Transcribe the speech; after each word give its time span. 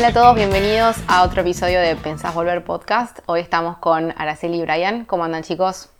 Hola 0.00 0.08
a 0.08 0.12
todos, 0.14 0.34
bienvenidos 0.34 0.96
a 1.08 1.24
otro 1.24 1.42
episodio 1.42 1.78
de 1.78 1.94
Pensás 1.94 2.34
Volver 2.34 2.64
Podcast. 2.64 3.18
Hoy 3.26 3.40
estamos 3.40 3.76
con 3.76 4.14
Araceli 4.16 4.56
y 4.56 4.62
Brian. 4.62 5.04
¿Cómo 5.04 5.24
andan 5.24 5.42
chicos? 5.42 5.90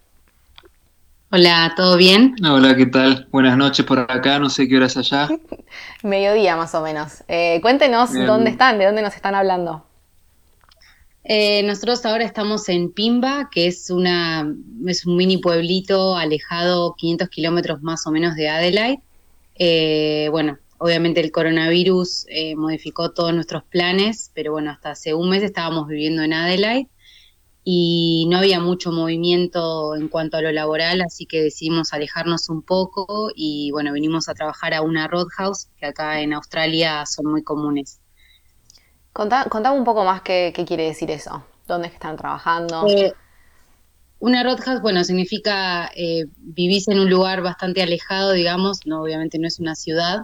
Hola, 1.31 1.75
¿todo 1.77 1.99
bien? 1.99 2.35
Hola, 2.43 2.75
¿qué 2.77 2.87
tal? 2.87 3.29
Buenas 3.31 3.59
noches 3.59 3.85
por 3.85 3.99
acá, 3.99 4.39
no 4.39 4.49
sé 4.49 4.67
qué 4.67 4.79
horas 4.79 4.97
allá. 4.97 5.29
Mediodía 6.03 6.57
más 6.57 6.75
o 6.75 6.81
menos. 6.81 7.25
Eh, 7.29 7.59
cuéntenos 7.61 8.15
dónde 8.15 8.49
están, 8.49 8.79
de 8.79 8.87
dónde 8.87 9.03
nos 9.03 9.15
están 9.15 9.35
hablando. 9.35 9.85
Eh, 11.23 11.63
nosotros 11.65 12.07
ahora 12.07 12.25
estamos 12.25 12.71
en 12.71 12.91
Pimba, 12.93 13.51
que 13.53 13.67
es, 13.67 13.91
una, 13.91 14.51
es 14.87 15.05
un 15.05 15.19
mini 15.19 15.37
pueblito 15.37 16.17
alejado 16.17 16.95
500 16.95 17.29
kilómetros 17.29 17.83
más 17.83 18.07
o 18.07 18.11
menos 18.11 18.35
de 18.35 18.49
Adelaide. 18.49 19.03
Eh, 19.57 20.29
bueno, 20.31 20.57
obviamente 20.81 21.21
el 21.21 21.31
coronavirus 21.31 22.27
modificó 22.57 23.13
todos 23.13 23.33
nuestros 23.33 23.63
planes, 23.65 24.33
pero 24.35 24.53
bueno, 24.53 24.71
hasta 24.71 24.91
hace 24.91 25.15
un 25.15 25.31
mes 25.31 25.43
estábamos 25.43 25.87
viviendo 25.87 26.23
en 26.23 26.33
Adelaide 26.33 26.89
y 27.63 28.27
no 28.31 28.39
había 28.39 28.59
mucho 28.61 28.91
movimiento 28.91 29.95
en 29.95 30.09
cuanto 30.09 30.37
a 30.37 30.43
lo 30.43 30.51
laboral, 30.51 31.03
así 31.03 31.27
que 31.27 31.43
decidimos 31.43 31.93
alejarnos 31.93 32.49
un 32.49 32.63
poco 32.63 33.31
y 33.35 33.71
bueno, 33.71 33.93
vinimos 33.93 34.29
a 34.29 34.35
trabajar 34.35 34.73
a 34.75 34.83
una 34.83 35.07
roadhouse 35.09 35.69
que 35.79 35.87
acá 35.87 36.21
en 36.21 36.33
Australia 36.33 37.05
son 37.07 37.27
muy 37.27 37.43
comunes. 37.43 38.01
contame 39.13 39.79
un 39.79 39.85
poco 39.85 40.05
más 40.05 40.23
qué, 40.23 40.53
quiere 40.67 40.85
decir 40.85 41.11
eso, 41.11 41.45
dónde 41.69 41.89
están 41.89 42.17
trabajando. 42.17 42.87
Eh, 42.89 43.13
una 44.21 44.43
roadhouse, 44.43 44.81
bueno, 44.81 45.05
significa 45.05 45.91
eh, 45.95 46.27
vivís 46.39 46.89
en 46.89 46.99
un 46.99 47.11
lugar 47.11 47.43
bastante 47.43 47.83
alejado, 47.83 48.33
digamos, 48.33 48.81
no 48.87 49.03
obviamente 49.03 49.39
no 49.39 49.47
es 49.47 49.61
una 49.61 49.75
ciudad, 49.75 50.21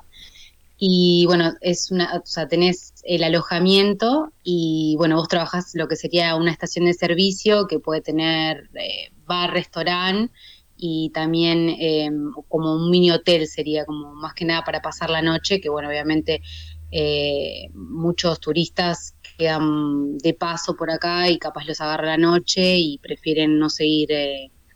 y 0.79 1.25
bueno, 1.27 1.55
es 1.63 1.91
una, 1.91 2.17
o 2.23 2.27
sea, 2.27 2.49
tenés 2.49 2.95
el 3.05 3.25
alojamiento 3.25 4.33
y 4.43 4.95
bueno, 4.99 5.17
vos 5.17 5.29
trabajás 5.29 5.71
lo 5.75 5.89
que 5.89 5.97
sería 5.97 6.37
una 6.37 6.51
estación 6.51 6.85
de 6.85 6.93
servicio 6.93 7.67
que 7.67 7.79
puede 7.79 8.03
tener 8.03 8.69
eh, 8.75 9.11
bar, 9.25 9.53
restaurante 9.55 10.33
y 10.77 11.11
también 11.15 11.71
eh, 11.71 12.11
como 12.49 12.75
un 12.75 12.91
mini 12.91 13.11
hotel 13.11 13.47
sería 13.47 13.87
como 13.87 14.15
más 14.15 14.35
que 14.35 14.45
nada 14.45 14.65
para 14.65 14.83
pasar 14.83 15.09
la 15.09 15.23
noche, 15.23 15.63
que 15.63 15.71
bueno, 15.71 15.89
obviamente 15.89 16.43
eh, 16.91 17.71
muchos 17.73 18.39
turistas 18.39 19.17
quedan 19.39 20.19
de 20.19 20.35
paso 20.35 20.77
por 20.77 20.91
acá 20.91 21.31
y 21.31 21.39
capaz 21.39 21.65
los 21.65 21.81
agarra 21.81 22.07
la 22.07 22.19
noche 22.19 22.77
y 22.77 22.99
prefieren 22.99 23.59
no 23.59 23.71
seguir 23.71 24.11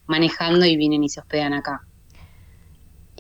manejando 0.07 0.65
y 0.65 0.77
vienen 0.77 1.05
y 1.05 1.11
se 1.11 1.21
hospedan 1.21 1.53
acá. 1.53 1.87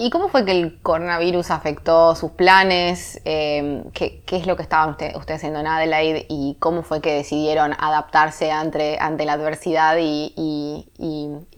¿Y 0.03 0.09
cómo 0.09 0.31
fue 0.31 0.47
que 0.47 0.53
el 0.53 0.79
coronavirus 0.81 1.51
afectó 1.51 2.17
sus 2.17 2.31
planes? 2.31 3.21
Em, 3.27 3.85
¿qué, 3.93 4.23
es 4.33 4.47
lo 4.47 4.57
que 4.57 4.63
estaban 4.63 4.97
usted 5.15 5.35
haciendo 5.35 5.61
en 5.61 5.67
Adelaide? 5.67 6.25
¿Y 6.31 6.57
cómo 6.59 6.83
fue 6.83 7.03
que 7.03 7.13
decidieron 7.13 7.75
adaptarse 7.79 8.51
ante, 8.51 8.99
ante 8.99 9.27
la 9.27 9.35
adversidad 9.35 9.99
y, 10.01 10.87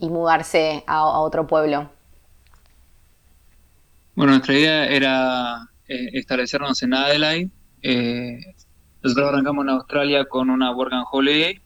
mudarse 0.01 0.83
a, 0.87 1.05
otro 1.05 1.47
pueblo? 1.47 1.89
Bueno, 4.13 4.33
nuestra 4.33 4.55
idea 4.55 4.87
era 4.87 5.69
eh, 5.87 6.09
establecernos 6.11 6.83
en 6.83 6.95
Adelaide. 6.95 7.49
Eh, 7.81 8.39
nosotros 9.01 9.29
arrancamos 9.29 9.63
en 9.63 9.69
Australia 9.69 10.25
con 10.25 10.49
una 10.49 10.75
work 10.75 10.91
and 10.91 11.05
holiday. 11.09 11.61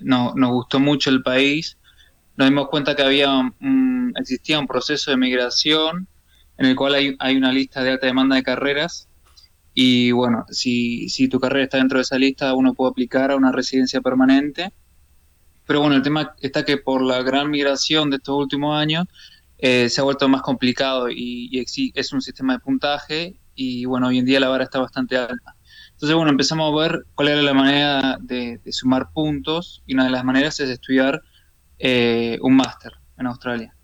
no, 0.00 0.32
nos 0.34 0.50
gustó 0.50 0.80
mucho 0.80 1.10
el 1.10 1.22
país 1.22 1.77
nos 2.38 2.48
dimos 2.48 2.68
cuenta 2.68 2.94
que 2.94 3.02
había 3.02 3.52
existía 4.14 4.60
un 4.60 4.68
proceso 4.68 5.10
de 5.10 5.16
migración 5.16 6.06
en 6.56 6.66
el 6.66 6.76
cual 6.76 6.94
hay, 6.94 7.16
hay, 7.18 7.36
una 7.36 7.52
lista 7.52 7.82
de 7.82 7.90
alta 7.90 8.06
demanda 8.06 8.36
de 8.36 8.44
carreras 8.44 9.08
y 9.74 10.12
bueno, 10.12 10.46
si, 10.48 11.08
si 11.08 11.28
tu 11.28 11.40
carrera 11.40 11.64
está 11.64 11.78
dentro 11.78 11.98
de 11.98 12.02
esa 12.02 12.16
lista 12.16 12.54
uno 12.54 12.74
puede 12.74 12.92
aplicar 12.92 13.32
a 13.32 13.36
una 13.36 13.50
residencia 13.50 14.00
permanente. 14.00 14.72
Pero 15.66 15.80
bueno, 15.80 15.96
el 15.96 16.02
tema 16.02 16.36
está 16.40 16.64
que 16.64 16.78
por 16.78 17.02
la 17.02 17.22
gran 17.22 17.50
migración 17.50 18.08
de 18.08 18.16
estos 18.16 18.36
últimos 18.36 18.78
años 18.78 19.06
eh, 19.58 19.88
se 19.88 20.00
ha 20.00 20.04
vuelto 20.04 20.28
más 20.28 20.42
complicado 20.42 21.10
y, 21.10 21.50
es 21.94 22.12
un 22.12 22.22
sistema 22.22 22.52
de 22.52 22.60
puntaje 22.60 23.40
y 23.56 23.84
bueno, 23.84 24.06
hoy 24.06 24.18
en 24.18 24.24
día 24.24 24.38
la 24.38 24.48
vara 24.48 24.62
está 24.64 24.78
bastante 24.78 25.16
alta. 25.16 25.56
Entonces, 25.90 26.14
bueno, 26.14 26.30
empezamos 26.30 26.72
a 26.72 26.80
ver 26.88 27.04
cuál 27.16 27.28
era 27.28 27.42
la 27.42 27.54
manera 27.54 28.16
de, 28.20 28.60
de 28.64 28.72
sumar 28.72 29.10
puntos 29.12 29.82
y 29.86 29.94
una 29.94 30.04
de 30.04 30.10
las 30.10 30.24
maneras 30.24 30.60
es 30.60 30.70
estudiar 30.70 31.20
eh, 31.78 32.38
un 32.42 32.56
máster 32.56 32.92
en 33.18 33.26
Australia. 33.26 33.74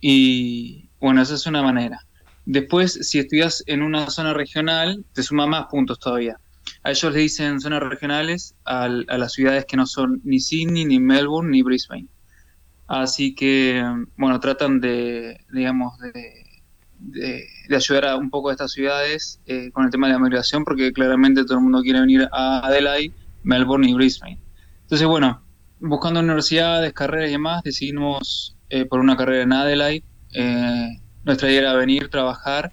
Y 0.00 0.90
bueno, 1.00 1.22
esa 1.22 1.34
es 1.34 1.46
una 1.46 1.62
manera. 1.62 2.00
Después, 2.46 2.98
si 3.02 3.18
estudias 3.18 3.62
en 3.66 3.82
una 3.82 4.10
zona 4.10 4.34
regional, 4.34 5.04
te 5.12 5.22
suma 5.22 5.46
más 5.46 5.66
puntos 5.66 5.98
todavía. 5.98 6.38
A 6.82 6.90
ellos 6.90 7.12
le 7.12 7.20
dicen 7.20 7.60
zonas 7.60 7.82
regionales 7.82 8.54
a, 8.64 8.88
las 8.88 9.32
ciudades 9.32 9.64
que 9.64 9.76
no 9.76 9.86
son 9.86 10.20
ni 10.24 10.40
Sydney, 10.40 10.84
ni 10.84 10.98
Melbourne, 10.98 11.50
ni 11.50 11.62
Brisbane. 11.62 12.08
Así 12.86 13.34
que, 13.34 13.82
bueno, 14.16 14.38
tratan 14.40 14.80
de, 14.80 15.40
digamos, 15.50 15.98
de, 15.98 16.44
de, 16.98 17.48
ayudar 17.74 18.04
a 18.04 18.16
un 18.16 18.28
poco 18.28 18.50
a 18.50 18.52
estas 18.52 18.72
ciudades 18.72 19.40
eh, 19.46 19.70
con 19.72 19.84
el 19.84 19.90
tema 19.90 20.06
de 20.06 20.14
la 20.14 20.18
migración, 20.18 20.64
porque 20.64 20.92
claramente 20.92 21.44
todo 21.44 21.58
el 21.58 21.64
mundo 21.64 21.80
quiere 21.80 22.00
venir 22.00 22.28
a 22.32 22.66
Adelaide, 22.66 23.14
Melbourne 23.42 23.88
y 23.88 23.94
Brisbane. 23.94 24.38
Entonces, 24.82 25.06
bueno, 25.06 25.43
buscando 25.84 26.20
universidades, 26.20 26.92
carreras 26.92 27.28
y 27.28 27.32
demás, 27.32 27.62
decidimos 27.62 28.56
eh, 28.70 28.86
por 28.86 29.00
una 29.00 29.16
carrera 29.16 29.42
en 29.42 29.52
Adelaide. 29.52 30.04
Eh, 30.32 31.00
nuestra 31.24 31.48
idea 31.50 31.60
era 31.60 31.74
venir, 31.74 32.08
trabajar. 32.08 32.72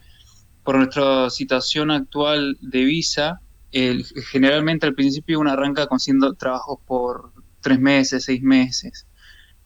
Por 0.63 0.77
nuestra 0.77 1.29
situación 1.29 1.91
actual 1.91 2.57
de 2.61 2.85
visa, 2.85 3.41
generalmente 3.71 4.85
al 4.85 4.93
principio 4.93 5.39
uno 5.39 5.51
arranca 5.51 5.87
consiguiendo 5.87 6.33
trabajos 6.35 6.79
por 6.85 7.31
tres 7.61 7.79
meses, 7.79 8.25
seis 8.25 8.41
meses. 8.41 9.07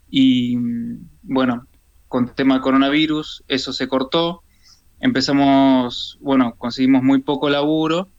Y 0.10 0.58
bueno, 1.24 1.68
con 2.08 2.30
el 2.30 2.34
tema 2.34 2.62
coronavirus, 2.62 3.44
eso 3.48 3.74
se 3.74 3.88
cortó. 3.88 4.44
Empezamos, 5.00 6.18
bueno, 6.22 6.56
conseguimos 6.58 7.04
muy 7.04 7.22
poco 7.22 7.50
laburo. 7.50 8.10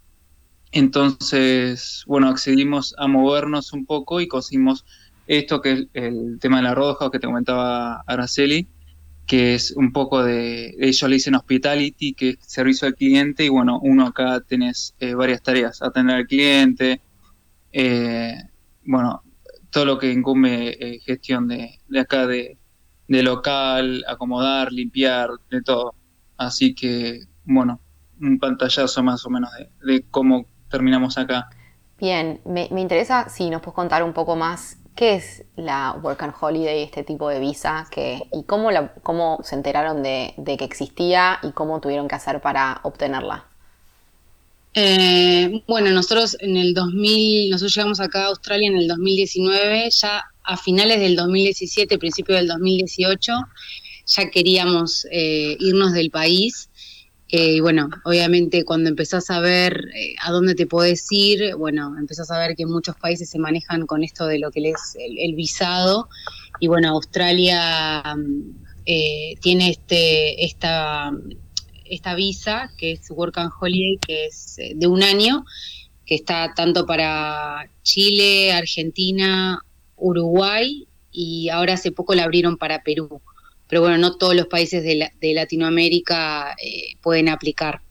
Entonces, 0.73 2.05
bueno, 2.07 2.29
accedimos 2.29 2.95
a 2.99 3.07
movernos 3.07 3.73
un 3.73 3.87
poco 3.87 4.21
y 4.21 4.29
conseguimos 4.29 4.85
esto 5.27 5.61
que 5.61 5.73
es 5.73 5.87
el 5.95 6.39
tema 6.41 6.59
de 6.59 6.63
la 6.65 6.75
roja 6.75 7.11
que 7.11 7.19
te 7.19 7.27
comentaba 7.27 8.03
Araceli, 8.07 8.69
que 9.27 9.55
es 9.55 9.73
un 9.73 9.93
poco 9.93 10.23
de, 10.23 10.77
ellos 10.79 11.03
le 11.11 11.17
dicen 11.17 11.35
hospitality, 11.35 12.15
que 12.15 12.31
es 12.31 12.39
servicio 12.41 12.87
al 12.87 12.95
cliente, 12.95 13.45
y 13.45 13.49
bueno, 13.49 13.81
uno 13.83 14.07
acá 14.07 14.41
tenés 14.41 14.95
eh, 15.01 15.15
varias 15.15 15.43
tareas, 15.43 15.83
atender 15.83 16.17
al 16.17 16.27
cliente, 16.27 17.01
eh, 17.73 18.37
bueno, 18.85 19.23
todo 19.71 19.85
lo 19.85 19.99
que 19.99 20.13
incumbe 20.13 20.77
eh, 20.81 21.01
gestión 21.01 21.49
de, 21.49 21.81
acá 21.99 22.27
de, 22.27 22.57
local, 23.09 24.05
acomodar, 24.09 24.73
limpiar, 24.73 25.31
de 25.51 25.61
todo. 25.63 25.95
Así 26.37 26.75
que, 26.75 27.21
bueno, 27.45 27.81
un 28.21 28.39
pantallazo 28.39 29.03
más 29.03 29.27
o 29.27 29.31
menos 29.31 29.51
de, 29.85 30.05
cómo 30.11 30.47
terminamos 30.71 31.19
acá. 31.19 31.49
Bien, 31.99 32.41
me, 32.45 32.69
me 32.71 32.81
interesa 32.81 33.29
si 33.29 33.51
nos 33.51 33.61
puedes 33.61 33.75
contar 33.75 34.05
un 34.05 34.13
poco 34.13 34.37
más 34.37 34.79
¿Qué 34.97 35.17
es 35.17 35.45
la 35.57 35.93
Work 36.03 36.23
and 36.23 36.35
Holiday, 36.41 36.83
este 36.83 37.03
tipo 37.05 37.29
de 37.29 37.39
visa? 37.39 37.87
¿Y 38.33 38.45
cómo, 38.45 38.71
cómo 39.03 39.39
se 39.45 39.55
enteraron 39.55 40.03
de, 40.03 40.33
que 40.59 40.65
existía 40.65 41.39
y 41.43 41.53
cómo 41.53 41.83
tuvieron 41.83 42.09
que 42.09 42.15
hacer 42.15 42.41
para 42.41 42.81
obtenerla? 42.83 43.45
Eh, 44.73 45.63
bueno, 45.69 45.91
nosotros 45.91 46.39
en 46.41 46.57
el 46.57 46.73
2000, 46.73 47.51
nosotros 47.51 47.75
llegamos 47.75 48.01
acá 48.01 48.25
a 48.25 48.27
Australia 48.29 48.71
en 48.71 48.79
el 48.79 48.89
2019, 48.89 49.91
ya 49.91 50.25
a 50.43 50.57
finales 50.57 50.99
del 50.99 51.15
2017, 51.15 51.99
principio 51.99 52.35
del 52.35 52.49
2018, 52.49 53.33
ya 54.07 54.31
queríamos 54.31 55.07
eh, 55.11 55.59
irnos 55.61 55.93
del 55.93 56.11
país 56.11 56.71
y 57.29 57.59
bueno, 57.61 57.91
obviamente 58.05 58.65
cuando 58.65 58.89
empezás 58.89 59.31
a 59.31 59.41
ver 59.41 59.89
eh, 59.95 60.15
a 60.23 60.31
dónde 60.31 60.55
te 60.55 60.67
podés 60.67 61.07
ir, 61.11 61.57
bueno, 61.57 61.97
empezás 61.99 62.31
a 62.31 62.39
ver 62.39 62.55
que 62.55 62.67
muchos 62.67 62.95
países 62.97 63.29
se 63.29 63.39
manejan 63.39 63.87
con 63.87 64.05
esto 64.05 64.27
de 64.27 64.39
lo 64.39 64.53
que 64.53 64.71
es 64.71 64.97
el, 64.99 65.35
visado. 65.35 66.09
Y 66.61 66.69
bueno, 66.69 66.91
Australia 66.91 68.03
mm, 68.17 68.65
eh, 68.87 69.35
tiene 69.41 69.71
este, 69.71 70.45
esta, 70.45 71.11
esta 71.85 72.15
visa, 72.15 72.71
que 72.79 72.93
es 72.93 73.11
Work 73.11 73.39
and 73.39 73.51
Holiday, 73.61 73.99
que 74.07 74.27
es 74.27 74.59
eh, 74.59 74.73
de 74.77 74.87
un 74.87 75.03
año, 75.03 75.45
que 76.05 76.15
está 76.15 76.55
tanto 76.55 76.87
para 76.87 77.69
Chile, 77.83 78.53
Argentina, 78.53 79.61
Uruguay 79.97 80.87
y 81.11 81.49
ahora 81.49 81.75
hace 81.75 81.91
poco 81.91 82.15
la 82.15 82.25
abrieron 82.25 82.57
para 82.57 82.85
Perú 82.85 83.21
pero 83.69 83.81
bueno, 83.81 83.99
no 83.99 84.17
todos 84.17 84.35
los 84.35 84.47
países 84.47 84.83
de, 84.83 85.35
Latinoamérica 85.35 86.55
eh, 86.63 86.95
pueden 87.03 87.29
aplicar. 87.29 87.83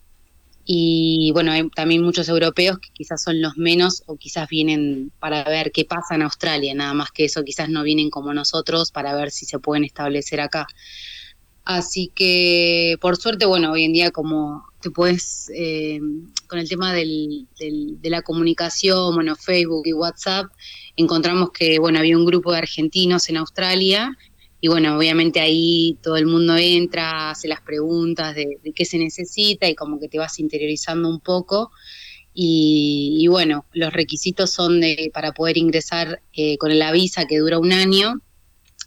Y 0.67 1.29
bueno, 1.33 1.51
hay 1.51 1.69
también 1.69 2.01
muchos 2.01 2.27
europeos 2.27 2.79
que 2.79 2.89
quizás 2.91 3.21
son 3.21 3.39
los 3.39 3.55
menos 3.55 4.01
o 4.07 4.17
quizás 4.17 4.49
vienen 4.49 5.11
para 5.19 5.43
ver 5.43 5.71
qué 5.71 5.85
pasa 5.85 6.15
en 6.15 6.23
Australia, 6.23 6.73
nada 6.73 6.95
más 6.95 7.11
que 7.11 7.25
eso, 7.25 7.43
quizás 7.43 7.69
no 7.69 7.83
vienen 7.83 8.09
como 8.09 8.33
nosotros 8.33 8.91
para 8.91 9.15
ver 9.15 9.29
si 9.29 9.45
se 9.45 9.59
pueden 9.59 9.83
establecer 9.83 10.41
acá. 10.41 10.65
Así 11.65 12.11
que, 12.15 12.97
por 13.01 13.17
suerte, 13.17 13.45
bueno, 13.45 13.71
hoy 13.71 13.83
en 13.83 13.93
día 13.93 14.11
como 14.11 14.65
te 14.81 14.91
puedes, 14.91 15.51
eh, 15.55 15.99
con 16.47 16.59
el 16.59 16.69
tema 16.69 16.93
del, 16.93 17.47
de 17.57 18.09
la 18.09 18.21
comunicación, 18.21 19.15
bueno, 19.15 19.35
Facebook 19.35 19.83
y 19.85 19.93
WhatsApp, 19.93 20.45
encontramos 20.95 21.51
que, 21.51 21.79
bueno, 21.79 21.99
había 21.99 22.17
un 22.17 22.25
grupo 22.25 22.51
de 22.51 22.59
argentinos 22.59 23.29
en 23.29 23.37
Australia 23.37 24.15
y, 24.65 24.67
bueno, 24.67 24.97
obviamente 24.97 25.41
ahí 25.41 25.95
todo 26.01 26.17
el 26.17 26.25
mundo 26.25 26.57
entra, 26.57 27.29
hace 27.29 27.47
las 27.47 27.61
preguntas 27.61 28.33
de, 28.33 28.57
qué 28.73 28.83
se 28.83 28.97
necesita 28.97 29.69
y 29.69 29.75
como 29.75 29.99
que 29.99 30.07
te 30.07 30.17
vas 30.17 30.39
interiorizando 30.39 31.07
un 31.07 31.19
poco. 31.19 31.69
Y, 32.33 33.27
bueno, 33.29 33.67
los 33.73 33.93
requisitos 33.93 34.49
son 34.49 34.81
de, 34.81 35.11
para 35.13 35.33
poder 35.33 35.59
ingresar 35.59 36.19
eh, 36.33 36.57
con 36.57 36.79
la 36.79 36.91
visa 36.91 37.25
que 37.25 37.37
dura 37.37 37.59
un 37.59 37.73
año, 37.73 38.15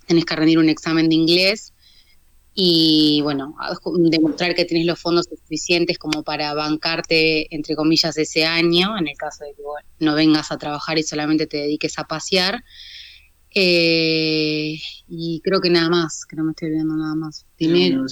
tenés 0.08 0.24
que 0.24 0.34
rendir 0.34 0.58
un 0.58 0.68
examen 0.68 1.08
de 1.08 1.14
inglés 1.14 1.72
y 2.54 3.20
bueno, 3.22 3.54
demostrar 4.10 4.56
que 4.56 4.64
tenés 4.64 4.84
los 4.84 4.98
fondos 4.98 5.26
suficientes 5.26 5.96
como 5.96 6.24
para 6.24 6.54
bancarte, 6.54 7.54
entre 7.54 7.76
comillas, 7.76 8.18
ese 8.18 8.46
año, 8.46 8.98
en 8.98 9.06
el 9.06 9.16
caso 9.16 9.44
de 9.44 9.52
que 9.54 9.62
no 10.04 10.16
vengas 10.16 10.50
a 10.50 10.58
trabajar 10.58 10.98
y 10.98 11.04
solamente 11.04 11.46
te 11.46 11.58
dediques 11.58 12.00
a 12.00 12.04
pasear. 12.08 12.64
Eh, 13.60 14.78
y 15.08 15.40
creo 15.42 15.60
que 15.60 15.68
nada 15.68 15.88
más, 15.88 16.24
que 16.24 16.36
no 16.36 16.44
me 16.44 16.52
estoy 16.52 16.68
olvidando 16.68 16.94
nada 16.94 17.16
más. 17.16 17.44
Dinero. 17.58 18.04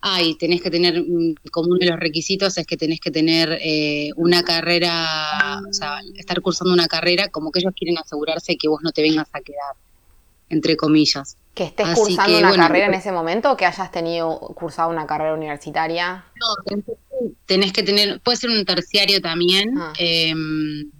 Ah, 0.00 0.20
y 0.20 0.34
tenés 0.34 0.62
que 0.62 0.70
tener, 0.70 1.00
mm, 1.00 1.34
como 1.52 1.68
uno 1.68 1.78
de 1.78 1.86
los 1.86 2.00
requisitos 2.00 2.58
es 2.58 2.66
que 2.66 2.76
tenés 2.76 2.98
que 2.98 3.12
tener 3.12 3.56
eh, 3.62 4.10
una 4.16 4.42
carrera, 4.42 5.60
o 5.68 5.72
sea, 5.72 6.00
estar 6.16 6.40
cursando 6.40 6.74
una 6.74 6.88
carrera 6.88 7.28
como 7.28 7.52
que 7.52 7.60
ellos 7.60 7.72
quieren 7.76 7.98
asegurarse 7.98 8.56
que 8.56 8.66
vos 8.66 8.80
no 8.82 8.90
te 8.90 9.02
vengas 9.02 9.28
a 9.32 9.40
quedar, 9.40 9.74
entre 10.48 10.76
comillas. 10.76 11.36
¿Que 11.54 11.64
estés 11.64 11.94
cursando 11.94 12.38
una 12.38 12.56
carrera 12.56 12.86
en 12.86 12.94
ese 12.94 13.12
momento 13.12 13.52
o 13.52 13.56
que 13.56 13.66
hayas 13.66 13.92
tenido 13.92 14.40
cursado 14.56 14.90
una 14.90 15.06
carrera 15.06 15.34
universitaria? 15.34 16.24
No, 16.34 16.80
tenés 17.46 17.72
que 17.72 17.84
tener, 17.84 18.20
puede 18.22 18.38
ser 18.38 18.50
un 18.50 18.64
terciario 18.64 19.20
también. 19.20 19.74
Ah. 19.78 19.92
Em, 19.98 20.90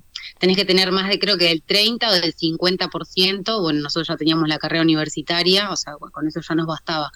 tenés 0.41 0.57
que 0.57 0.65
tener 0.65 0.91
más 0.91 1.09
de, 1.09 1.19
creo 1.19 1.37
que 1.37 1.45
del 1.45 1.63
30 1.63 2.09
o 2.09 2.13
del 2.15 2.35
50%. 2.35 3.61
Bueno, 3.61 3.81
nosotros 3.83 4.09
ya 4.09 4.17
teníamos 4.17 4.49
la 4.49 4.59
carrera 4.59 4.83
universitaria, 4.83 5.71
o 5.71 5.77
sea, 5.77 5.95
con 5.99 6.27
eso 6.27 6.41
ya 6.41 6.55
nos 6.55 6.67
bastaba. 6.67 7.13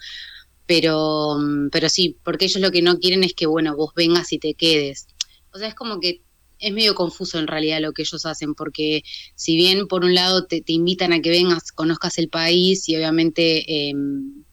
Pero, 0.67 1.37
pero 1.71 1.89
sí, 1.89 2.17
porque 2.23 2.45
ellos 2.45 2.61
lo 2.61 2.71
que 2.71 2.83
no 2.83 2.99
quieren 2.99 3.23
es 3.23 3.33
que, 3.33 3.47
bueno, 3.47 3.75
vos 3.75 3.93
vengas 3.95 4.31
y 4.31 4.37
te 4.37 4.53
quedes. 4.53 5.07
O 5.51 5.57
sea, 5.57 5.67
es 5.67 5.75
como 5.75 5.99
que 5.99 6.21
es 6.59 6.71
medio 6.71 6.93
confuso 6.93 7.39
en 7.39 7.47
realidad 7.47 7.81
lo 7.81 7.93
que 7.93 8.03
ellos 8.03 8.25
hacen, 8.27 8.53
porque 8.53 9.03
si 9.33 9.55
bien 9.55 9.87
por 9.87 10.05
un 10.05 10.13
lado 10.13 10.45
te, 10.45 10.63
invitan 10.67 11.11
a 11.11 11.21
que 11.21 11.31
vengas, 11.31 11.71
conozcas 11.71 12.19
el 12.19 12.29
país 12.29 12.87
y 12.87 12.95
obviamente 12.95 13.89
em, 13.89 14.43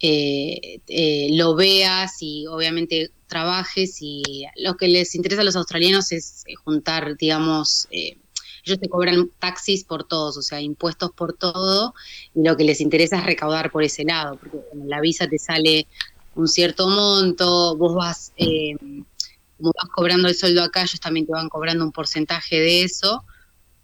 eh, 0.00 0.80
eh, 0.86 1.28
lo 1.32 1.54
veas 1.54 2.16
y 2.20 2.46
obviamente 2.46 3.10
trabajes 3.28 3.98
y 4.00 4.46
lo 4.56 4.76
que 4.76 4.88
les 4.88 5.14
interesa 5.14 5.42
a 5.42 5.44
los 5.44 5.56
australianos 5.56 6.10
es 6.12 6.42
eh, 6.46 6.54
juntar, 6.56 7.16
digamos, 7.16 7.86
ellos 8.68 8.80
te 8.80 8.88
cobran 8.88 9.30
taxis 9.38 9.84
por 9.84 10.04
todos, 10.04 10.36
o 10.36 10.42
sea, 10.42 10.60
impuestos 10.60 11.10
por 11.12 11.32
todo, 11.32 11.94
y 12.34 12.42
lo 12.42 12.56
que 12.56 12.64
les 12.64 12.80
interesa 12.80 13.18
es 13.18 13.24
recaudar 13.24 13.70
por 13.70 13.82
ese 13.82 14.04
lado, 14.04 14.36
porque 14.36 14.58
la 14.84 15.00
visa 15.00 15.28
te 15.28 15.38
sale 15.38 15.86
un 16.34 16.48
cierto 16.48 16.88
monto, 16.88 17.76
vos 17.76 17.94
vas 17.94 18.32
em, 18.36 19.04
como 19.56 19.72
vas 19.74 19.90
cobrando 19.90 20.28
el 20.28 20.34
sueldo 20.34 20.62
acá, 20.62 20.82
ellos 20.82 21.00
también 21.00 21.26
te 21.26 21.32
van 21.32 21.48
cobrando 21.48 21.84
un 21.84 21.92
porcentaje 21.92 22.60
de 22.60 22.84
eso, 22.84 23.24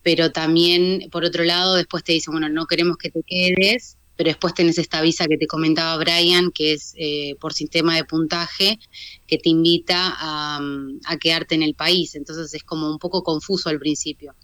pero 0.02 0.30
también, 0.30 1.08
por 1.10 1.24
otro 1.24 1.44
lado, 1.44 1.74
después 1.74 2.04
te 2.04 2.12
dicen, 2.12 2.32
bueno, 2.32 2.48
no 2.48 2.66
queremos 2.66 2.96
que 2.96 3.10
te 3.10 3.22
quedes, 3.26 3.96
pero 4.16 4.28
después 4.28 4.54
tenés 4.54 4.78
esta 4.78 5.00
visa 5.00 5.26
que 5.26 5.36
te 5.36 5.46
comentaba 5.46 5.96
Brian, 5.96 6.50
que 6.52 6.74
es 6.74 6.94
eh, 6.96 7.36
por 7.40 7.52
sistema 7.52 7.96
de 7.96 8.04
puntaje, 8.04 8.78
que 9.26 9.38
te 9.38 9.48
invita 9.48 10.14
a, 10.16 10.60
quedarte 11.20 11.54
en 11.54 11.62
el 11.62 11.74
país. 11.74 12.14
Entonces 12.14 12.54
es 12.54 12.62
como 12.62 12.90
un 12.90 12.98
poco 12.98 13.22
confuso 13.22 13.68
al 13.70 13.78
principio. 13.78 14.34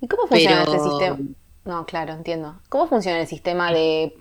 ¿Y 0.00 0.08
cómo 0.08 0.26
funciona 0.26 0.62
ese 0.62 0.80
sistema? 0.80 1.18
No, 1.64 1.84
claro, 1.84 2.12
entiendo. 2.12 2.60
¿Cómo 2.68 2.88
funciona 2.88 3.20
el 3.20 3.26
sistema 3.26 3.72
de 3.72 4.16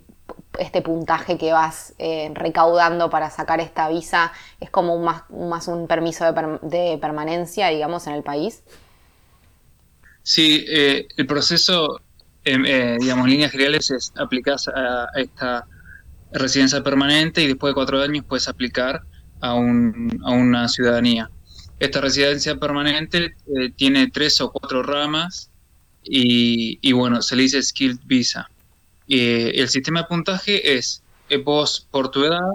este 0.60 0.82
puntaje 0.82 1.38
que 1.38 1.52
vas 1.52 1.94
eh, 2.00 2.32
recaudando 2.34 3.10
para 3.10 3.30
sacar 3.30 3.60
esta 3.60 3.90
visa 3.90 4.32
es 4.60 4.70
como 4.70 4.98
más, 5.00 5.30
más 5.30 5.68
un 5.68 5.88
permiso 5.88 6.26
de, 6.26 6.98
permanencia, 7.00 7.70
digamos, 7.70 8.08
en 8.08 8.14
el 8.14 8.24
país? 8.24 8.64
Sí, 10.24 10.66
eh, 10.68 11.08
el 11.18 11.28
proceso, 11.28 12.02
eh, 12.46 12.98
digamos, 13.00 13.28
líneas 13.28 13.52
generales 13.52 13.92
es 13.92 14.14
aplicar 14.18 14.58
a, 14.76 15.08
esta 15.16 15.68
residencia 16.32 16.84
permanente 16.84 17.44
y 17.44 17.48
después 17.48 17.72
de 17.72 17.76
cuatro 17.76 18.02
años 18.02 18.26
puedes 18.28 18.48
aplicar 18.48 19.02
a, 19.42 19.54
un, 19.54 20.22
a 20.24 20.32
una 20.32 20.68
ciudadanía. 20.68 21.30
Esta 21.80 22.00
residencia 22.00 22.56
permanente 22.58 23.36
tiene 23.76 24.10
tres 24.10 24.40
o 24.40 24.52
cuatro 24.52 24.82
ramas 24.82 25.52
y, 26.04 26.80
y 26.82 26.94
bueno, 26.94 27.22
se 27.22 27.36
le 27.36 27.44
dice 27.44 27.62
Skilled 27.62 28.00
Visa. 28.06 28.50
Eh, 29.08 29.52
el 29.56 29.70
sistema 29.70 30.02
de 30.02 30.08
puntaje 30.08 30.78
es 30.78 31.04
eh, 31.30 31.38
vos 31.38 31.88
por 31.92 32.10
tu 32.10 32.24
edad, 32.24 32.50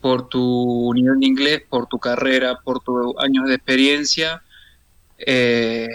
por 0.00 0.28
tu 0.28 0.92
nivel 0.94 1.20
de 1.20 1.26
inglés, 1.26 1.62
por 1.68 1.86
tu 1.86 1.98
carrera, 1.98 2.58
por 2.64 2.80
tus 2.82 3.14
años 3.18 3.48
de 3.48 3.54
experiencia. 3.54 4.42
Eh, 5.18 5.88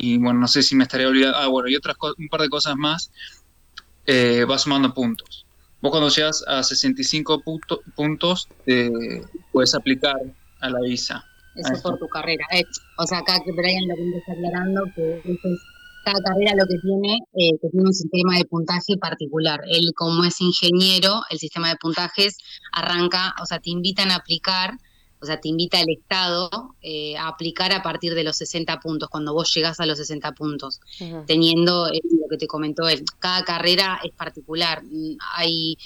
y 0.00 0.18
bueno, 0.18 0.40
no 0.40 0.48
sé 0.48 0.62
si 0.62 0.74
me 0.74 0.84
estaría 0.84 1.08
olvidando. 1.08 1.38
Ah, 1.38 1.48
bueno, 1.48 1.68
y 1.68 1.76
otras 1.76 1.96
un 2.18 2.28
par 2.28 2.40
de 2.40 2.48
cosas 2.48 2.76
más. 2.76 3.10
vas 4.48 4.62
sumando 4.62 4.92
puntos. 4.94 5.46
Vos 5.80 5.90
cuando 5.90 6.08
llegas 6.08 6.44
a 6.46 6.62
65 6.62 7.42
puntos, 7.94 8.48
puedes 9.52 9.74
aplicar 9.74 10.16
a 10.60 10.70
la 10.70 10.80
visa. 10.80 11.24
Eso 11.54 11.72
es 11.72 11.82
por 11.82 11.98
tu 11.98 12.08
carrera. 12.08 12.46
o 12.98 13.06
sea, 13.06 13.18
acá 13.18 13.40
que 13.44 13.52
Brian 13.52 13.88
lo 13.88 13.94
que 13.96 14.18
está 14.18 14.32
aclarando 14.32 14.84
que 14.94 15.20
es 15.24 15.60
cada 16.04 16.20
carrera 16.22 16.54
lo 16.56 16.66
que 16.66 16.78
tiene, 16.78 17.18
eh, 17.34 17.58
que 17.60 17.68
tiene 17.68 17.86
un 17.86 17.94
sistema 17.94 18.36
de 18.36 18.44
puntaje 18.44 18.96
particular. 18.96 19.60
Él, 19.66 19.92
como 19.94 20.24
es 20.24 20.40
ingeniero, 20.40 21.22
el 21.30 21.38
sistema 21.38 21.68
de 21.68 21.76
puntajes 21.76 22.36
arranca, 22.72 23.34
o 23.42 23.46
sea, 23.46 23.58
te 23.58 23.70
invitan 23.70 24.10
a 24.10 24.16
aplicar, 24.16 24.74
o 25.20 25.26
sea, 25.26 25.40
te 25.40 25.48
invita 25.48 25.80
el 25.80 25.90
Estado 25.90 26.74
eh, 26.80 27.16
a 27.16 27.28
aplicar 27.28 27.72
a 27.72 27.82
partir 27.82 28.14
de 28.14 28.24
los 28.24 28.36
60 28.36 28.80
puntos, 28.80 29.08
cuando 29.08 29.32
vos 29.32 29.52
llegás 29.54 29.80
a 29.80 29.86
los 29.86 29.98
60 29.98 30.32
puntos, 30.32 30.80
teniendo 31.26 31.88
eh, 31.88 32.00
lo 32.10 32.28
que 32.28 32.38
te 32.38 32.46
comentó 32.46 32.88
él. 32.88 33.04
Cada 33.18 33.44
carrera 33.44 34.00
es 34.02 34.12
particular. 34.12 34.82
Hay 35.36 35.76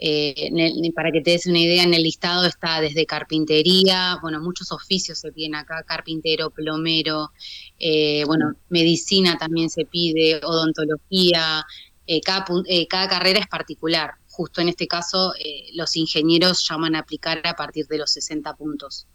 eh, 0.00 0.92
para 0.94 1.10
que 1.10 1.20
te 1.20 1.32
des 1.32 1.46
una 1.46 1.58
idea, 1.58 1.82
en 1.82 1.92
el 1.92 2.04
listado 2.04 2.46
está 2.46 2.80
desde 2.80 3.04
carpintería, 3.04 4.18
bueno, 4.22 4.40
muchos 4.40 4.70
oficios 4.70 5.18
se 5.18 5.32
piden 5.32 5.56
acá, 5.56 5.82
carpintero, 5.82 6.50
plomero, 6.50 7.32
eh, 7.80 8.22
bueno, 8.26 8.52
medicina 8.68 9.36
también 9.38 9.70
se 9.70 9.84
pide, 9.86 10.40
odontología, 10.44 11.64
eh, 12.06 12.20
cada, 12.20 12.46
cada, 12.88 13.08
carrera 13.08 13.40
es 13.40 13.48
particular. 13.48 14.12
Justo 14.38 14.60
en 14.60 14.68
este 14.68 14.86
caso, 14.86 15.32
los 15.74 15.96
ingenieros 15.96 16.64
llaman 16.70 16.94
a 16.94 17.00
aplicar 17.00 17.44
a 17.44 17.54
partir 17.54 17.88
de 17.88 17.98
los 17.98 18.12
60 18.12 18.54
puntos. 18.54 19.08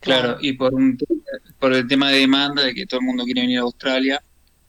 Claro, 0.00 0.38
y 0.40 0.54
por, 0.54 0.74
un, 0.74 0.98
por 1.60 1.72
el 1.72 1.86
tema 1.86 2.10
de 2.10 2.18
demanda, 2.18 2.64
de 2.64 2.74
que 2.74 2.84
todo 2.84 2.98
el 2.98 3.06
mundo 3.06 3.22
quiere 3.22 3.42
venir 3.42 3.60
a 3.60 3.62
Australia, 3.62 4.20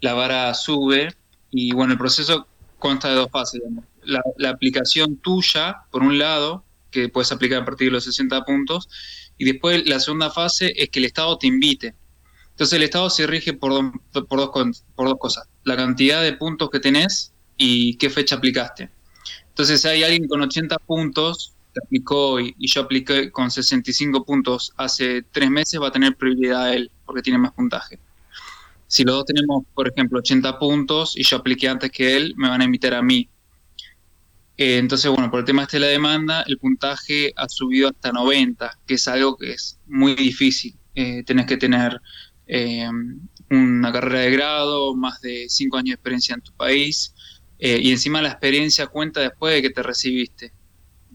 la 0.02 0.14
vara 0.14 0.54
sube 0.54 1.16
y 1.50 1.72
bueno, 1.72 1.94
el 1.94 1.98
proceso 1.98 2.46
consta 2.78 3.10
de 3.10 3.16
dos 3.16 3.32
fases. 3.32 3.60
La, 4.04 4.50
aplicación 4.52 5.18
tuya, 5.18 5.78
por 5.90 6.04
un 6.04 6.20
lado, 6.20 6.64
que 6.92 7.10
puedes 7.10 7.32
aplicar 7.32 7.64
a 7.64 7.66
partir 7.66 7.88
de 7.88 7.94
los 7.94 8.04
60 8.04 8.44
puntos, 8.44 8.88
y 9.40 9.46
después 9.46 9.90
la 9.90 10.00
segunda 10.00 10.30
fase 10.30 10.76
es 10.78 10.90
que 10.90 11.00
el 11.00 11.06
Estado 11.06 11.40
te 11.40 11.48
invite. 11.48 11.96
Entonces 12.52 12.78
el 12.78 12.84
Estado 12.84 13.10
se 13.10 13.26
rige 13.26 13.54
por, 13.54 13.94
por, 14.28 14.38
dos, 14.38 14.84
por 14.94 15.08
dos 15.08 15.18
cosas, 15.20 15.48
la 15.64 15.76
cantidad 15.76 16.22
de 16.22 16.34
puntos 16.34 16.70
que 16.70 16.80
tenés 16.80 17.34
y 17.58 17.96
qué 17.96 18.12
fecha 18.12 18.36
aplicaste. 18.36 18.92
Entonces 19.51 19.81
si 19.81 19.88
hay 19.88 20.03
alguien 20.03 20.27
con 20.27 20.41
80 20.41 20.77
puntos 20.79 21.53
que 21.74 21.79
aplicó 21.84 22.39
y, 22.39 22.55
yo 22.60 22.81
apliqué 22.81 23.31
con 23.31 23.51
65 23.51 24.25
puntos 24.25 24.74
hace 24.75 25.24
tres 25.31 25.50
meses, 25.50 25.79
va 25.79 25.88
a 25.88 25.91
tener 25.91 26.15
prioridad 26.15 26.74
él 26.74 26.91
porque 27.05 27.22
tiene 27.22 27.39
más 27.39 27.53
puntaje. 27.53 28.00
Si 28.88 29.03
los 29.05 29.15
dos 29.15 29.25
tenemos, 29.25 29.63
por 29.74 29.88
ejemplo, 29.88 30.20
80 30.20 30.60
puntos 30.60 31.17
y 31.17 31.24
yo 31.24 31.38
apliqué 31.38 31.70
antes 31.70 31.91
que 31.91 32.17
él, 32.17 32.34
me 32.36 32.50
van 32.50 32.62
a 32.62 32.65
invitar 32.65 32.93
a 32.93 33.01
mí 33.01 33.29
eh, 34.62 34.77
entonces, 34.77 35.10
bueno, 35.10 35.31
por 35.31 35.39
el 35.39 35.46
tema 35.46 35.65
de 35.65 35.79
la 35.79 35.88
demanda, 35.88 36.43
el 36.43 36.60
puntaje 36.60 37.34
ha 37.36 37.50
subido 37.50 37.89
hasta 37.89 38.12
90, 38.12 38.77
que 38.86 38.93
es 38.93 39.08
algo 39.08 39.36
que 39.36 39.53
es 39.53 39.79
muy 39.88 40.13
difícil. 40.13 40.75
Eh, 40.93 41.24
tenés 41.24 41.48
que 41.48 41.58
tener 41.58 42.00
eh, 42.46 42.88
una 43.50 43.91
carrera 43.91 44.20
de 44.20 44.29
grado, 44.31 44.96
más 44.96 45.20
de 45.22 45.48
5 45.50 45.77
años 45.77 45.88
de 45.88 45.93
experiencia 45.93 46.36
en 46.36 46.41
tu 46.41 46.51
país, 46.53 47.15
y 47.62 47.91
encima 47.91 48.22
la 48.22 48.30
experiencia 48.30 48.88
cuenta 48.88 49.22
después 49.22 49.53
de 49.53 49.62
que 49.62 49.70
te 49.70 49.84
recibiste. 49.84 50.53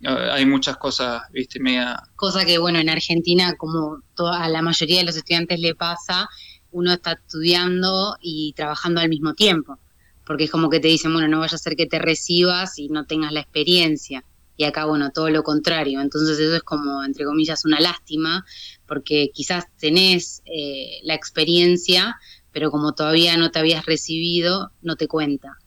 hay 0.04 0.46
muchas 0.46 0.76
cosas, 0.76 1.22
viste, 1.32 1.58
media... 1.58 2.00
Cosa 2.14 2.44
que, 2.44 2.58
bueno, 2.58 2.78
en 2.78 2.88
Argentina, 2.88 3.54
como 3.56 3.98
a 4.18 4.48
la 4.48 4.62
mayoría 4.62 4.98
de 4.98 5.04
los 5.04 5.16
estudiantes 5.16 5.58
le 5.58 5.74
pasa, 5.74 6.28
uno 6.70 6.92
está 6.92 7.12
estudiando 7.12 8.16
y 8.20 8.52
trabajando 8.54 9.00
al 9.00 9.08
mismo 9.08 9.34
tiempo 9.34 9.78
porque 10.26 10.44
es 10.44 10.50
como 10.50 10.68
que 10.68 10.80
te 10.80 10.88
dicen, 10.88 11.12
bueno, 11.12 11.28
no 11.28 11.38
vaya 11.38 11.54
a 11.54 11.58
ser 11.58 11.76
que 11.76 11.86
te 11.86 12.00
recibas 12.00 12.78
y 12.78 12.88
no 12.88 13.06
tengas 13.06 13.32
la 13.32 13.40
experiencia. 13.40 14.24
y 14.58 14.64
acá, 14.64 14.86
bueno, 14.86 15.10
todo 15.12 15.28
lo 15.28 15.42
contrario. 15.42 16.00
Entonces 16.00 16.38
eso 16.38 16.56
es 16.56 16.62
como, 16.62 17.04
entre 17.04 17.26
comillas, 17.26 17.66
una 17.66 17.78
lástima, 17.78 18.44
porque 18.86 19.30
quizás 19.34 19.66
tenés 19.78 20.42
eh, 20.46 20.98
la 21.02 21.14
experiencia, 21.14 22.16
pero 22.52 22.70
como 22.70 22.94
todavía 22.94 23.36
no 23.36 23.50
te 23.50 23.58
habías 23.58 23.84
recibido, 23.84 24.72
no 24.80 24.96
te 24.96 25.08
cuenta. 25.08 25.58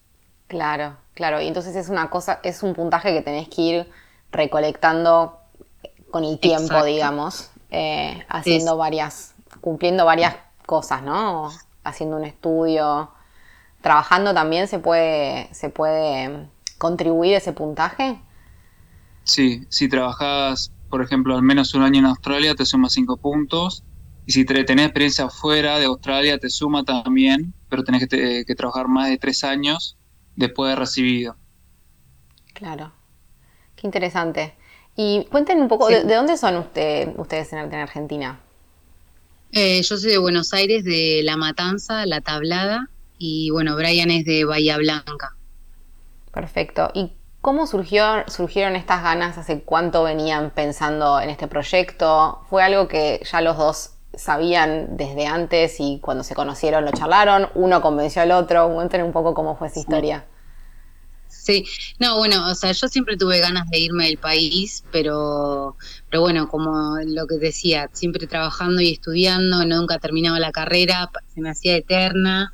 Claro, 0.49 0.97
claro. 1.13 1.39
Y 1.39 1.47
entonces 1.47 1.75
es 1.75 1.89
una 1.89 2.09
cosa, 2.09 2.39
es 2.43 2.63
un 2.63 2.73
puntaje 2.73 3.13
que 3.13 3.21
tenés 3.21 3.47
que 3.47 3.61
ir 3.61 3.91
recolectando 4.31 5.39
con 6.09 6.23
el 6.23 6.39
tiempo, 6.39 6.83
digamos, 6.83 7.51
eh, 7.69 8.25
haciendo 8.27 8.75
varias, 8.75 9.35
cumpliendo 9.61 10.05
varias 10.05 10.35
cosas, 10.65 11.03
¿no? 11.03 11.51
Haciendo 11.83 12.17
un 12.17 12.25
estudio, 12.25 13.11
trabajando 13.81 14.33
también 14.33 14.67
se 14.67 14.79
puede, 14.79 15.53
se 15.53 15.69
puede 15.69 16.47
contribuir 16.79 17.35
ese 17.35 17.53
puntaje. 17.53 18.19
Sí, 19.23 19.67
si 19.69 19.87
trabajas, 19.87 20.71
por 20.89 21.03
ejemplo, 21.03 21.35
al 21.35 21.43
menos 21.43 21.75
un 21.75 21.83
año 21.83 21.99
en 21.99 22.05
Australia, 22.07 22.55
te 22.55 22.65
suma 22.65 22.89
cinco 22.89 23.17
puntos. 23.17 23.83
Y 24.25 24.31
si 24.31 24.45
tenés 24.45 24.85
experiencia 24.85 25.29
fuera 25.29 25.77
de 25.77 25.85
Australia, 25.85 26.39
te 26.39 26.49
suma 26.49 26.83
también, 26.83 27.53
pero 27.69 27.83
tenés 27.83 28.07
que, 28.07 28.45
que 28.47 28.55
trabajar 28.55 28.87
más 28.87 29.09
de 29.09 29.19
tres 29.19 29.43
años 29.43 29.98
después 30.39 30.71
de 30.71 30.75
recibido. 30.75 31.35
Claro, 32.53 32.91
qué 33.75 33.85
interesante. 33.85 34.55
Y 34.95 35.25
cuéntenme 35.29 35.61
un 35.61 35.67
poco, 35.67 35.87
¿de, 35.87 36.03
dónde 36.03 36.37
son 36.37 36.57
usted, 36.57 37.09
ustedes 37.17 37.53
en, 37.53 37.73
Argentina? 37.73 38.39
Eh, 39.51 39.81
yo 39.81 39.97
soy 39.97 40.11
de 40.11 40.17
Buenos 40.17 40.53
Aires, 40.53 40.83
de 40.83 41.21
La 41.23 41.37
Matanza, 41.37 42.05
La 42.05 42.21
Tablada, 42.21 42.89
y 43.17 43.49
bueno, 43.51 43.75
Brian 43.75 44.11
es 44.11 44.25
de 44.25 44.45
Bahía 44.45 44.77
Blanca. 44.77 45.35
Perfecto. 46.31 46.91
¿Y 46.93 47.11
¿Cómo 47.41 47.67
surgió, 47.67 48.03
surgieron 48.27 48.75
estas 48.75 49.01
ganas? 49.01 49.37
¿Hace 49.37 49.61
cuánto 49.61 50.03
venían 50.03 50.49
pensando 50.51 51.21
en 51.21 51.29
este 51.29 51.47
proyecto? 51.47 52.41
¿Fue 52.49 52.63
algo 52.63 52.89
que 52.89 53.21
ya 53.31 53.39
los 53.39 53.57
dos 53.57 53.91
sabían 54.19 54.97
desde 54.97 55.25
antes 55.25 55.77
y 55.79 55.99
cuando 56.01 56.23
se 56.23 56.35
conocieron 56.35 56.85
lo 56.85 56.91
charlaron? 56.91 57.49
¿Uno 57.55 57.81
convenció 57.81 58.21
al 58.21 58.31
otro? 58.31 58.71
Cuéntenme 58.73 59.05
un 59.05 59.13
poco 59.13 59.33
cómo 59.33 59.55
fue 59.55 59.67
esa 59.67 59.79
historia. 59.79 60.25
Sí, 61.27 61.63
no, 61.99 62.17
bueno, 62.17 62.49
o 62.49 62.55
sea, 62.55 62.71
yo 62.71 62.87
siempre 62.87 63.15
tuve 63.15 63.39
ganas 63.39 63.69
de 63.69 63.79
irme 63.79 64.05
del 64.05 64.17
país, 64.17 64.83
pero, 64.91 65.77
pero 66.09 66.21
bueno, 66.21 66.47
como 66.47 66.97
lo 67.05 67.27
que 67.27 67.37
decía, 67.37 67.87
siempre 67.93 68.25
trabajando 68.27 68.81
y 68.81 68.91
estudiando, 68.91 69.63
nunca 69.65 69.99
terminaba 69.99 70.39
la 70.39 70.51
carrera, 70.51 71.09
se 71.33 71.41
me 71.41 71.51
hacía 71.51 71.75
eterna, 71.75 72.51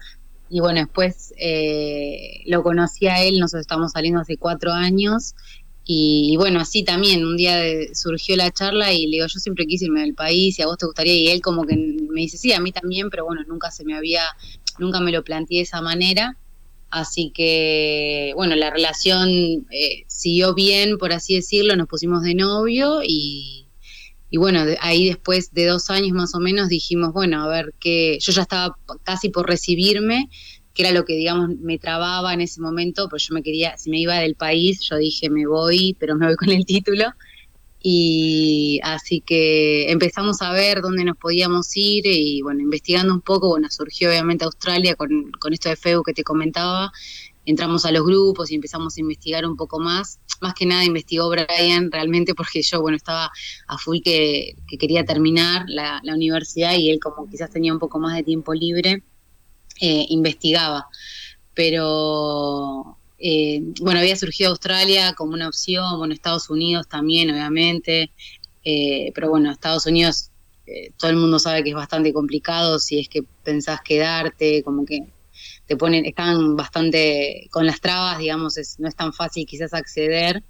y 0.49 0.59
bueno, 0.59 0.81
después 0.81 1.33
eh, 1.37 2.41
lo 2.45 2.63
conocí 2.63 3.07
a 3.07 3.21
él, 3.23 3.39
nosotros 3.39 3.61
estamos 3.61 3.93
saliendo 3.93 4.21
hace 4.21 4.37
cuatro 4.37 4.71
años 4.73 5.35
y, 5.87 6.35
bueno, 6.37 6.59
así 6.59 6.83
también, 6.83 7.23
un 7.23 7.37
día 7.37 7.61
surgió 7.93 8.35
la 8.35 8.51
charla 8.51 8.91
y 8.91 9.05
le 9.05 9.17
digo, 9.17 9.27
yo 9.27 9.39
siempre 9.39 9.67
quise 9.67 9.85
irme 9.85 10.01
del 10.01 10.15
país 10.15 10.57
y 10.57 10.63
a 10.63 10.65
vos 10.65 10.79
te 10.79 10.87
gustaría, 10.87 11.13
y 11.13 11.27
él 11.27 11.41
como 11.41 11.63
que 11.63 11.75
me 11.75 12.21
dice, 12.21 12.37
sí, 12.37 12.51
a 12.53 12.59
mí 12.59 12.71
también, 12.71 13.11
pero 13.11 13.25
bueno, 13.25 13.43
nunca 13.47 13.69
se 13.69 13.85
me 13.85 13.95
había, 13.95 14.23
nunca 14.79 14.99
me 14.99 15.11
lo 15.11 15.23
planteé 15.23 15.57
de 15.57 15.63
esa 15.63 15.81
manera. 15.81 16.37
Así 16.89 17.31
que, 17.35 18.31
bueno, 18.35 18.55
la 18.55 18.71
relación 18.71 19.29
eh, 19.29 20.05
siguió 20.07 20.55
bien, 20.55 20.97
por 20.97 21.11
así 21.13 21.35
decirlo, 21.35 21.75
nos 21.75 21.87
pusimos 21.87 22.23
de 22.23 22.35
novio 22.35 23.01
y, 23.03 23.67
y 24.29 24.37
bueno, 24.37 24.63
ahí 24.79 25.07
después 25.07 25.53
de 25.53 25.65
dos 25.65 25.89
años 25.89 26.11
más 26.11 26.33
o 26.35 26.39
menos 26.39 26.69
dijimos, 26.69 27.13
bueno, 27.13 27.43
a 27.43 27.47
ver 27.47 27.73
qué, 27.79 28.17
yo 28.19 28.31
ya 28.31 28.41
estaba 28.41 28.75
casi 29.03 29.29
por 29.29 29.47
recibirme, 29.47 30.29
que 30.75 30.83
era 30.83 30.91
lo 30.91 31.05
que, 31.05 31.15
digamos, 31.15 31.49
me 31.57 31.79
trababa 31.79 32.33
en 32.33 32.41
ese 32.41 32.61
momento, 32.61 33.07
pues 33.09 33.27
yo 33.27 33.33
me 33.33 33.41
quería, 33.41 33.77
si 33.77 33.89
me 33.89 33.99
iba 33.99 34.15
del 34.19 34.35
país, 34.35 34.81
yo 34.81 34.97
dije, 34.97 35.29
me 35.29 35.47
voy, 35.47 35.95
pero 35.99 36.15
me 36.15 36.27
voy 36.27 36.35
con 36.35 36.49
el 36.49 36.65
título. 36.65 37.05
Y 37.81 38.79
así 38.83 39.21
que 39.21 39.91
empezamos 39.91 40.41
a 40.41 40.51
ver 40.51 40.81
dónde 40.81 41.03
nos 41.03 41.17
podíamos 41.17 41.69
ir 41.75 42.05
y 42.07 42.41
bueno, 42.41 42.61
investigando 42.61 43.13
un 43.13 43.21
poco, 43.21 43.49
bueno, 43.49 43.67
surgió 43.69 44.09
obviamente 44.09 44.43
Australia 44.43 44.95
con, 44.95 45.31
con 45.39 45.53
esto 45.53 45.69
de 45.69 45.75
FEU 45.75 46.01
que 46.03 46.13
te 46.13 46.23
comentaba, 46.23 46.91
entramos 47.45 47.85
a 47.85 47.91
los 47.91 48.03
grupos 48.03 48.51
y 48.51 48.55
empezamos 48.55 48.97
a 48.97 48.99
investigar 48.99 49.45
un 49.45 49.55
poco 49.55 49.79
más. 49.79 50.19
Más 50.41 50.53
que 50.53 50.65
nada 50.65 50.83
investigó 50.83 51.29
Brian 51.29 51.91
realmente 51.91 52.33
porque 52.35 52.61
yo, 52.61 52.81
bueno, 52.81 52.97
estaba 52.97 53.31
a 53.67 53.77
full 53.77 53.99
que, 54.03 54.55
quería 54.79 55.05
terminar 55.05 55.65
la, 55.67 56.01
universidad 56.13 56.75
y 56.75 56.89
él 56.89 56.99
como 56.99 57.29
quizás 57.29 57.49
tenía 57.49 57.71
un 57.71 57.79
poco 57.79 57.99
más 57.99 58.15
de 58.15 58.23
tiempo 58.23 58.53
libre, 58.53 59.03
eh, 59.81 60.05
investigaba. 60.09 60.87
Pero 61.53 62.97
eh, 63.17 63.61
bueno, 63.81 63.99
había 63.99 64.15
surgido 64.15 64.51
Australia 64.51 65.13
como 65.13 65.33
una 65.33 65.47
opción, 65.47 65.97
bueno, 65.97 66.13
Estados 66.13 66.49
Unidos 66.49 66.87
también, 66.87 67.29
obviamente, 67.31 68.11
eh, 68.63 69.11
pero 69.13 69.29
bueno, 69.29 69.51
Estados 69.51 69.85
Unidos, 69.85 70.31
todo 70.97 71.11
el 71.11 71.17
mundo 71.17 71.37
sabe 71.37 71.63
que 71.63 71.69
es 71.69 71.75
bastante 71.75 72.11
complicado 72.11 72.79
si 72.79 72.99
es 72.99 73.07
que 73.07 73.21
pensás 73.43 73.81
quedarte, 73.81 74.63
como 74.63 74.83
que 74.83 75.05
te 75.67 75.77
ponen, 75.77 76.05
están 76.05 76.55
bastante 76.55 77.47
con 77.51 77.65
las 77.65 77.81
trabas, 77.81 78.19
digamos, 78.19 78.55
no 78.79 78.87
es 78.87 78.95
tan 78.95 79.13
fácil 79.13 79.45
quizás 79.45 79.73
acceder. 79.73 80.43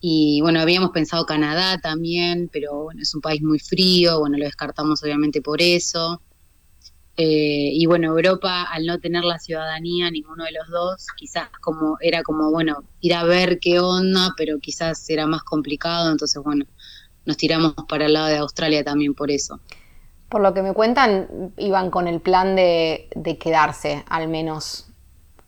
Y 0.00 0.40
bueno, 0.42 0.60
habíamos 0.60 0.90
pensado 0.90 1.26
Canadá 1.26 1.78
también, 1.78 2.48
pero 2.52 2.84
bueno, 2.84 3.02
es 3.02 3.14
un 3.14 3.20
país 3.20 3.42
muy 3.42 3.58
frío, 3.58 4.20
bueno, 4.20 4.38
lo 4.38 4.44
descartamos 4.44 5.02
obviamente 5.02 5.42
por 5.42 5.60
eso. 5.60 6.20
Eh, 7.20 7.70
y 7.72 7.84
bueno, 7.86 8.06
Europa, 8.12 8.62
al 8.62 8.86
no 8.86 9.00
tener 9.00 9.24
la 9.24 9.40
ciudadanía, 9.40 10.08
ninguno 10.08 10.44
de 10.44 10.52
los 10.52 10.68
dos, 10.68 11.08
quizás 11.16 11.48
como 11.60 11.96
era 12.00 12.22
como, 12.22 12.52
bueno, 12.52 12.84
ir 13.00 13.12
a 13.12 13.24
ver 13.24 13.58
qué 13.58 13.80
onda, 13.80 14.34
pero 14.36 14.60
quizás 14.60 15.10
era 15.10 15.26
más 15.26 15.42
complicado, 15.42 16.12
entonces 16.12 16.40
bueno, 16.40 16.64
nos 17.26 17.36
tiramos 17.36 17.74
para 17.88 18.06
el 18.06 18.12
lado 18.12 18.28
de 18.28 18.36
Australia 18.36 18.84
también 18.84 19.14
por 19.14 19.32
eso. 19.32 19.58
Por 20.28 20.42
lo 20.42 20.54
que 20.54 20.62
me 20.62 20.72
cuentan, 20.74 21.52
iban 21.56 21.90
con 21.90 22.06
el 22.06 22.20
plan 22.20 22.54
de, 22.54 23.08
quedarse 23.40 24.04
al 24.08 24.28
menos 24.28 24.86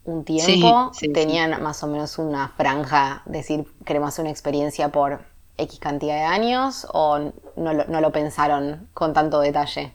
un 0.03 0.25
tiempo. 0.25 0.91
Tenían 1.15 1.63
más 1.63 1.85
o 1.85 1.87
menos 1.87 2.19
una 2.19 2.49
franja, 2.49 3.23
decir, 3.27 3.65
queremos 3.85 4.09
hacer 4.09 4.25
una 4.25 4.33
experiencia 4.33 4.89
por 4.89 5.21
X 5.57 5.79
cantidad 5.79 6.17
de 6.17 6.23
años 6.23 6.85
o 6.93 7.33
no 7.55 7.75
lo, 7.75 7.85
no 7.85 8.01
lo 8.01 8.11
pensaron 8.11 8.89
con 8.93 9.13
tanto 9.13 9.39
detalle. 9.39 9.95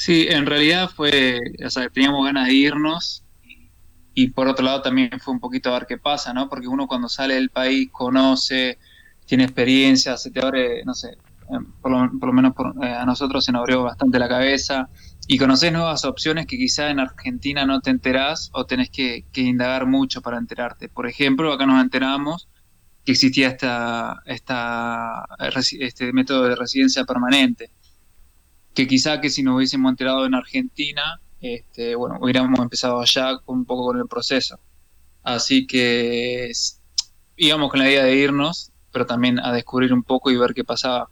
Sí, 0.00 0.28
en 0.30 0.46
realidad 0.46 0.88
fue, 0.94 1.40
o 1.66 1.70
sea, 1.70 1.88
teníamos 1.88 2.24
ganas 2.24 2.46
de 2.46 2.54
irnos 2.54 3.24
y 4.14 4.28
por 4.28 4.46
otro 4.46 4.64
lado 4.64 4.80
también 4.80 5.10
fue 5.18 5.34
un 5.34 5.40
poquito 5.40 5.70
a 5.70 5.78
ver 5.80 5.88
qué 5.88 5.98
pasa, 5.98 6.32
¿no? 6.32 6.48
Porque 6.48 6.68
uno 6.68 6.86
cuando 6.86 7.08
sale 7.08 7.34
del 7.34 7.50
país 7.50 7.88
conoce, 7.90 8.78
tiene 9.26 9.42
experiencia, 9.42 10.16
se 10.16 10.30
te 10.30 10.40
abre, 10.40 10.84
no 10.84 10.94
sé, 10.94 11.08
eh, 11.08 11.58
por 11.82 11.90
lo, 11.90 12.32
menos 12.32 12.52
eh, 12.80 12.86
a 12.86 13.04
nosotros 13.06 13.44
se 13.44 13.50
nos 13.50 13.62
abrió 13.62 13.82
bastante 13.82 14.20
la 14.20 14.28
cabeza 14.28 14.88
y 15.26 15.36
conoces 15.36 15.72
nuevas 15.72 16.04
opciones 16.04 16.46
que 16.46 16.56
quizá 16.56 16.90
en 16.90 17.00
Argentina 17.00 17.66
no 17.66 17.80
te 17.80 17.90
enterás 17.90 18.50
o 18.52 18.66
tenés 18.66 18.90
que, 18.90 19.24
indagar 19.34 19.86
mucho 19.86 20.22
para 20.22 20.38
enterarte. 20.38 20.88
Por 20.88 21.08
ejemplo, 21.08 21.52
acá 21.52 21.66
nos 21.66 21.82
enteramos 21.82 22.48
que 23.04 23.10
existía 23.10 23.48
esta, 23.48 24.22
esta, 24.26 25.26
este 25.80 26.12
método 26.12 26.44
de 26.44 26.54
residencia 26.54 27.04
permanente, 27.04 27.72
que 28.78 28.86
quizá 28.86 29.20
que 29.20 29.28
si 29.28 29.42
nos 29.42 29.56
hubiésemos 29.56 29.90
enterado 29.90 30.24
en 30.24 30.36
Argentina, 30.36 31.20
este, 31.40 31.96
bueno, 31.96 32.16
hubiéramos 32.20 32.60
empezado 32.60 33.00
allá 33.00 33.36
un 33.46 33.64
poco 33.64 33.86
con 33.86 33.98
el 33.98 34.06
proceso. 34.06 34.60
Así 35.24 35.66
que 35.66 36.52
íbamos 37.36 37.72
con 37.72 37.80
la 37.80 37.90
idea 37.90 38.04
de 38.04 38.14
irnos, 38.14 38.70
pero 38.92 39.04
también 39.04 39.40
a 39.40 39.52
descubrir 39.52 39.92
un 39.92 40.04
poco 40.04 40.30
y 40.30 40.36
ver 40.36 40.54
qué 40.54 40.62
pasaba. 40.62 41.10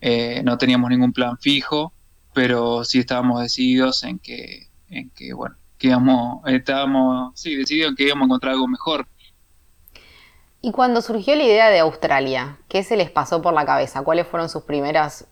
Eh, 0.00 0.40
no 0.46 0.56
teníamos 0.56 0.88
ningún 0.88 1.12
plan 1.12 1.36
fijo, 1.36 1.92
pero 2.32 2.82
sí 2.84 3.00
estábamos 3.00 3.42
decididos 3.42 4.02
en 4.04 4.18
que, 4.18 4.70
en 4.88 5.10
que 5.10 5.34
bueno, 5.34 5.56
que 5.76 5.88
íbamos, 5.88 6.40
estábamos, 6.46 7.38
sí, 7.38 7.54
decididos 7.54 7.90
en 7.90 7.96
que 7.96 8.04
íbamos 8.04 8.22
a 8.22 8.28
encontrar 8.28 8.54
algo 8.54 8.66
mejor. 8.66 9.06
Y 10.62 10.72
cuando 10.72 11.02
surgió 11.02 11.36
la 11.36 11.44
idea 11.44 11.68
de 11.68 11.80
Australia, 11.80 12.56
¿qué 12.66 12.82
se 12.82 12.96
les 12.96 13.10
pasó 13.10 13.42
por 13.42 13.52
la 13.52 13.66
cabeza? 13.66 14.00
¿Cuáles 14.00 14.26
fueron 14.26 14.48
sus 14.48 14.62
primeros 14.62 15.26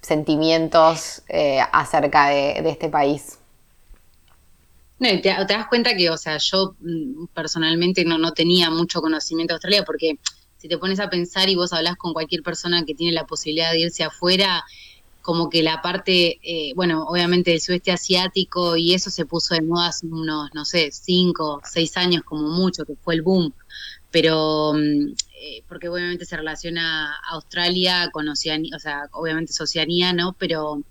sentimientos 0.00 1.22
eh, 1.28 1.60
acerca 1.72 2.28
de, 2.28 2.68
este 2.68 2.88
país? 2.88 3.38
No, 4.98 5.08
te, 5.08 5.20
te, 5.20 5.54
das 5.54 5.68
cuenta 5.68 5.96
que, 5.96 6.10
o 6.10 6.16
sea, 6.16 6.38
yo 6.38 6.74
mm, 6.80 7.26
personalmente 7.34 8.04
no, 8.04 8.18
no 8.18 8.32
tenía 8.32 8.70
mucho 8.70 9.00
conocimiento 9.00 9.52
de 9.52 9.56
Australia 9.56 9.84
porque 9.84 10.18
si 10.58 10.68
te 10.68 10.76
pones 10.76 11.00
a 11.00 11.08
pensar 11.08 11.48
y 11.48 11.54
vos 11.54 11.72
hablas 11.72 11.96
con 11.96 12.12
cualquier 12.12 12.42
persona 12.42 12.84
que 12.84 12.94
tiene 12.94 13.12
la 13.12 13.26
posibilidad 13.26 13.70
de 13.70 13.80
irse 13.80 14.02
afuera, 14.02 14.64
como 15.22 15.50
que 15.50 15.62
la 15.62 15.82
parte, 15.82 16.38
eh, 16.42 16.72
bueno, 16.74 17.04
obviamente 17.04 17.50
del 17.50 17.60
sudeste 17.60 17.92
asiático 17.92 18.76
y 18.76 18.94
eso 18.94 19.10
se 19.10 19.26
puso 19.26 19.54
de 19.54 19.62
moda 19.62 19.88
hace 19.88 20.06
unos, 20.06 20.48
no 20.54 20.64
sé, 20.64 20.90
cinco, 20.90 21.60
seis 21.64 21.96
años 21.96 22.22
como 22.24 22.48
mucho, 22.48 22.84
que 22.84 22.94
fue 22.96 23.14
el 23.14 23.22
boom. 23.22 23.52
Pero, 24.10 24.72
mm, 24.74 25.12
eh, 25.40 25.62
porque 25.68 25.88
obviamente 25.88 26.24
se 26.24 26.36
relaciona 26.36 27.14
Australia 27.30 28.10
con 28.12 28.28
Oceanía, 28.28 28.74
o 28.76 28.78
sea, 28.78 29.08
obviamente 29.12 29.52
es 29.52 29.60
Oceanía, 29.60 30.12
¿no? 30.12 30.34
Pero 30.38 30.82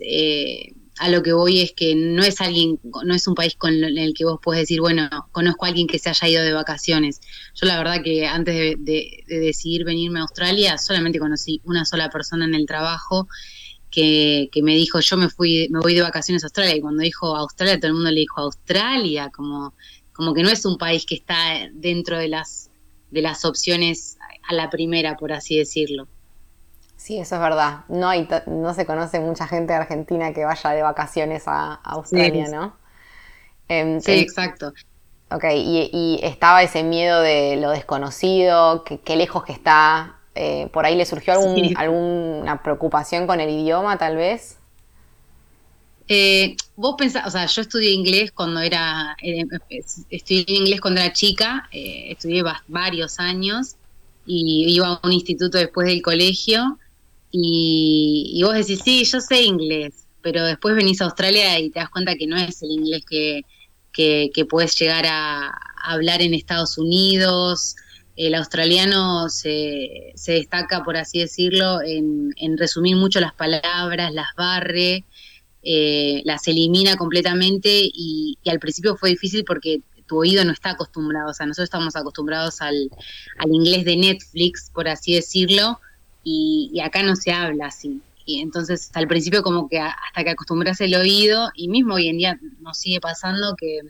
eh, 0.00 0.72
a 0.98 1.08
lo 1.08 1.22
que 1.22 1.32
voy 1.32 1.60
es 1.60 1.72
que 1.72 1.94
no 1.94 2.22
es 2.22 2.40
alguien, 2.40 2.78
no 3.04 3.14
es 3.14 3.26
un 3.26 3.34
país 3.34 3.56
con 3.56 3.72
el 3.72 4.14
que 4.14 4.24
vos 4.24 4.38
puedes 4.42 4.62
decir, 4.62 4.80
bueno, 4.80 5.08
conozco 5.32 5.64
a 5.64 5.68
alguien 5.68 5.86
que 5.86 5.98
se 5.98 6.10
haya 6.10 6.28
ido 6.28 6.44
de 6.44 6.52
vacaciones. 6.52 7.20
Yo 7.54 7.66
la 7.66 7.78
verdad 7.78 8.02
que 8.02 8.26
antes 8.26 8.76
de, 8.78 9.24
decidir 9.26 9.84
venirme 9.84 10.20
a 10.20 10.22
Australia, 10.22 10.78
solamente 10.78 11.18
conocí 11.18 11.60
una 11.64 11.84
sola 11.84 12.10
persona 12.10 12.44
en 12.44 12.54
el 12.54 12.66
trabajo 12.66 13.26
que, 13.90 14.48
que, 14.52 14.62
me 14.62 14.74
dijo, 14.74 15.00
yo 15.00 15.16
me 15.16 15.28
fui, 15.28 15.68
me 15.70 15.80
voy 15.80 15.94
de 15.94 16.02
vacaciones 16.02 16.44
a 16.44 16.46
Australia. 16.46 16.76
Y 16.76 16.80
cuando 16.80 17.02
dijo 17.02 17.36
Australia, 17.36 17.78
todo 17.78 17.88
el 17.88 17.94
mundo 17.94 18.10
le 18.10 18.20
dijo 18.20 18.40
Australia, 18.40 19.30
como, 19.34 19.74
como 20.12 20.34
que 20.34 20.42
no 20.42 20.50
es 20.50 20.64
un 20.64 20.78
país 20.78 21.06
que 21.06 21.14
está 21.14 21.34
dentro 21.72 22.18
de 22.18 22.28
las, 22.28 22.70
de 23.10 23.22
las 23.22 23.44
opciones 23.44 24.18
a 24.48 24.54
la 24.54 24.70
primera, 24.70 25.16
por 25.16 25.32
así 25.32 25.58
decirlo. 25.58 26.08
Sí, 26.96 27.18
eso 27.18 27.34
es 27.34 27.40
verdad. 27.40 27.80
No, 27.88 28.08
hay 28.08 28.28
no 28.46 28.74
se 28.74 28.86
conoce 28.86 29.18
mucha 29.18 29.46
gente 29.48 29.72
de 29.72 29.80
Argentina 29.80 30.32
que 30.32 30.44
vaya 30.44 30.70
de 30.70 30.82
vacaciones 30.82 31.44
a, 31.46 31.74
Australia, 31.74 32.48
¿no? 32.48 32.76
Em, 33.68 34.00
sí, 34.00 34.12
exacto. 34.12 34.72
Ok, 35.30 35.44
y, 35.52 36.20
estaba 36.22 36.62
ese 36.62 36.82
miedo 36.82 37.20
de 37.20 37.56
lo 37.56 37.70
desconocido, 37.70 38.84
qué 38.84 39.16
lejos 39.16 39.44
que 39.44 39.52
está. 39.52 40.16
Eh, 40.34 40.68
¿Por 40.72 40.86
ahí 40.86 40.94
le 40.94 41.04
surgió 41.04 41.32
algún, 41.34 41.74
alguna 41.76 42.62
preocupación 42.62 43.26
con 43.26 43.40
el 43.40 43.50
idioma, 43.50 43.98
tal 43.98 44.16
vez? 44.16 44.58
Eh, 46.14 46.56
vos 46.76 46.94
pensás, 46.98 47.26
o 47.26 47.30
sea, 47.30 47.46
yo 47.46 47.62
estudié 47.62 47.90
inglés 47.92 48.32
cuando 48.32 48.60
era, 48.60 49.16
eh, 49.22 49.46
estudié 50.10 50.44
inglés 50.46 50.78
cuando 50.78 51.00
era 51.00 51.10
chica, 51.14 51.70
estudié 51.72 52.42
varios 52.68 53.18
años 53.18 53.76
y 54.26 54.66
iba 54.68 54.88
a 54.88 55.00
un 55.02 55.12
instituto 55.12 55.56
después 55.56 55.86
del 55.86 56.02
colegio 56.02 56.78
y, 57.30 58.42
vos 58.44 58.54
decís, 58.54 58.80
sí, 58.84 59.04
yo 59.04 59.20
sé 59.22 59.42
inglés, 59.42 60.06
pero 60.20 60.44
después 60.44 60.74
venís 60.76 61.00
a 61.00 61.06
Australia 61.06 61.58
y 61.58 61.70
te 61.70 61.80
das 61.80 61.88
cuenta 61.88 62.14
que 62.14 62.26
no 62.26 62.36
es 62.36 62.62
el 62.62 62.72
inglés 62.72 63.04
que, 63.08 63.42
que, 63.90 64.44
puedes 64.44 64.78
llegar 64.78 65.06
a, 65.06 65.50
hablar 65.82 66.20
en 66.20 66.34
Estados 66.34 66.76
Unidos. 66.76 67.74
El 68.16 68.34
australiano 68.34 69.30
se, 69.30 70.12
se 70.14 70.32
destaca, 70.32 70.84
por 70.84 70.98
así 70.98 71.20
decirlo, 71.20 71.80
en, 71.82 72.58
resumir 72.58 72.96
mucho 72.96 73.18
las 73.18 73.32
palabras, 73.32 74.12
las 74.12 74.34
barre, 74.36 75.04
eh, 75.62 76.22
las 76.24 76.46
elimina 76.48 76.96
completamente 76.96 77.68
y, 77.70 78.36
al 78.46 78.58
principio 78.58 78.96
fue 78.96 79.10
difícil 79.10 79.44
porque 79.44 79.80
tu 80.06 80.18
oído 80.18 80.44
no 80.44 80.52
está 80.52 80.70
acostumbrado, 80.70 81.30
o 81.30 81.34
sea, 81.34 81.46
nosotros 81.46 81.66
estamos 81.66 81.94
acostumbrados 81.94 82.60
al, 82.60 82.90
inglés 83.46 83.84
de 83.84 83.96
Netflix, 83.96 84.70
por 84.74 84.88
así 84.88 85.14
decirlo, 85.14 85.80
y, 86.24 86.80
acá 86.84 87.02
no 87.02 87.16
se 87.16 87.32
habla 87.32 87.66
así. 87.66 88.00
Y 88.24 88.40
entonces 88.40 88.90
al 88.94 89.08
principio 89.08 89.42
como 89.42 89.68
que 89.68 89.80
hasta 89.80 90.22
que 90.24 90.30
acostumbras 90.30 90.80
el 90.80 90.94
oído, 90.94 91.50
y 91.54 91.68
mismo 91.68 91.94
hoy 91.94 92.08
en 92.08 92.18
día 92.18 92.40
nos 92.60 92.78
sigue 92.78 93.00
pasando 93.00 93.54
que, 93.56 93.80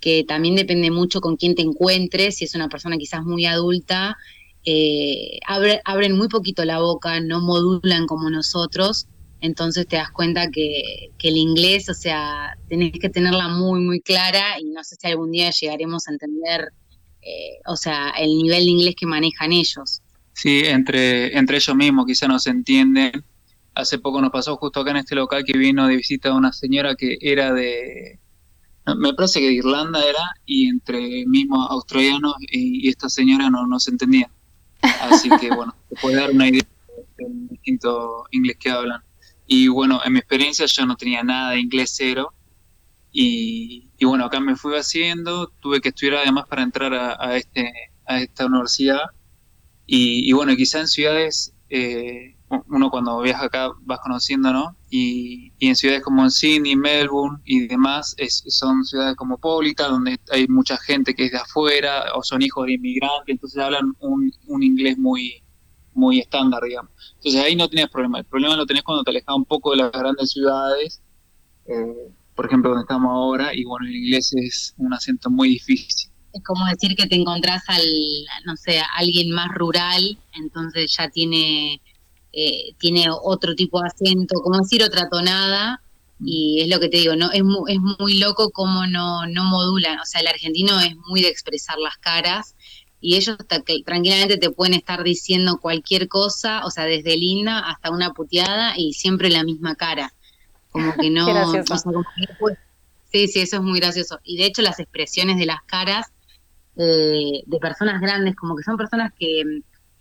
que 0.00 0.24
también 0.24 0.56
depende 0.56 0.90
mucho 0.90 1.20
con 1.20 1.36
quién 1.36 1.54
te 1.54 1.62
encuentres, 1.62 2.36
si 2.36 2.44
es 2.44 2.54
una 2.54 2.68
persona 2.68 2.96
quizás 2.96 3.24
muy 3.24 3.46
adulta, 3.46 4.16
eh, 4.64 5.40
abren 5.84 6.16
muy 6.16 6.28
poquito 6.28 6.64
la 6.64 6.80
boca, 6.80 7.20
no 7.20 7.40
modulan 7.40 8.06
como 8.06 8.28
nosotros, 8.28 9.06
entonces 9.40 9.86
te 9.86 9.96
das 9.96 10.10
cuenta 10.10 10.50
que, 10.50 11.10
el 11.22 11.36
inglés, 11.36 11.88
o 11.88 11.94
sea, 11.94 12.56
tenés 12.68 12.92
que 12.92 13.08
tenerla 13.08 13.48
muy, 13.48 13.80
muy 13.80 14.00
clara 14.00 14.58
y 14.60 14.64
no 14.70 14.82
sé 14.84 14.96
si 15.00 15.06
algún 15.08 15.32
día 15.32 15.50
llegaremos 15.50 16.08
a 16.08 16.12
entender, 16.12 16.72
eh, 17.22 17.60
o 17.66 17.76
sea, 17.76 18.10
el 18.10 18.36
nivel 18.36 18.64
de 18.64 18.70
inglés 18.70 18.94
que 18.98 19.06
manejan 19.06 19.52
ellos. 19.52 20.02
Sí, 20.32 20.62
entre, 20.64 21.36
entre 21.36 21.56
ellos 21.56 21.76
mismos 21.76 22.06
quizá 22.06 22.28
no 22.28 22.38
se 22.38 22.50
entienden. 22.50 23.24
Hace 23.74 23.98
poco 23.98 24.20
nos 24.20 24.30
pasó 24.30 24.56
justo 24.56 24.80
acá 24.80 24.90
en 24.90 24.98
este 24.98 25.14
local 25.14 25.44
que 25.44 25.56
vino 25.56 25.86
de 25.86 25.96
visita 25.96 26.34
una 26.34 26.52
señora 26.52 26.94
que 26.96 27.18
era 27.20 27.52
de, 27.52 28.18
me 28.96 29.14
parece 29.14 29.40
que 29.40 29.46
de 29.46 29.54
Irlanda 29.54 30.00
era, 30.04 30.34
y 30.46 30.68
entre 30.68 31.24
mismos 31.26 31.70
australianos 31.70 32.34
y, 32.50 32.88
esta 32.88 33.08
señora 33.08 33.50
no, 33.50 33.66
no 33.66 33.78
se 33.78 33.90
entendía. 33.90 34.30
Así 34.82 35.28
que 35.40 35.54
bueno, 35.54 35.74
te 35.88 35.96
puede 36.00 36.16
dar 36.16 36.30
una 36.30 36.48
idea 36.48 36.62
del 37.18 37.48
distinto 37.48 38.24
inglés 38.30 38.56
que 38.58 38.70
hablan. 38.70 39.02
Y 39.52 39.66
bueno, 39.66 40.00
en 40.04 40.12
mi 40.12 40.20
experiencia 40.20 40.66
yo 40.66 40.86
no 40.86 40.94
tenía 40.94 41.24
nada 41.24 41.50
de 41.50 41.60
inglés 41.60 41.94
cero. 41.96 42.32
Y, 43.10 43.90
y 43.98 44.04
bueno, 44.04 44.26
acá 44.26 44.38
me 44.38 44.54
fui 44.54 44.76
haciendo, 44.76 45.48
tuve 45.60 45.80
que 45.80 45.88
estudiar 45.88 46.18
además 46.18 46.46
para 46.48 46.62
entrar 46.62 46.94
a, 46.94 47.36
este, 47.36 47.72
a 48.06 48.20
esta 48.20 48.46
universidad 48.46 49.00
y, 49.92 50.32
bueno, 50.34 50.54
quizá 50.54 50.78
en 50.78 50.86
ciudades, 50.86 51.52
eh, 51.68 52.36
uno 52.68 52.90
cuando 52.90 53.20
viaja 53.22 53.46
acá 53.46 53.72
vas 53.80 53.98
conociendo, 53.98 54.52
¿no? 54.52 54.76
Y, 54.88 55.52
en 55.58 55.74
ciudades 55.74 56.04
como 56.04 56.22
en 56.22 56.30
Sydney, 56.30 56.76
Melbourne 56.76 57.40
y 57.44 57.66
demás, 57.66 58.14
son 58.46 58.84
ciudades 58.84 59.16
cosmopolitas, 59.16 59.88
donde 59.88 60.20
hay 60.30 60.46
mucha 60.46 60.76
gente 60.76 61.12
que 61.12 61.24
es 61.24 61.32
de 61.32 61.38
afuera 61.38 62.04
o 62.14 62.22
son 62.22 62.40
hijos 62.40 62.66
de 62.66 62.74
inmigrantes, 62.74 63.32
entonces 63.34 63.60
hablan 63.60 63.92
un, 63.98 64.62
inglés 64.62 64.96
muy, 64.96 65.42
muy 65.94 66.20
estándar, 66.20 66.62
digamos. 66.62 66.90
Entonces 67.16 67.40
ahí 67.42 67.56
no 67.56 67.68
tienes 67.68 67.90
problema. 67.90 68.18
El 68.18 68.24
problema 68.24 68.56
lo 68.56 68.66
tenés 68.66 68.82
cuando 68.82 69.04
te 69.04 69.10
alejas 69.10 69.34
un 69.34 69.44
poco 69.44 69.72
de 69.72 69.78
las 69.78 69.92
grandes 69.92 70.30
ciudades, 70.30 71.00
eh, 71.66 72.12
por 72.34 72.46
ejemplo, 72.46 72.70
donde 72.70 72.82
estamos 72.82 73.10
ahora, 73.10 73.54
y 73.54 73.64
bueno, 73.64 73.86
el 73.86 73.96
inglés 73.96 74.32
es 74.34 74.74
un 74.78 74.92
acento 74.94 75.30
muy 75.30 75.50
difícil 75.50 76.10
es 76.32 76.42
como 76.44 76.64
decir 76.66 76.96
que 76.96 77.06
te 77.06 77.16
encontrás 77.16 77.62
al, 77.68 77.84
no 78.44 78.56
sé, 78.56 78.80
alguien 78.96 79.30
más 79.30 79.48
rural, 79.54 80.18
entonces 80.34 80.94
ya 80.96 81.08
tiene, 81.08 81.80
eh, 82.32 82.74
tiene 82.78 83.06
otro 83.10 83.54
tipo 83.54 83.80
de 83.80 83.88
acento, 83.88 84.40
como 84.42 84.58
decir 84.58 84.82
otra 84.82 85.08
tonada, 85.08 85.82
y 86.22 86.60
es 86.60 86.68
lo 86.68 86.78
que 86.78 86.88
te 86.88 86.98
digo, 86.98 87.16
no 87.16 87.30
es 87.32 87.42
muy, 87.42 87.72
es 87.72 87.78
muy 87.98 88.18
loco 88.18 88.50
cómo 88.50 88.86
no, 88.86 89.26
no 89.26 89.44
modulan, 89.44 89.98
o 89.98 90.04
sea, 90.04 90.20
el 90.20 90.28
argentino 90.28 90.78
es 90.80 90.94
muy 91.08 91.22
de 91.22 91.28
expresar 91.28 91.78
las 91.78 91.96
caras, 91.98 92.54
y 93.00 93.16
ellos 93.16 93.36
tranquilamente 93.46 94.36
te 94.36 94.50
pueden 94.50 94.74
estar 94.74 95.02
diciendo 95.02 95.58
cualquier 95.60 96.08
cosa, 96.08 96.64
o 96.64 96.70
sea, 96.70 96.84
desde 96.84 97.16
linda 97.16 97.58
hasta 97.60 97.90
una 97.90 98.12
puteada, 98.12 98.74
y 98.76 98.92
siempre 98.92 99.30
la 99.30 99.42
misma 99.42 99.74
cara, 99.74 100.12
como 100.70 100.94
que 100.94 101.10
no... 101.10 101.52
sí, 103.12 103.28
sí, 103.28 103.40
eso 103.40 103.56
es 103.56 103.62
muy 103.62 103.80
gracioso. 103.80 104.20
Y 104.22 104.36
de 104.36 104.46
hecho 104.46 104.62
las 104.62 104.78
expresiones 104.78 105.38
de 105.38 105.46
las 105.46 105.62
caras 105.64 106.08
eh, 106.76 107.42
de 107.46 107.58
personas 107.58 108.00
grandes, 108.00 108.36
como 108.36 108.56
que 108.56 108.62
son 108.62 108.76
personas 108.76 109.12
que, 109.18 109.42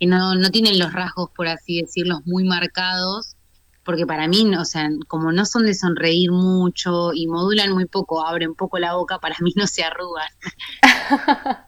no, 0.01 0.35
no, 0.35 0.49
tienen 0.49 0.77
los 0.79 0.93
rasgos, 0.93 1.29
por 1.35 1.47
así 1.47 1.81
decirlo, 1.81 2.21
muy 2.25 2.43
marcados, 2.43 3.35
porque 3.83 4.05
para 4.05 4.27
mí, 4.27 4.55
o 4.55 4.65
sea, 4.65 4.89
como 5.07 5.31
no 5.31 5.45
son 5.45 5.65
de 5.65 5.73
sonreír 5.73 6.31
mucho 6.31 7.13
y 7.13 7.27
modulan 7.27 7.71
muy 7.71 7.85
poco, 7.85 8.25
abren 8.25 8.53
poco 8.55 8.77
la 8.77 8.93
boca, 8.93 9.19
para 9.19 9.35
mí 9.39 9.53
no 9.55 9.67
se 9.67 9.83
arrugan. 9.83 10.29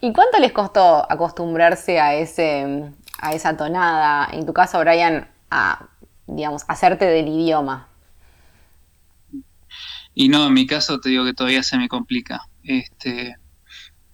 ¿Y 0.00 0.12
cuánto 0.12 0.38
les 0.40 0.52
costó 0.52 1.10
acostumbrarse 1.10 2.00
a 2.00 2.14
ese 2.14 2.90
a 3.20 3.32
esa 3.32 3.56
tonada? 3.56 4.28
En 4.32 4.46
tu 4.46 4.52
caso, 4.52 4.80
Brian, 4.80 5.28
a 5.50 5.86
digamos, 6.26 6.64
hacerte 6.68 7.04
del 7.04 7.28
idioma. 7.28 7.88
Y 10.14 10.28
no, 10.28 10.46
en 10.46 10.54
mi 10.54 10.66
caso 10.66 11.00
te 11.00 11.08
digo 11.10 11.24
que 11.24 11.34
todavía 11.34 11.62
se 11.62 11.76
me 11.76 11.88
complica. 11.88 12.42
Este, 12.62 13.36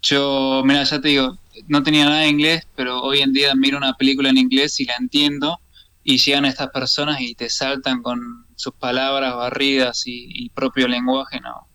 yo, 0.03 0.63
mira, 0.65 0.83
ya 0.83 1.01
te 1.01 1.09
digo, 1.09 1.39
no 1.69 1.83
tenía 1.83 2.07
nada 2.07 2.21
de 2.21 2.29
inglés, 2.29 2.67
pero 2.75 3.03
hoy 3.03 3.21
en 3.21 3.33
día 3.33 3.55
miro 3.55 3.77
una 3.77 3.95
película 3.95 4.31
en 4.31 4.39
inglés 4.39 4.81
y 4.81 4.87
la 4.87 4.95
entiendo 4.99 5.61
y 6.03 6.19
llegan 6.19 6.45
estas 6.45 6.71
personas 6.71 7.21
y 7.21 7.35
te 7.35 7.51
saltan 7.51 8.03
con 8.03 8.47
sus 8.57 8.73
palabras 8.75 9.35
barridas 9.35 10.03
y, 10.07 10.49
propio 10.51 10.89
lenguaje, 10.89 11.41
no. 11.41 11.67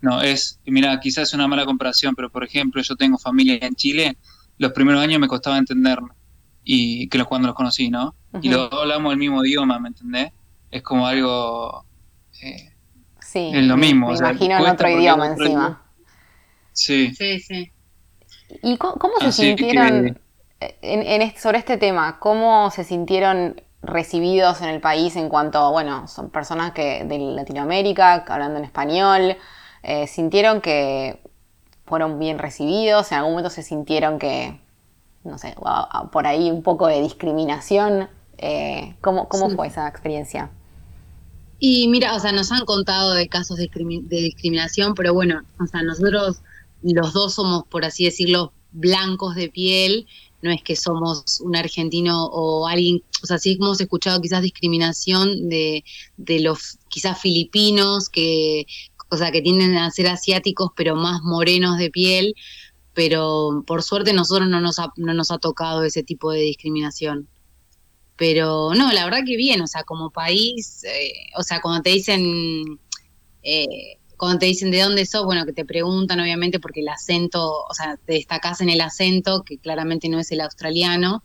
No, 0.00 0.22
es, 0.22 0.60
mira, 0.64 0.98
quizás 1.00 1.28
es 1.28 1.34
una 1.34 1.48
mala 1.48 1.64
comparación, 1.64 2.14
pero 2.14 2.30
por 2.30 2.44
ejemplo, 2.44 2.80
yo 2.80 2.94
tengo 2.96 3.18
familia 3.18 3.58
en 3.60 3.74
Chile, 3.74 4.16
los 4.56 4.72
primeros 4.72 5.02
años 5.02 5.20
me 5.20 5.26
costaba 5.26 5.58
entenderme, 5.58 6.10
y 6.62 7.08
que 7.08 7.18
los 7.18 7.26
cuando 7.26 7.48
los 7.48 7.56
conocí, 7.56 7.90
¿no? 7.90 8.14
Y 8.40 8.48
los 8.48 8.70
dos 8.70 8.80
hablamos 8.82 9.12
el 9.12 9.18
mismo 9.18 9.44
idioma, 9.44 9.78
¿me 9.80 9.88
entendés? 9.88 10.32
Es 10.70 10.82
como 10.82 11.06
algo... 11.06 11.84
Eh, 12.42 12.72
sí, 13.20 13.50
es 13.52 13.64
lo 13.64 13.76
mismo. 13.76 14.10
Me, 14.12 14.18
imagino 14.18 14.58
en 14.58 14.66
otro 14.66 14.88
idioma 14.88 15.26
encima. 15.28 15.82
Sí. 16.72 17.12
Sí, 17.14 17.40
sí. 17.40 17.72
¿Y 18.62 18.76
cómo, 18.76 19.14
se 19.20 19.32
sintieron 19.32 20.18
en, 20.60 21.36
sobre 21.36 21.58
este 21.58 21.76
tema? 21.76 22.18
¿Cómo 22.18 22.70
se 22.70 22.84
sintieron 22.84 23.60
recibidos 23.82 24.60
en 24.60 24.68
el 24.68 24.80
país 24.80 25.16
en 25.16 25.28
cuanto, 25.28 25.70
bueno, 25.70 26.08
son 26.08 26.30
personas 26.30 26.72
que 26.72 27.04
de 27.04 27.18
Latinoamérica, 27.18 28.24
hablando 28.28 28.58
en 28.58 28.64
español, 28.64 29.36
eh, 29.82 30.06
sintieron 30.06 30.60
que 30.60 31.22
fueron 31.86 32.18
bien 32.18 32.38
recibidos, 32.38 33.10
en 33.12 33.18
algún 33.18 33.32
momento 33.32 33.50
se 33.50 33.62
sintieron 33.62 34.18
que, 34.18 34.60
no 35.24 35.38
sé, 35.38 35.54
por 36.12 36.26
ahí 36.26 36.50
un 36.50 36.62
poco 36.62 36.86
de 36.86 37.00
discriminación. 37.00 38.08
Eh, 38.36 38.96
¿Cómo, 39.00 39.28
cómo 39.28 39.50
fue 39.50 39.68
esa 39.68 39.88
experiencia? 39.88 40.50
Y 41.58 41.88
mira, 41.88 42.14
o 42.14 42.20
sea, 42.20 42.30
nos 42.32 42.52
han 42.52 42.64
contado 42.66 43.14
de 43.14 43.28
casos 43.28 43.56
de, 43.56 43.68
de 43.68 44.16
discriminación, 44.16 44.94
pero 44.94 45.14
bueno, 45.14 45.42
o 45.60 45.66
sea, 45.66 45.82
nosotros 45.82 46.42
los 46.82 47.12
dos 47.12 47.34
somos, 47.34 47.64
por 47.64 47.84
así 47.84 48.04
decirlo, 48.04 48.52
blancos 48.70 49.34
de 49.34 49.48
piel, 49.48 50.06
no 50.42 50.50
es 50.50 50.62
que 50.62 50.76
somos 50.76 51.40
un 51.40 51.56
argentino 51.56 52.26
o 52.26 52.66
alguien, 52.66 53.02
o 53.22 53.26
sea, 53.26 53.38
sí 53.38 53.56
hemos 53.60 53.80
escuchado 53.80 54.20
quizás 54.20 54.42
discriminación 54.42 55.48
de, 55.48 55.84
de 56.16 56.40
los 56.40 56.78
quizás 56.88 57.20
filipinos 57.20 58.08
que, 58.08 58.66
o 59.10 59.16
sea, 59.16 59.32
que 59.32 59.42
tienden 59.42 59.76
a 59.76 59.90
ser 59.90 60.08
asiáticos 60.08 60.70
pero 60.76 60.94
más 60.94 61.22
morenos 61.22 61.78
de 61.78 61.90
piel, 61.90 62.34
pero 62.94 63.64
por 63.66 63.82
suerte 63.82 64.12
nosotros 64.12 64.48
no 64.48 64.60
nos 64.60 64.78
ha, 64.78 64.92
no 64.96 65.14
nos 65.14 65.30
ha 65.30 65.38
tocado 65.38 65.84
ese 65.84 66.02
tipo 66.02 66.30
de 66.30 66.40
discriminación. 66.40 67.28
Pero 68.16 68.74
no, 68.74 68.92
la 68.92 69.04
verdad 69.04 69.20
que 69.24 69.36
bien, 69.36 69.60
o 69.60 69.68
sea, 69.68 69.84
como 69.84 70.10
país, 70.10 70.82
eh, 70.82 71.12
o 71.36 71.44
sea, 71.44 71.60
cuando 71.60 71.82
te 71.82 71.90
dicen, 71.90 72.80
eh, 73.44 73.97
cuando 74.18 74.38
te 74.38 74.46
dicen 74.46 74.70
de 74.70 74.82
dónde 74.82 75.06
sos, 75.06 75.24
bueno, 75.24 75.46
que 75.46 75.52
te 75.52 75.64
preguntan 75.64 76.20
obviamente 76.20 76.60
porque 76.60 76.80
el 76.80 76.88
acento, 76.88 77.64
o 77.64 77.72
sea, 77.74 77.96
te 78.04 78.14
destacás 78.14 78.60
en 78.60 78.68
el 78.68 78.80
acento, 78.80 79.42
que 79.42 79.58
claramente 79.58 80.08
no 80.08 80.18
es 80.18 80.30
el 80.32 80.42
australiano, 80.42 81.22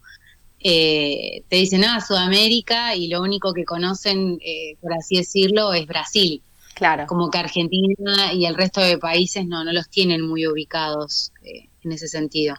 eh, 0.59 1.43
te 1.49 1.57
dicen, 1.57 1.83
ah, 1.83 1.99
Sudamérica, 1.99 2.95
y 2.95 3.07
lo 3.07 3.21
único 3.21 3.53
que 3.53 3.65
conocen, 3.65 4.39
por 4.79 4.93
así 4.93 5.17
decirlo, 5.17 5.73
es 5.73 5.85
Brasil. 5.87 6.41
Claro. 6.75 7.05
Como 7.07 7.29
que 7.29 7.37
Argentina 7.37 8.31
y 8.33 8.45
el 8.45 8.55
resto 8.55 8.79
de 8.79 8.97
países 8.97 9.45
no, 9.45 9.63
no 9.63 9.73
los 9.73 9.89
tienen 9.89 10.21
muy 10.21 10.47
ubicados 10.47 11.33
en 11.43 11.91
ese 11.91 12.07
sentido. 12.07 12.55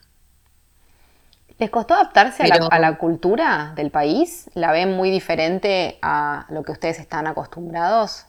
¿Les 1.59 1.71
costó 1.71 1.95
adaptarse 1.95 2.43
a, 2.43 2.79
la, 2.81 2.99
cultura 2.99 3.75
del 3.77 3.91
país? 3.91 4.51
¿La 4.55 4.73
ven 4.73 4.97
muy 4.97 5.11
diferente 5.11 5.99
a 6.03 6.47
lo 6.51 6.65
que 6.65 6.73
ustedes 6.73 6.99
están 6.99 7.29
acostumbrados? 7.29 8.27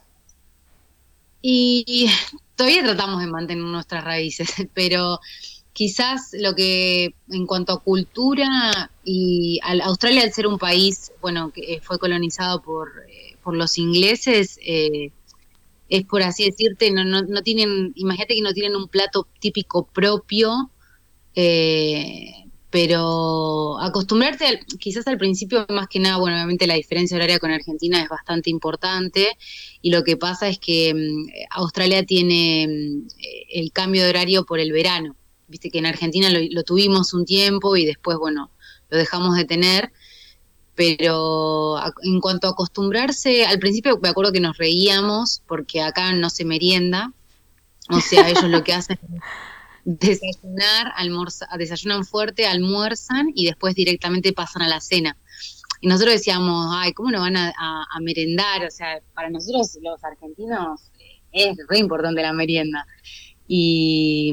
Y 1.42 2.08
todavía 2.56 2.82
tratamos 2.82 3.20
de 3.20 3.28
mantener 3.28 3.64
nuestras 3.64 4.04
raíces, 4.04 4.48
pero 4.74 5.20
quizás 5.72 6.30
lo 6.32 6.54
que 6.54 7.14
en 7.30 7.46
cuanto 7.46 7.74
a 7.74 7.82
cultura 7.82 8.90
y 9.04 9.60
Australia 9.82 10.22
al 10.22 10.32
ser 10.32 10.46
un 10.46 10.58
país, 10.58 11.12
bueno, 11.20 11.52
que 11.52 11.80
fue 11.82 11.98
colonizado 11.98 12.62
por, 12.62 12.88
eh, 13.08 13.36
por 13.42 13.54
los 13.54 13.76
ingleses, 13.76 14.58
eh, 14.64 15.10
es 15.88 16.04
por 16.04 16.22
así 16.22 16.46
decirte, 16.46 16.90
no, 16.90 17.04
no, 17.04 17.22
no, 17.22 17.42
tienen, 17.42 17.92
imagínate 17.94 18.34
que 18.34 18.42
no 18.42 18.52
tienen 18.52 18.74
un 18.74 18.88
plato 18.88 19.28
típico 19.38 19.86
propio, 19.86 20.70
eh, 21.34 22.45
pero 22.76 23.80
acostumbrarte 23.80 24.60
quizás 24.78 25.06
al 25.06 25.16
principio 25.16 25.64
más 25.70 25.88
que 25.88 25.98
nada, 25.98 26.18
bueno, 26.18 26.36
obviamente 26.36 26.66
la 26.66 26.74
diferencia 26.74 27.16
horaria 27.16 27.38
con 27.38 27.50
Argentina 27.50 28.02
es 28.02 28.08
bastante 28.10 28.50
importante 28.50 29.38
y 29.80 29.88
lo 29.88 30.04
que 30.04 30.18
pasa 30.18 30.46
es 30.46 30.58
que 30.58 30.92
mm, 30.92 31.30
Australia 31.52 32.04
tiene 32.04 32.68
mm, 32.68 33.08
el 33.48 33.72
cambio 33.72 34.02
de 34.04 34.10
horario 34.10 34.44
por 34.44 34.60
el 34.60 34.72
verano. 34.72 35.16
Viste 35.48 35.70
que 35.70 35.78
en 35.78 35.86
Argentina 35.86 36.28
lo, 36.28 36.62
tuvimos 36.64 37.14
un 37.14 37.24
tiempo 37.24 37.78
y 37.78 37.86
después, 37.86 38.18
bueno, 38.18 38.50
lo 38.90 38.98
dejamos 38.98 39.36
de 39.36 39.46
tener 39.46 39.90
pero 40.74 41.78
en 42.02 42.20
cuanto 42.20 42.46
a 42.46 42.50
acostumbrarse, 42.50 43.46
al 43.46 43.58
principio 43.58 43.98
me 44.02 44.10
acuerdo 44.10 44.32
que 44.32 44.40
nos 44.40 44.58
reíamos 44.58 45.40
porque 45.48 45.80
acá 45.80 46.12
no 46.12 46.28
se 46.28 46.44
merienda, 46.44 47.14
o 47.88 48.00
sea, 48.02 48.28
ellos 48.28 48.44
lo 48.44 48.62
que 48.62 48.74
hacen 48.74 48.98
desayunar, 49.86 50.92
almorzar, 50.96 51.48
desayunan 51.56 52.04
fuerte, 52.04 52.44
almuerzan 52.44 53.30
y 53.36 53.46
después 53.46 53.76
directamente 53.76 54.32
pasan 54.32 54.62
a 54.62 54.68
la 54.68 54.80
cena. 54.80 55.16
Y 55.80 55.86
nosotros 55.86 56.14
decíamos, 56.14 56.66
ay, 56.72 56.92
¿cómo 56.92 57.12
no 57.12 57.20
van 57.20 57.36
a, 57.36 57.52
merendar? 58.00 58.64
O 58.64 58.70
sea, 58.70 59.00
para 59.14 59.30
nosotros 59.30 59.78
los 59.80 60.02
argentinos 60.02 60.90
eh, 60.98 61.50
es 61.50 61.56
re 61.68 61.78
importante 61.78 62.20
la 62.20 62.32
merienda. 62.32 62.86
Y, 63.46 64.32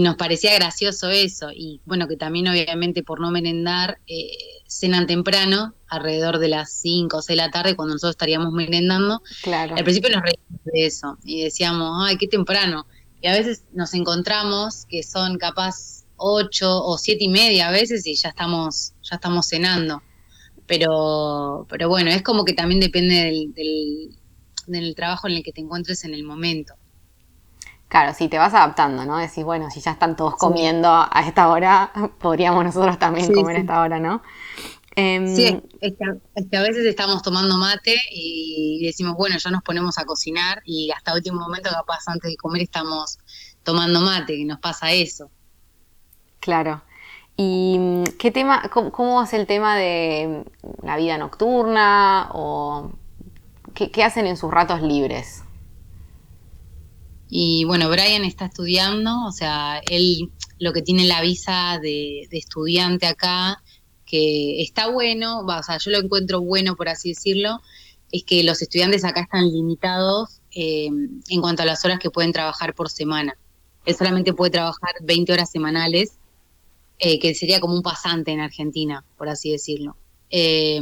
nos 0.00 0.16
parecía 0.16 0.54
gracioso 0.54 1.10
eso. 1.10 1.50
Y 1.54 1.80
bueno, 1.84 2.08
que 2.08 2.16
también 2.16 2.48
obviamente 2.48 3.02
por 3.02 3.20
no 3.20 3.30
merendar, 3.30 3.98
eh, 4.06 4.30
cenan 4.66 5.06
temprano, 5.06 5.74
alrededor 5.88 6.38
de 6.38 6.48
las 6.48 6.72
5 6.72 7.16
o 7.16 7.22
6 7.22 7.36
de 7.36 7.44
la 7.44 7.50
tarde, 7.50 7.76
cuando 7.76 7.94
nosotros 7.94 8.12
estaríamos 8.12 8.52
merendando. 8.52 9.22
Claro. 9.42 9.76
Al 9.76 9.84
principio 9.84 10.10
nos 10.10 10.22
reímos 10.22 10.64
de 10.64 10.86
eso 10.86 11.18
y 11.24 11.42
decíamos, 11.42 11.90
ay, 12.06 12.16
qué 12.16 12.28
temprano 12.28 12.86
y 13.20 13.26
a 13.26 13.32
veces 13.32 13.64
nos 13.72 13.94
encontramos 13.94 14.86
que 14.88 15.02
son 15.02 15.38
capaz 15.38 16.04
ocho 16.16 16.84
o 16.84 16.98
siete 16.98 17.24
y 17.24 17.28
media 17.28 17.68
a 17.68 17.70
veces 17.70 18.06
y 18.06 18.14
ya 18.14 18.30
estamos, 18.30 18.92
ya 19.02 19.16
estamos 19.16 19.48
cenando. 19.48 20.02
Pero, 20.66 21.66
pero 21.70 21.88
bueno, 21.88 22.10
es 22.10 22.22
como 22.22 22.44
que 22.44 22.52
también 22.52 22.80
depende 22.80 23.14
del, 23.54 24.14
del, 24.66 24.94
trabajo 24.94 25.26
en 25.26 25.34
el 25.34 25.42
que 25.42 25.52
te 25.52 25.62
encuentres 25.62 26.04
en 26.04 26.12
el 26.12 26.24
momento. 26.24 26.74
Claro, 27.88 28.12
si 28.12 28.28
te 28.28 28.36
vas 28.36 28.52
adaptando, 28.52 29.06
¿no? 29.06 29.16
Decís, 29.16 29.44
bueno, 29.44 29.70
si 29.70 29.80
ya 29.80 29.92
están 29.92 30.14
todos 30.14 30.36
comiendo 30.36 30.88
a 30.90 31.22
esta 31.26 31.48
hora, 31.48 31.90
podríamos 32.20 32.62
nosotros 32.64 32.98
también 32.98 33.32
comer 33.32 33.56
a 33.56 33.60
esta 33.60 33.80
hora, 33.80 33.98
¿no? 33.98 34.22
Em, 35.00 35.32
sí, 35.32 35.62
es 35.80 35.94
que, 35.94 36.56
a 36.56 36.62
veces 36.62 36.84
estamos 36.84 37.22
tomando 37.22 37.56
mate 37.56 37.96
y 38.10 38.84
decimos, 38.84 39.14
bueno, 39.16 39.38
ya 39.38 39.48
nos 39.52 39.62
ponemos 39.62 39.96
a 39.96 40.04
cocinar 40.04 40.60
y 40.64 40.90
hasta 40.90 41.14
último 41.14 41.38
momento, 41.38 41.70
capaz 41.70 42.08
antes 42.08 42.32
de 42.32 42.36
comer, 42.36 42.62
estamos 42.62 43.16
tomando 43.62 44.00
mate, 44.00 44.36
que 44.36 44.44
nos 44.44 44.58
pasa 44.58 44.90
eso. 44.90 45.30
Claro. 46.40 46.82
¿Y 47.36 47.76
mm, 47.78 48.04
qué 48.18 48.32
tema, 48.32 48.68
cómo, 48.72 49.22
es 49.22 49.32
el 49.34 49.46
tema 49.46 49.76
de 49.76 50.44
la 50.82 50.96
vida 50.96 51.16
nocturna 51.16 52.30
o 52.34 52.90
qué, 53.74 54.02
hacen 54.02 54.26
en 54.26 54.36
sus 54.36 54.50
ratos 54.50 54.82
libres? 54.82 55.44
Y 57.28 57.62
bueno, 57.66 57.88
Brian 57.88 58.24
está 58.24 58.46
estudiando, 58.46 59.26
o 59.26 59.30
sea, 59.30 59.80
él 59.88 60.32
lo 60.58 60.72
que 60.72 60.82
tiene 60.82 61.04
la 61.04 61.20
visa 61.20 61.78
de 61.80 62.26
estudiante 62.32 63.06
acá 63.06 63.62
que 64.08 64.62
está 64.62 64.88
bueno, 64.88 65.40
o 65.40 65.62
sea, 65.62 65.78
yo 65.78 65.90
lo 65.90 65.98
encuentro 65.98 66.40
bueno, 66.40 66.76
por 66.76 66.88
así 66.88 67.10
decirlo, 67.10 67.60
es 68.10 68.24
que 68.24 68.42
los 68.42 68.62
estudiantes 68.62 69.04
acá 69.04 69.22
están 69.22 69.48
limitados 69.48 70.40
eh, 70.54 70.86
en 70.86 71.40
cuanto 71.40 71.62
a 71.62 71.66
las 71.66 71.84
horas 71.84 71.98
que 71.98 72.10
pueden 72.10 72.32
trabajar 72.32 72.74
por 72.74 72.88
semana. 72.88 73.36
Él 73.84 73.94
solamente 73.94 74.32
puede 74.32 74.52
trabajar 74.52 74.92
20 75.02 75.32
horas 75.32 75.50
semanales, 75.50 76.18
eh, 76.98 77.18
que 77.18 77.34
sería 77.34 77.60
como 77.60 77.74
un 77.74 77.82
pasante 77.82 78.32
en 78.32 78.40
Argentina, 78.40 79.04
por 79.16 79.28
así 79.28 79.52
decirlo. 79.52 79.96
Eh, 80.30 80.80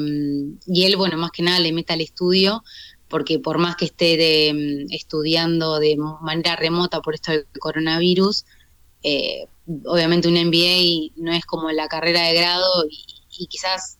y 0.67 0.85
él, 0.85 0.97
bueno, 0.97 1.17
más 1.19 1.31
que 1.31 1.43
nada 1.43 1.59
le 1.59 1.73
mete 1.73 1.93
al 1.93 2.01
estudio, 2.01 2.63
porque 3.09 3.39
por 3.39 3.59
más 3.59 3.77
que 3.77 3.87
esté 3.87 4.17
de, 4.17 4.87
estudiando 4.91 5.79
de 5.79 5.97
manera 5.97 6.57
remota 6.57 7.01
por 7.01 7.15
esto 7.15 7.33
del 7.33 7.47
coronavirus, 7.59 8.45
obviamente 9.85 10.27
un 10.27 10.35
MBA 10.35 11.13
no 11.17 11.33
es 11.33 11.45
como 11.45 11.71
la 11.71 11.87
carrera 11.87 12.23
de 12.23 12.35
grado 12.35 12.67
y, 12.91 13.16
y 13.39 13.47
quizás 13.47 13.99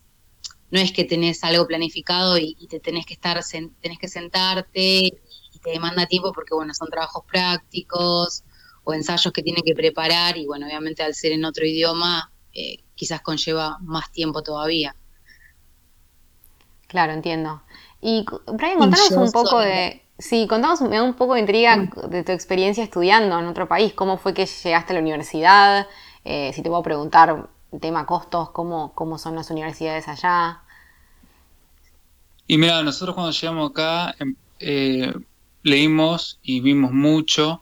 no 0.69 0.79
es 0.79 0.91
que 0.91 1.05
tenés 1.05 1.43
algo 1.43 1.65
planificado 1.65 2.37
y, 2.37 2.55
te 2.69 2.79
tenés 2.79 3.05
que 3.05 3.13
estar, 3.13 3.39
tenés 3.81 3.99
que 3.99 4.07
sentarte 4.07 5.07
y 5.53 5.59
te 5.63 5.71
demanda 5.71 6.05
tiempo 6.05 6.33
porque, 6.33 6.53
bueno, 6.53 6.73
son 6.73 6.89
trabajos 6.89 7.23
prácticos 7.25 8.43
o 8.83 8.93
ensayos 8.93 9.31
que 9.33 9.43
tiene 9.43 9.61
que 9.63 9.73
preparar 9.73 10.37
y, 10.37 10.45
bueno, 10.45 10.65
obviamente 10.65 11.03
al 11.03 11.13
ser 11.13 11.31
en 11.31 11.45
otro 11.45 11.65
idioma, 11.65 12.31
eh, 12.53 12.83
quizás 12.95 13.21
conlleva 13.21 13.77
más 13.81 14.11
tiempo 14.11 14.43
todavía. 14.43 14.95
Claro, 16.87 17.13
entiendo. 17.13 17.63
Y 18.01 18.25
Brian, 18.53 18.79
contanos 18.79 19.11
un 19.11 19.31
poco 19.31 19.59
de... 19.59 20.03
Sí, 20.19 20.47
contanos, 20.47 20.81
me 20.81 20.95
da 20.95 21.03
un 21.03 21.13
poco 21.13 21.35
de 21.35 21.41
intriga 21.41 21.77
mm. 21.77 22.09
de 22.09 22.23
tu 22.23 22.31
experiencia 22.31 22.83
estudiando 22.83 23.37
en 23.37 23.45
otro 23.45 23.67
país. 23.67 23.93
¿Cómo 23.93 24.17
fue 24.17 24.33
que 24.33 24.45
llegaste 24.45 24.93
a 24.93 24.95
la 24.95 25.01
universidad? 25.01 25.87
Eh, 26.23 26.51
si 26.53 26.61
te 26.61 26.69
puedo 26.69 26.81
preguntar 26.81 27.49
tema 27.79 28.05
costos, 28.05 28.49
cómo, 28.51 28.93
cómo 28.93 29.17
son 29.17 29.35
las 29.35 29.49
universidades 29.49 30.07
allá. 30.07 30.61
Y 32.47 32.57
mira, 32.57 32.81
nosotros 32.81 33.13
cuando 33.13 33.31
llegamos 33.31 33.71
acá 33.71 34.15
em, 34.19 34.35
eh, 34.59 35.13
leímos 35.63 36.39
y 36.41 36.61
vimos 36.61 36.91
mucho, 36.91 37.61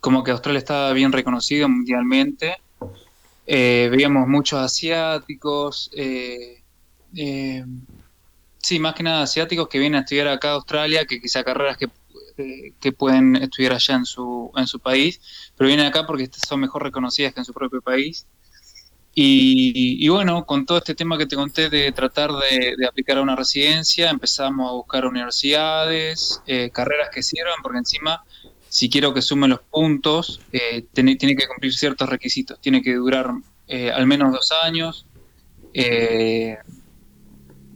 como 0.00 0.22
que 0.22 0.30
Australia 0.30 0.58
estaba 0.58 0.92
bien 0.92 1.12
reconocido 1.12 1.68
mundialmente. 1.68 2.58
Eh, 3.46 3.88
veíamos 3.90 4.28
muchos 4.28 4.60
asiáticos, 4.60 5.90
eh, 5.94 6.62
sí, 8.58 8.78
más 8.78 8.94
que 8.94 9.02
nada 9.02 9.22
asiáticos 9.22 9.68
que 9.68 9.80
vienen 9.80 9.98
a 9.98 10.02
estudiar 10.02 10.28
acá 10.28 10.50
a 10.50 10.54
Australia, 10.54 11.04
que 11.06 11.20
quizá 11.20 11.42
carreras 11.42 11.76
que, 11.76 11.88
que 12.78 12.92
pueden 12.92 13.34
estudiar 13.36 13.72
allá 13.72 13.96
en 13.96 14.04
su, 14.04 14.52
en 14.54 14.68
su 14.68 14.78
país, 14.78 15.20
pero 15.56 15.66
vienen 15.66 15.86
acá 15.86 16.06
porque 16.06 16.30
son 16.32 16.60
mejor 16.60 16.84
reconocidas 16.84 17.34
que 17.34 17.40
en 17.40 17.44
su 17.44 17.52
propio 17.52 17.82
país. 17.82 18.26
Y, 19.12 20.08
bueno, 20.08 20.46
con 20.46 20.64
todo 20.64 20.78
este 20.78 20.94
tema 20.94 21.18
que 21.18 21.26
te 21.26 21.36
conté 21.36 21.68
de 21.68 21.90
tratar 21.92 22.30
de, 22.32 22.86
aplicar 22.86 23.18
a 23.18 23.22
una 23.22 23.34
residencia, 23.34 24.08
empezamos 24.08 24.68
a 24.68 24.72
buscar 24.72 25.04
universidades, 25.04 26.40
eh, 26.46 26.70
carreras 26.72 27.10
que 27.12 27.22
sirvan, 27.22 27.60
porque 27.62 27.78
encima, 27.78 28.22
si 28.68 28.88
quiero 28.88 29.12
que 29.12 29.20
sumen 29.20 29.50
los 29.50 29.60
puntos, 29.60 30.40
eh, 30.52 30.86
tiene, 30.92 31.16
que 31.18 31.48
cumplir 31.48 31.74
ciertos 31.74 32.08
requisitos. 32.08 32.60
Tiene 32.60 32.82
que 32.82 32.94
durar 32.94 33.32
eh, 33.66 33.90
al 33.90 34.06
menos 34.06 34.32
dos 34.32 34.52
años. 34.64 35.06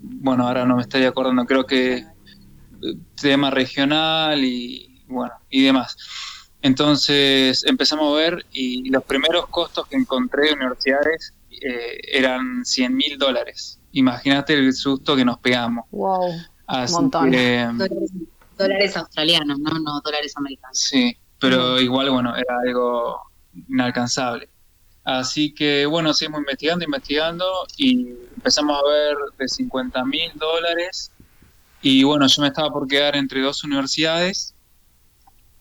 bueno, 0.03 0.47
ahora 0.47 0.65
no 0.65 0.77
me 0.77 0.83
estoy 0.83 1.05
acordando, 1.05 1.45
creo 1.47 1.67
que 1.67 2.07
tema 3.21 3.51
regional 3.51 4.45
y 4.45 5.03
bueno, 5.07 5.35
y 5.51 5.65
demás. 5.65 5.97
Entonces 6.65 7.63
empezamos 7.67 8.11
a 8.11 8.17
ver 8.17 8.47
y 8.51 8.89
los 8.89 9.05
primeros 9.05 9.49
costos 9.49 9.87
que 9.87 9.97
encontré 9.97 10.47
de 10.47 10.55
universidades 10.55 11.35
eh, 11.51 11.99
eran 12.11 12.65
100 12.65 12.97
mil 12.97 13.19
dólares. 13.19 13.79
Imagínate 13.93 14.55
el 14.55 14.73
susto 14.73 15.15
que 15.15 15.27
nos 15.27 15.39
pegamos. 15.41 15.85
Wow. 15.91 16.25
un 16.25 16.91
montón. 16.91 17.31
dólares, 18.57 18.97
australianos, 18.97 19.59
¿no? 19.59 19.79
No 19.79 20.01
dólares 20.01 20.33
americanos. 20.39 20.79
Sí, 20.79 21.15
pero 21.39 21.79
igual, 21.79 22.09
bueno, 22.09 22.35
era 22.35 22.59
algo 22.67 23.21
inalcanzable. 23.69 24.49
Así 25.05 25.53
que, 25.53 25.85
bueno, 25.85 26.15
seguimos 26.15 26.41
investigando, 26.41 26.87
investigando 26.87 27.45
y 27.77 28.09
empezamos 28.37 28.81
a 28.81 28.89
ver 28.89 29.17
de 29.37 29.49
50 29.49 30.03
mil 30.07 30.33
dólares. 30.37 31.13
Y 31.83 32.05
bueno, 32.05 32.27
yo 32.27 32.41
me 32.41 32.49
estaba 32.49 32.71
por 32.71 32.89
quedar 32.89 33.17
entre 33.17 33.43
dos 33.43 33.65
universidades 33.65 34.54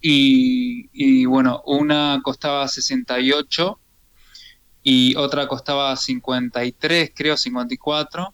y, 0.05 1.25
bueno, 1.25 1.63
una 1.65 2.19
costaba 2.23 2.67
68 2.67 3.79
y 4.83 5.15
otra 5.15 5.47
costaba 5.47 5.95
53, 5.95 7.11
creo 7.15 7.37
54, 7.37 8.33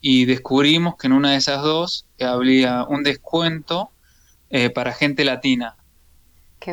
y 0.00 0.24
descubrimos 0.24 0.94
que 0.96 1.08
en 1.08 1.14
una 1.14 1.32
de 1.32 1.38
esas 1.38 1.62
dos 1.62 2.06
había 2.20 2.84
un 2.84 3.02
descuento 3.02 3.90
eh, 4.50 4.70
para 4.70 4.92
gente 4.92 5.24
latina. 5.24 5.76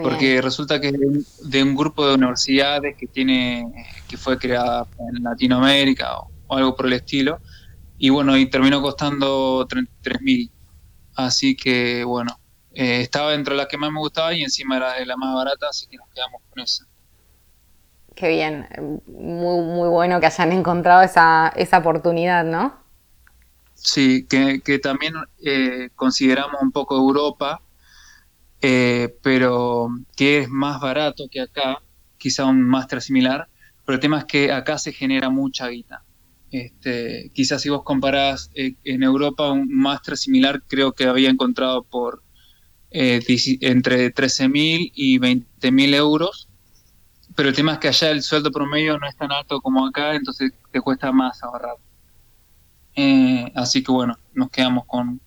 porque 0.04 0.40
resulta 0.40 0.80
que 0.80 0.90
es 0.90 1.50
de 1.50 1.64
un 1.64 1.76
grupo 1.76 2.08
de 2.08 2.14
universidades 2.14 2.96
que 2.96 3.08
tiene 3.08 3.66
que 4.08 4.18
fue 4.18 4.38
creada 4.38 4.86
en 5.00 5.24
Latinoamérica 5.24 6.20
o, 6.20 6.56
algo 6.56 6.76
por 6.76 6.88
el 6.88 6.94
estilo 6.94 7.40
y 7.98 8.10
bueno 8.10 8.38
y 8.38 8.50
terminó 8.50 8.82
costando 8.82 9.66
33 9.66 10.22
mil 10.22 10.52
así 11.16 11.56
que 11.56 12.04
bueno 12.04 12.38
eh, 12.80 13.02
estaba 13.02 13.32
dentro 13.32 13.56
de 13.56 13.64
la 13.64 13.68
que 13.68 13.76
más 13.76 13.92
me 13.92 13.98
gustaba 13.98 14.36
y 14.36 14.44
encima 14.44 14.78
era 14.78 14.94
de 14.94 15.06
la 15.08 15.18
más 15.18 15.34
barata, 15.34 15.66
así 15.68 15.88
que 15.88 15.98
nos 15.98 16.08
quedamos 16.10 16.44
con 16.48 16.62
esa. 16.62 16.86
Qué 18.14 18.30
bien, 18.30 18.68
muy, 19.08 19.66
muy 19.66 19.90
bueno 19.90 20.20
que 20.20 20.28
hayan 20.28 20.52
encontrado 20.52 21.02
esa, 21.02 21.52
esa 21.56 21.80
oportunidad, 21.80 22.46
¿no? 22.46 22.76
Sí, 23.74 24.28
que, 24.28 24.78
también 24.78 25.16
eh, 25.44 25.90
consideramos 25.96 26.62
un 26.62 26.72
poco 26.72 26.96
Europa, 26.96 27.64
eh, 28.62 29.18
pero 29.24 29.90
que 30.16 30.42
es 30.42 30.50
más 30.50 30.80
barato 30.80 31.24
que 31.32 31.42
acá, 31.42 31.82
quizá 32.20 32.46
un 32.46 32.62
máster 32.62 33.02
similar, 33.02 33.50
pero 33.86 33.96
el 33.96 34.00
tema 34.00 34.20
es 34.20 34.26
que 34.26 34.52
acá 34.52 34.78
se 34.78 34.94
genera 34.94 35.32
mucha 35.32 35.68
guita. 35.68 36.04
Este, 36.52 37.32
quizás 37.34 37.60
si 37.60 37.70
vos 37.70 37.82
comparás 37.82 38.52
en 38.54 39.02
Europa 39.02 39.52
un 39.52 39.68
máster 39.68 40.16
similar, 40.16 40.62
creo 40.68 40.94
que 40.94 41.06
había 41.06 41.32
encontrado 41.32 41.82
por 41.82 42.22
eh, 42.92 43.22
entre 43.62 44.14
13.000 44.14 44.92
y 44.96 45.20
20.000 45.20 45.96
euros, 45.96 46.48
pero 47.36 47.50
el 47.50 47.56
tema 47.56 47.74
es 47.74 47.80
que 47.80 47.88
allá 47.90 48.12
el 48.12 48.24
sueldo 48.24 48.52
promedio 48.52 48.98
no 48.98 49.08
es 49.08 49.16
tan 49.16 49.32
alto 49.32 49.62
como 49.62 49.86
acá, 49.86 50.16
entonces 50.16 50.52
te 50.72 50.82
cuesta 50.82 51.12
más 51.12 51.44
ahorrar. 51.44 51.76
Eh, 52.96 53.52
así 53.56 53.84
que 53.84 53.92
bueno, 53.92 54.18
nos 54.34 54.50
quedamos 54.50 54.86
con, 54.86 55.22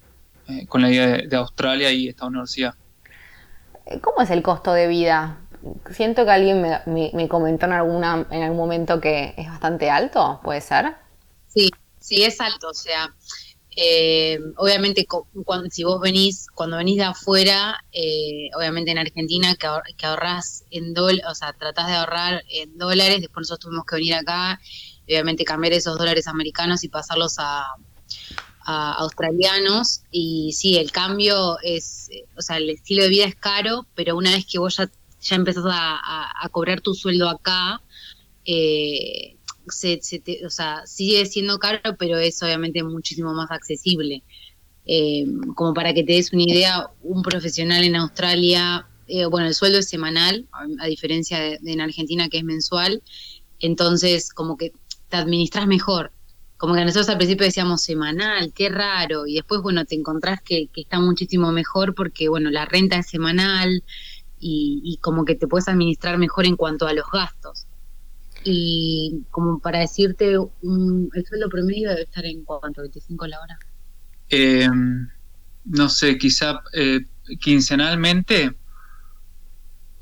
eh, 0.48 0.66
con 0.66 0.82
la 0.82 0.90
idea 0.90 1.18
de, 1.18 1.36
Australia 1.36 1.92
y 1.92 2.08
esta 2.08 2.26
universidad. 2.26 2.74
¿Cómo 4.00 4.22
es 4.22 4.30
el 4.30 4.42
costo 4.42 4.72
de 4.72 4.88
vida? 4.88 5.38
Siento 5.92 6.24
que 6.24 6.30
alguien 6.30 6.62
me, 6.62 7.10
me, 7.12 7.28
comentó 7.28 7.66
en, 7.66 7.72
alguna, 7.72 8.26
en 8.30 8.42
algún 8.42 8.58
momento 8.58 9.00
que 9.00 9.34
es 9.36 9.46
bastante 9.46 9.90
alto, 9.90 10.40
¿puede 10.42 10.60
ser? 10.60 10.96
Sí, 11.46 11.70
sí, 12.00 12.24
es 12.24 12.40
alto. 12.40 12.70
O 12.70 12.74
sea, 12.74 13.14
eh, 13.76 14.38
obviamente, 14.56 15.06
cuando, 15.06 15.70
si 15.70 15.84
vos 15.84 16.00
venís, 16.00 16.46
cuando 16.54 16.76
venís 16.76 16.96
de 16.96 17.04
afuera, 17.04 17.84
eh, 17.92 18.50
obviamente 18.56 18.90
en 18.90 18.98
Argentina, 18.98 19.54
que, 19.54 20.06
ahorrás 20.06 20.64
en 20.70 20.92
dólares, 20.92 21.24
o 21.30 21.34
sea, 21.34 21.52
tratás 21.52 21.86
de 21.86 21.94
ahorrar 21.94 22.42
en 22.48 22.76
dólares, 22.76 23.20
después 23.20 23.44
nosotros 23.44 23.70
tuvimos 23.70 23.86
que 23.86 23.96
venir 23.96 24.14
acá, 24.14 24.60
obviamente 25.04 25.44
cambiar 25.44 25.72
esos 25.72 25.98
dólares 25.98 26.26
americanos 26.26 26.84
y 26.84 26.88
pasarlos 26.88 27.36
a, 27.38 27.66
australianos. 28.66 30.02
Y 30.12 30.52
sí, 30.52 30.76
el 30.76 30.92
cambio 30.92 31.58
es, 31.62 32.08
o 32.36 32.42
sea, 32.42 32.58
el 32.58 32.70
estilo 32.70 33.02
de 33.02 33.08
vida 33.08 33.24
es 33.24 33.34
caro, 33.34 33.86
pero 33.96 34.16
una 34.16 34.30
vez 34.30 34.46
que 34.46 34.60
vos 34.60 34.76
ya, 34.76 34.88
ya 35.20 35.36
empezás 35.36 35.64
a, 35.66 36.44
a 36.44 36.48
cobrar 36.50 36.80
tu 36.80 36.94
sueldo 36.94 37.28
acá, 37.28 37.80
eh, 38.44 39.36
se, 39.72 40.00
o 40.44 40.50
sea, 40.50 40.86
sigue 40.86 41.26
siendo 41.26 41.58
caro, 41.58 41.96
pero 41.98 42.18
es 42.18 42.42
obviamente 42.42 42.82
muchísimo 42.82 43.32
más 43.34 43.50
accesible. 43.50 44.22
Eh, 44.86 45.24
como 45.54 45.74
para 45.74 45.94
que 45.94 46.02
te 46.02 46.14
des 46.14 46.32
una 46.32 46.42
idea, 46.42 46.90
un 47.02 47.22
profesional 47.22 47.84
en 47.84 47.96
Australia, 47.96 48.88
eh, 49.06 49.26
bueno, 49.26 49.46
el 49.48 49.54
sueldo 49.54 49.78
es 49.78 49.88
semanal, 49.88 50.48
a, 50.78 50.86
diferencia 50.86 51.38
de, 51.38 51.58
en 51.64 51.80
Argentina 51.80 52.28
que 52.28 52.38
es 52.38 52.44
mensual, 52.44 53.02
entonces 53.58 54.32
como 54.32 54.56
que 54.56 54.72
te 55.08 55.16
administras 55.16 55.66
mejor. 55.66 56.12
Como 56.56 56.74
que 56.74 56.84
nosotros 56.84 57.08
al 57.08 57.16
principio 57.16 57.46
decíamos 57.46 57.82
semanal, 57.82 58.52
qué 58.54 58.68
raro, 58.68 59.26
y 59.26 59.34
después, 59.34 59.62
bueno, 59.62 59.84
te 59.84 59.94
encontrás 59.94 60.40
que, 60.42 60.68
está 60.74 61.00
muchísimo 61.00 61.52
mejor 61.52 61.94
porque, 61.94 62.28
bueno, 62.28 62.50
la 62.50 62.66
renta 62.66 62.98
es 62.98 63.08
semanal 63.08 63.82
y, 64.38 64.80
y 64.84 64.98
como 64.98 65.24
que 65.24 65.34
te 65.34 65.46
puedes 65.46 65.68
administrar 65.68 66.18
mejor 66.18 66.46
en 66.46 66.56
cuanto 66.56 66.86
a 66.86 66.92
los 66.92 67.06
gastos. 67.12 67.66
Y 68.44 69.22
como 69.30 69.58
para 69.58 69.80
decirte, 69.80 70.32
el 70.32 71.26
sueldo 71.26 71.48
promedio 71.50 71.90
debe 71.90 72.02
estar 72.02 72.24
en 72.24 72.44
cuánto, 72.44 72.82
25 72.82 73.26
la 73.26 73.40
hora. 73.40 73.58
Em, 74.30 75.08
no 75.64 75.88
sé, 75.88 76.16
quizá 76.16 76.60
eh, 76.72 77.00
quincenalmente 77.40 78.56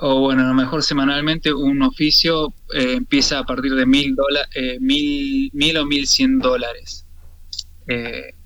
o 0.00 0.20
bueno, 0.20 0.44
a 0.44 0.48
lo 0.48 0.54
mejor 0.54 0.84
semanalmente 0.84 1.52
un 1.52 1.82
oficio 1.82 2.54
eh, 2.72 2.92
empieza 2.92 3.40
a 3.40 3.44
partir 3.44 3.74
de 3.74 3.84
mil, 3.84 4.14
eh, 4.54 4.78
mil, 4.80 5.50
mil 5.52 5.76
o 5.76 5.86
mil 5.86 6.06
cien 6.06 6.38
dólares. 6.38 7.04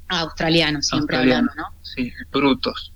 Ah, 0.09 0.20
australianos, 0.20 0.87
siempre 0.87 1.16
hablando, 1.16 1.52
¿no? 1.55 1.64
Sí, 1.83 2.11
brutos. 2.31 2.94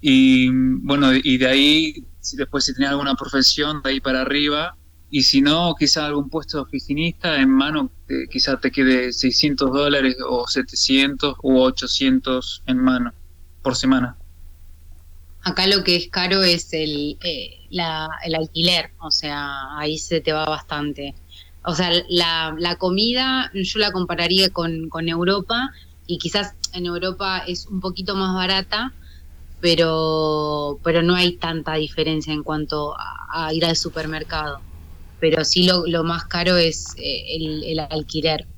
Y 0.00 0.50
bueno, 0.50 1.12
y 1.14 1.38
de 1.38 1.46
ahí, 1.46 2.06
después 2.34 2.64
si 2.64 2.74
tenés 2.74 2.90
alguna 2.90 3.14
profesión, 3.14 3.80
de 3.82 3.90
ahí 3.90 4.00
para 4.00 4.22
arriba, 4.22 4.76
y 5.10 5.24
si 5.24 5.40
no, 5.40 5.74
quizá 5.76 6.06
algún 6.06 6.30
puesto 6.30 6.58
de 6.58 6.62
oficinista 6.62 7.36
en 7.40 7.50
mano, 7.50 7.90
eh, 8.08 8.28
quizá 8.30 8.58
te 8.60 8.70
quede 8.70 9.12
600 9.12 9.72
dólares 9.72 10.16
o 10.26 10.46
700 10.46 11.34
u 11.42 11.58
800 11.58 12.62
en 12.66 12.78
mano 12.78 13.12
por 13.62 13.76
semana. 13.76 14.16
Acá 15.42 15.66
lo 15.66 15.82
que 15.82 15.96
es 15.96 16.08
caro 16.08 16.44
es 16.44 16.72
el, 16.72 17.18
eh, 17.22 17.58
el 17.70 18.34
alquiler, 18.34 18.92
o 19.00 19.10
sea, 19.10 19.76
ahí 19.78 19.98
se 19.98 20.20
te 20.20 20.32
va 20.32 20.44
bastante. 20.44 21.14
O 21.64 21.74
sea, 21.74 21.90
la, 22.08 22.54
la 22.56 22.76
comida 22.76 23.50
yo 23.52 23.80
la 23.80 23.90
compararía 23.90 24.50
con, 24.50 24.88
con 24.88 25.08
Europa 25.08 25.72
y 26.06 26.18
quizás 26.18 26.54
en 26.72 26.86
Europa 26.86 27.42
es 27.48 27.66
un 27.66 27.80
poquito 27.80 28.14
más 28.14 28.34
barata, 28.34 28.92
pero, 29.60 30.78
pero 30.84 31.02
no 31.02 31.16
hay 31.16 31.36
tanta 31.36 31.74
diferencia 31.74 32.32
en 32.32 32.44
cuanto 32.44 32.94
a 32.96 33.52
ir 33.52 33.64
al 33.64 33.76
supermercado 33.76 34.60
pero 35.20 35.44
sí 35.44 35.68
lo, 35.68 36.04
más 36.04 36.24
caro 36.24 36.56
es 36.56 36.94
eh, 36.96 37.36
el, 37.36 37.78
alquiler. 37.78 38.48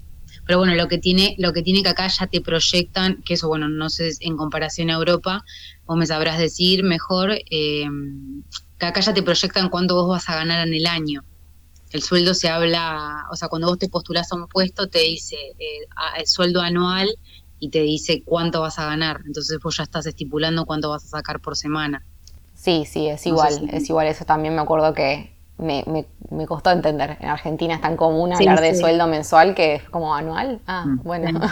Pero 0.46 0.58
bueno, 0.58 0.74
lo 0.74 0.88
que 0.88 0.98
tiene, 0.98 1.34
lo 1.38 1.52
que 1.52 1.62
tiene 1.62 1.82
que 1.82 1.90
acá 1.90 2.08
ya 2.08 2.26
te 2.26 2.40
proyectan, 2.40 3.22
que 3.22 3.34
eso 3.34 3.48
bueno, 3.48 3.68
no 3.68 3.90
sé, 3.90 4.10
en 4.20 4.36
comparación 4.36 4.90
a 4.90 4.94
Europa, 4.94 5.44
vos 5.86 5.96
me 5.96 6.06
sabrás 6.06 6.38
decir 6.38 6.82
mejor, 6.82 7.32
eh, 7.32 7.86
que 8.78 8.86
acá 8.86 9.00
ya 9.00 9.14
te 9.14 9.22
proyectan 9.22 9.68
cuánto 9.68 9.94
vos 9.94 10.08
vas 10.08 10.28
a 10.28 10.36
ganar 10.36 10.66
en 10.66 10.74
el 10.74 10.86
año. 10.86 11.24
El 11.90 12.02
sueldo 12.02 12.34
se 12.34 12.48
habla, 12.48 13.26
o 13.30 13.36
sea, 13.36 13.48
cuando 13.48 13.68
vos 13.68 13.78
te 13.78 13.88
postulás 13.88 14.32
a 14.32 14.36
un 14.36 14.48
puesto, 14.48 14.88
te 14.88 15.00
dice 15.00 15.36
eh, 15.58 15.86
el 16.18 16.26
sueldo 16.26 16.60
anual 16.60 17.08
y 17.60 17.68
te 17.68 17.80
dice 17.82 18.22
cuánto 18.24 18.60
vas 18.60 18.78
a 18.78 18.86
ganar. 18.86 19.20
Entonces 19.26 19.58
vos 19.62 19.76
ya 19.76 19.84
estás 19.84 20.06
estipulando 20.06 20.64
cuánto 20.64 20.90
vas 20.90 21.04
a 21.04 21.08
sacar 21.08 21.40
por 21.40 21.56
semana. 21.56 22.04
Sí, 22.54 22.84
sí, 22.86 23.08
es 23.08 23.26
igual, 23.26 23.68
es 23.72 23.88
igual. 23.88 24.06
Eso 24.06 24.24
también 24.24 24.54
me 24.54 24.60
acuerdo 24.60 24.94
que 24.94 25.31
me, 25.58 25.84
me, 25.86 26.06
me, 26.30 26.46
costó 26.46 26.70
entender. 26.70 27.16
En 27.20 27.28
Argentina 27.28 27.74
es 27.74 27.80
tan 27.80 27.96
común 27.96 28.32
hablar 28.32 28.60
de 28.60 28.74
sueldo 28.74 29.06
mensual 29.06 29.54
que 29.54 29.76
es 29.76 29.88
como 29.88 30.14
anual. 30.14 30.60
Ah, 30.66 30.84
mm. 30.86 31.02
bueno. 31.02 31.40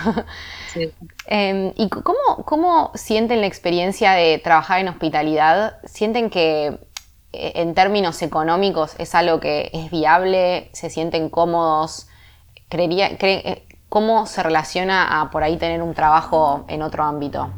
Em, 1.27 1.73
¿Y 1.77 1.89
cómo, 1.89 2.45
cómo 2.45 2.93
sienten 2.95 3.41
la 3.41 3.47
experiencia 3.47 4.13
de 4.13 4.39
trabajar 4.39 4.81
en 4.81 4.89
hospitalidad? 4.89 5.79
¿Sienten 5.85 6.31
que 6.31 6.79
eh, 7.33 7.53
en 7.57 7.75
términos 7.75 8.23
económicos 8.23 8.95
es 8.99 9.15
algo 9.15 9.41
que 9.41 9.71
es 9.73 9.91
viable? 9.91 10.71
¿Se 10.73 10.91
sienten 10.91 11.29
cómodos? 11.29 12.09
Creería, 12.69 13.11
eh, 13.21 13.67
¿Cómo 13.89 14.27
se 14.27 14.45
relaciona 14.45 15.21
a 15.21 15.31
por 15.31 15.43
ahí 15.43 15.57
tener 15.57 15.83
un 15.83 15.95
trabajo 15.95 16.65
en 16.69 16.83
otro 16.83 17.03
ámbito? 17.03 17.51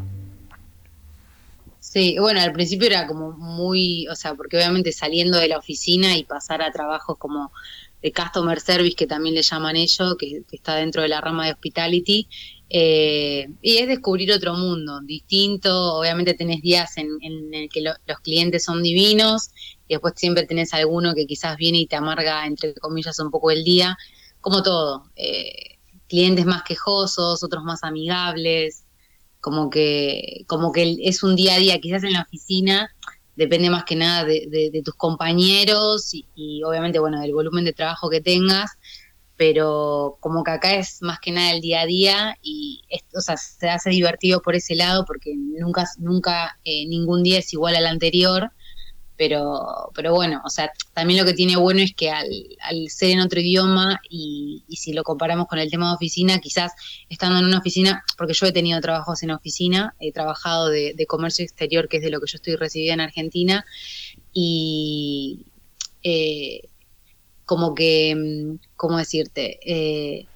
Sí, 1.92 2.16
bueno, 2.18 2.40
al 2.40 2.54
principio 2.54 2.86
era 2.86 3.06
como 3.06 3.32
muy, 3.32 4.08
o 4.08 4.16
sea, 4.16 4.34
porque 4.34 4.56
obviamente 4.56 4.92
saliendo 4.92 5.36
de 5.36 5.48
la 5.48 5.58
oficina 5.58 6.16
y 6.16 6.24
pasar 6.24 6.62
a 6.62 6.72
trabajos 6.72 7.18
como 7.18 7.52
de 8.00 8.12
customer 8.14 8.60
service, 8.60 8.96
que 8.96 9.06
también 9.06 9.34
le 9.34 9.42
llaman 9.42 9.76
ellos, 9.76 10.16
que, 10.18 10.42
está 10.52 10.76
dentro 10.76 11.02
de 11.02 11.08
la 11.08 11.20
rama 11.20 11.44
de 11.44 11.52
hospitality, 11.52 12.28
eh, 12.70 13.46
y 13.60 13.76
es 13.76 13.88
descubrir 13.88 14.32
otro 14.32 14.54
mundo 14.54 15.02
distinto. 15.02 15.96
Obviamente 15.96 16.32
tenés 16.32 16.62
días 16.62 16.96
en, 16.96 17.08
en 17.20 17.52
el 17.52 17.68
que 17.68 17.82
los 17.82 18.20
clientes 18.22 18.64
son 18.64 18.82
divinos, 18.82 19.50
y 19.86 19.92
después 19.92 20.14
siempre 20.16 20.46
tenés 20.46 20.72
alguno 20.72 21.14
que 21.14 21.26
quizás 21.26 21.58
viene 21.58 21.76
y 21.80 21.86
te 21.86 21.96
amarga, 21.96 22.46
entre 22.46 22.72
comillas, 22.76 23.18
un 23.18 23.30
poco 23.30 23.50
el 23.50 23.64
día, 23.64 23.98
como 24.40 24.62
todo. 24.62 25.10
Eh, 25.14 25.76
clientes 26.08 26.46
más 26.46 26.62
quejosos, 26.62 27.42
otros 27.44 27.64
más 27.64 27.84
amigables, 27.84 28.84
como 29.42 29.68
que, 29.70 30.44
como 30.46 30.72
que 30.72 30.96
es 31.02 31.22
un 31.22 31.36
día 31.36 31.56
a 31.56 31.58
día, 31.58 31.80
quizás 31.80 32.04
en 32.04 32.14
la 32.14 32.22
oficina 32.22 32.94
depende 33.34 33.70
más 33.70 33.84
que 33.84 33.96
nada 33.96 34.24
de, 34.24 34.82
tus 34.84 34.94
compañeros 34.94 36.14
y, 36.14 36.26
y, 36.34 36.62
obviamente, 36.62 36.98
bueno, 37.00 37.20
del 37.20 37.32
volumen 37.32 37.64
de 37.64 37.72
trabajo 37.72 38.08
que 38.08 38.20
tengas, 38.20 38.70
pero 39.36 40.16
como 40.20 40.44
que 40.44 40.52
acá 40.52 40.74
es 40.76 41.02
más 41.02 41.18
que 41.18 41.32
nada 41.32 41.50
el 41.50 41.60
día 41.60 41.80
a 41.80 41.86
día 41.86 42.38
y 42.40 42.82
o 43.14 43.20
sea, 43.20 43.36
se 43.36 43.68
hace 43.68 43.90
divertido 43.90 44.42
por 44.42 44.54
ese 44.54 44.76
lado 44.76 45.04
porque 45.04 45.32
nunca, 45.34 45.86
nunca 45.98 46.60
eh, 46.64 46.86
ningún 46.86 47.24
día 47.24 47.40
es 47.40 47.52
igual 47.52 47.74
al 47.74 47.86
anterior, 47.86 48.52
pero, 49.16 49.90
pero 49.94 50.14
bueno, 50.14 50.40
o 50.44 50.50
sea, 50.50 50.70
también 50.94 51.20
lo 51.20 51.26
que 51.26 51.34
tiene 51.34 51.56
bueno 51.56 51.80
es 51.80 51.94
que 51.94 52.10
al, 52.10 52.28
ser 52.88 53.10
en 53.10 53.20
otro 53.20 53.40
idioma 53.40 54.00
y, 54.08 54.64
si 54.70 54.92
lo 54.92 55.04
comparamos 55.04 55.46
con 55.46 55.58
el 55.58 55.70
tema 55.70 55.88
de 55.88 55.94
oficina, 55.94 56.38
quizás 56.38 56.72
estando 57.08 57.38
en 57.38 57.44
una 57.44 57.58
oficina, 57.58 58.04
porque 58.16 58.34
yo 58.34 58.46
he 58.46 58.52
tenido 58.52 58.80
trabajos 58.80 59.22
en 59.22 59.30
oficina, 59.30 59.94
he 60.00 60.12
trabajado 60.12 60.68
de, 60.68 60.94
de 60.94 61.06
comercio 61.06 61.44
exterior, 61.44 61.88
que 61.88 61.98
es 61.98 62.02
de 62.02 62.10
lo 62.10 62.20
que 62.20 62.30
yo 62.30 62.36
estoy 62.36 62.56
recibida 62.56 62.94
en 62.94 63.00
Argentina, 63.00 63.64
y... 64.32 65.46
Eh, 66.04 66.68
como 67.44 67.74
que, 67.74 68.14
mm, 68.16 68.66
¿cómo 68.76 68.96
decirte? 68.96 69.58
Eh, 69.64 70.26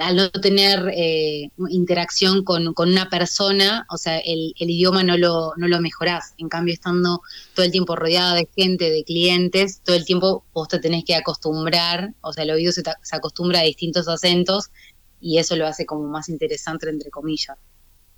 al 0.00 0.16
no 0.16 0.30
tener 0.30 0.90
eh, 0.94 1.50
interacción 1.68 2.44
con, 2.44 2.74
una 2.76 3.08
persona, 3.08 3.86
o 3.88 3.96
sea, 3.96 4.18
el, 4.18 4.54
idioma 4.58 5.02
no 5.02 5.16
lo, 5.16 5.52
no 5.56 5.68
lo 5.68 5.80
mejorás. 5.80 6.34
En 6.38 6.48
cambio, 6.48 6.74
estando 6.74 7.20
todo 7.54 7.66
el 7.66 7.72
tiempo 7.72 7.96
rodeada 7.96 8.34
de 8.34 8.48
gente, 8.56 8.90
de 8.90 9.04
clientes, 9.04 9.80
todo 9.84 9.96
el 9.96 10.04
tiempo 10.04 10.44
vos 10.52 10.68
te 10.68 10.78
tenés 10.78 11.04
que 11.04 11.14
acostumbrar, 11.14 12.14
o 12.22 12.32
sea, 12.32 12.44
el 12.44 12.50
oído 12.50 12.72
se, 12.72 12.82
se 12.82 13.16
acostumbra 13.16 13.60
a 13.60 13.64
distintos 13.64 14.08
acentos 14.08 14.70
y 15.20 15.38
eso 15.38 15.54
lo 15.56 15.66
hace 15.66 15.86
como 15.86 16.08
más 16.08 16.28
interesante, 16.28 16.88
entre 16.88 17.10
comillas. 17.10 17.56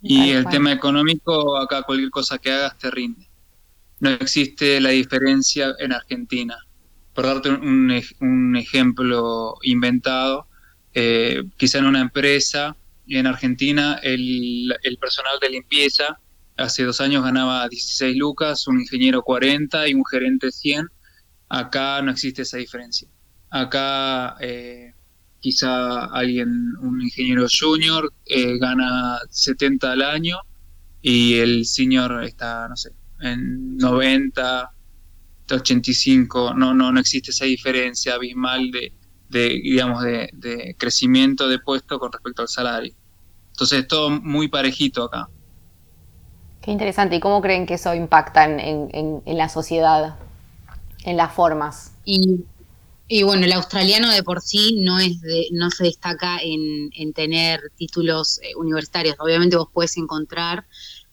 Y 0.00 0.30
el 0.30 0.46
tema 0.46 0.72
económico, 0.72 1.56
acá 1.56 1.82
cualquier 1.82 2.10
cosa 2.10 2.38
que 2.38 2.50
hagas 2.50 2.76
te 2.78 2.90
rinde. 2.90 3.28
No 4.00 4.10
existe 4.10 4.80
la 4.80 4.90
diferencia 4.90 5.74
en 5.78 5.92
Argentina 5.92 6.56
por 7.14 7.26
darte 7.26 7.50
un, 7.50 8.56
ejemplo 8.56 9.54
inventado, 9.62 10.46
eh, 10.94 11.44
quizá 11.56 11.78
en 11.78 11.86
una 11.86 12.00
empresa 12.00 12.76
en 13.18 13.26
Argentina 13.26 13.98
el, 14.02 14.74
personal 15.00 15.38
de 15.40 15.50
limpieza 15.50 16.18
hace 16.56 16.84
dos 16.84 17.00
años 17.00 17.24
ganaba 17.24 17.68
16 17.68 18.16
lucas, 18.16 18.66
un 18.68 18.80
ingeniero 18.80 19.22
40 19.22 19.88
y 19.88 19.94
un 19.94 20.04
gerente 20.04 20.52
100. 20.52 20.86
Acá 21.48 22.00
no 22.02 22.10
existe 22.10 22.42
esa 22.42 22.58
diferencia. 22.58 23.08
Acá 23.50 24.36
eh, 24.40 24.92
quizá 25.40 26.04
alguien, 26.06 26.48
un 26.80 27.00
ingeniero 27.00 27.46
junior, 27.48 28.12
eh, 28.26 28.58
gana 28.58 29.18
70 29.30 29.92
al 29.92 30.02
año 30.02 30.38
y 31.00 31.34
el 31.34 31.66
senior 31.66 32.22
está, 32.24 32.68
no 32.68 32.76
sé, 32.76 32.92
en 33.20 33.76
90, 33.76 34.70
85, 35.50 36.54
no, 36.54 36.72
no, 36.74 36.92
no 36.92 37.00
existe 37.00 37.30
esa 37.30 37.44
diferencia 37.44 38.14
abismal 38.14 38.70
de, 38.70 38.92
digamos, 39.32 40.02
de, 40.02 40.76
crecimiento 40.78 41.48
de 41.48 41.58
puesto 41.58 41.98
con 41.98 42.12
respecto 42.12 42.42
al 42.42 42.48
salario. 42.48 42.92
Entonces 43.50 43.80
es 43.80 43.88
todo 43.88 44.10
muy 44.10 44.48
parejito 44.48 45.04
acá. 45.04 45.28
Qué 46.60 46.70
interesante. 46.70 47.16
¿Y 47.16 47.20
cómo 47.20 47.40
creen 47.40 47.66
que 47.66 47.74
eso 47.74 47.94
impacta 47.94 48.44
en, 48.44 49.22
la 49.26 49.48
sociedad, 49.48 50.16
en 51.04 51.16
las 51.16 51.32
formas? 51.32 51.92
Y, 52.04 52.44
bueno, 53.24 53.44
el 53.44 53.52
australiano 53.52 54.10
de 54.10 54.22
por 54.22 54.40
sí 54.40 54.80
no, 54.80 54.98
es 54.98 55.20
de, 55.20 55.48
no 55.52 55.70
se 55.70 55.84
destaca 55.84 56.38
en, 56.40 57.12
tener 57.12 57.60
títulos 57.76 58.38
eh, 58.42 58.54
universitarios. 58.56 59.16
Obviamente 59.18 59.56
vos 59.56 59.68
puedes 59.72 59.96
encontrar 59.96 60.64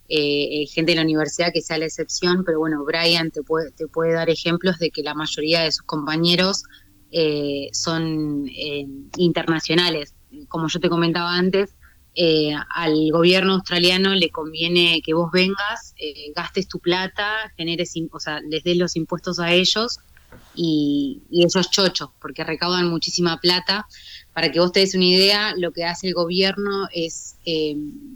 eh, 0.07 0.65
gente 0.71 0.93
de 0.93 0.95
la 0.95 1.03
universidad 1.03 1.51
que 1.53 1.61
sea 1.61 1.77
la 1.77 1.85
excepción, 1.85 2.43
pero 2.45 2.59
bueno, 2.59 2.83
Brian 2.83 3.31
te 3.31 3.43
puede, 3.43 3.71
te 3.71 3.87
puede 3.87 4.13
dar 4.13 4.29
ejemplos 4.29 4.79
de 4.79 4.91
que 4.91 5.03
la 5.03 5.13
mayoría 5.13 5.61
de 5.61 5.71
sus 5.71 5.83
compañeros 5.83 6.63
eh, 7.11 7.69
son 7.73 8.47
eh, 8.47 8.85
internacionales. 9.17 10.15
Como 10.47 10.67
yo 10.67 10.79
te 10.79 10.89
comentaba 10.89 11.35
antes, 11.35 11.75
al 12.75 13.11
gobierno 13.11 13.53
australiano 13.53 14.13
le 14.13 14.29
conviene 14.29 15.01
que 15.05 15.13
vos 15.13 15.31
vengas, 15.31 15.95
gastes 16.35 16.67
tu 16.67 16.79
plata, 16.79 17.53
generes, 17.55 17.93
les 18.49 18.63
des 18.63 18.75
los 18.75 18.97
impuestos 18.97 19.39
a 19.39 19.53
ellos 19.53 19.99
y, 20.55 21.21
y 21.29 21.45
esos 21.45 21.71
chochos, 21.71 22.09
porque 22.21 22.43
recaudan 22.43 22.89
muchísima 22.89 23.39
plata. 23.39 23.87
Para 24.33 24.51
que 24.51 24.59
vos 24.59 24.71
te 24.71 24.81
des 24.81 24.95
una 24.95 25.05
idea, 25.05 25.53
lo 25.57 25.71
que 25.71 25.83
hace 25.83 26.07
el 26.07 26.13
gobierno 26.13 26.87
es 26.93 27.29
eh, 27.45 27.75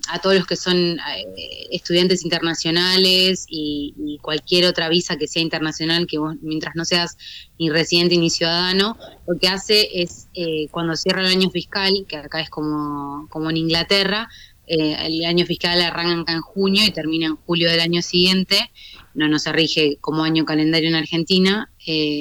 a 0.09 0.19
todos 0.19 0.35
los 0.35 0.45
que 0.45 0.55
son 0.55 0.75
eh, 0.77 1.67
estudiantes 1.71 2.23
internacionales 2.23 3.45
y, 3.49 4.19
cualquier 4.21 4.65
otra 4.65 4.89
visa 4.89 5.17
que 5.17 5.27
sea 5.27 5.41
internacional, 5.41 6.05
que 6.07 6.17
vos, 6.17 6.35
mientras 6.41 6.75
no 6.75 6.85
seas 6.85 7.17
ni 7.59 7.69
residente 7.69 8.15
ni 8.17 8.29
ciudadano, 8.29 8.95
lo 9.27 9.39
que 9.39 9.47
hace 9.47 10.01
es 10.01 10.27
eh, 10.33 10.67
cuando 10.71 10.95
cierra 10.95 11.21
el 11.21 11.27
año 11.27 11.49
fiscal, 11.49 12.05
que 12.07 12.17
acá 12.17 12.41
es 12.41 12.49
como, 12.49 13.27
como 13.29 13.49
en 13.49 13.57
Inglaterra, 13.57 14.29
el 14.65 15.25
año 15.25 15.45
fiscal 15.45 15.81
arranca 15.81 16.31
en 16.31 16.41
junio 16.41 16.85
y 16.85 16.91
termina 16.91 17.25
en 17.25 17.35
julio 17.35 17.69
del 17.69 17.81
año 17.81 18.01
siguiente, 18.01 18.71
no, 19.13 19.27
no 19.27 19.37
se 19.37 19.51
rige 19.51 19.97
como 19.99 20.23
año 20.23 20.45
calendario 20.45 20.87
en 20.87 20.95
Argentina, 20.95 21.69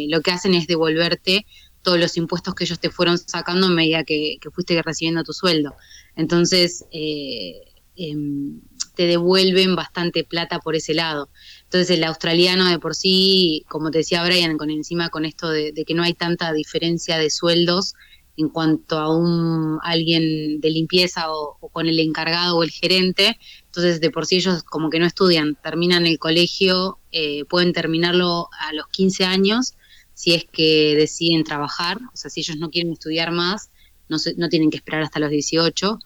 lo 0.08 0.20
que 0.20 0.30
hacen 0.30 0.54
es 0.54 0.66
devolverte 0.66 1.46
todos 1.82 1.98
los 1.98 2.16
impuestos 2.16 2.54
que 2.54 2.64
ellos 2.64 2.78
te 2.78 2.90
fueron 2.90 3.18
sacando 3.18 3.66
a 3.66 3.70
medida 3.70 4.04
que, 4.04 4.38
fuiste 4.52 4.80
recibiendo 4.82 5.24
tu 5.24 5.32
sueldo. 5.32 5.74
Entonces, 6.16 6.84
eh, 6.92 7.60
em, 7.96 8.60
te 8.94 9.06
devuelven 9.06 9.74
bastante 9.74 10.24
plata 10.24 10.58
por 10.58 10.76
ese 10.76 10.94
lado. 10.94 11.28
Entonces, 11.64 11.90
el 11.90 12.04
australiano 12.04 12.68
de 12.68 12.78
por 12.78 12.94
sí, 12.94 13.64
como 13.68 13.90
te 13.90 13.98
decía 13.98 14.24
Brian, 14.24 14.58
con 14.58 14.70
encima 14.70 15.08
con 15.08 15.24
esto 15.24 15.48
de, 15.50 15.72
que 15.86 15.94
no 15.94 16.02
hay 16.02 16.14
tanta 16.14 16.52
diferencia 16.52 17.18
de 17.18 17.30
sueldos 17.30 17.94
en 18.36 18.48
cuanto 18.48 18.98
a 18.98 19.14
un 19.14 19.78
alguien 19.82 20.60
de 20.60 20.70
limpieza 20.70 21.32
o, 21.32 21.58
con 21.72 21.86
el 21.86 21.98
encargado 21.98 22.56
o 22.56 22.62
el 22.62 22.70
gerente, 22.70 23.38
entonces 23.72 24.02
de 24.02 24.10
por 24.10 24.26
sí 24.26 24.36
ellos 24.36 24.62
como 24.64 24.90
que 24.90 24.98
no 24.98 25.06
estudian, 25.06 25.56
terminan 25.62 26.06
el 26.06 26.18
colegio, 26.18 26.98
eh, 27.10 27.46
pueden 27.46 27.72
terminarlo 27.72 28.50
a 28.60 28.74
los 28.74 28.86
15 28.88 29.24
años 29.24 29.72
si 30.12 30.34
es 30.34 30.44
que 30.44 30.94
deciden 30.94 31.42
trabajar, 31.42 31.96
o 32.12 32.16
sea, 32.16 32.30
si 32.30 32.40
ellos 32.40 32.58
no 32.58 32.68
quieren 32.68 32.92
estudiar 32.92 33.32
más, 33.32 33.70
no, 34.10 34.18
no 34.36 34.48
tienen 34.50 34.70
que 34.70 34.76
esperar 34.76 35.00
hasta 35.00 35.20
los 35.20 35.30
18, 35.30 35.98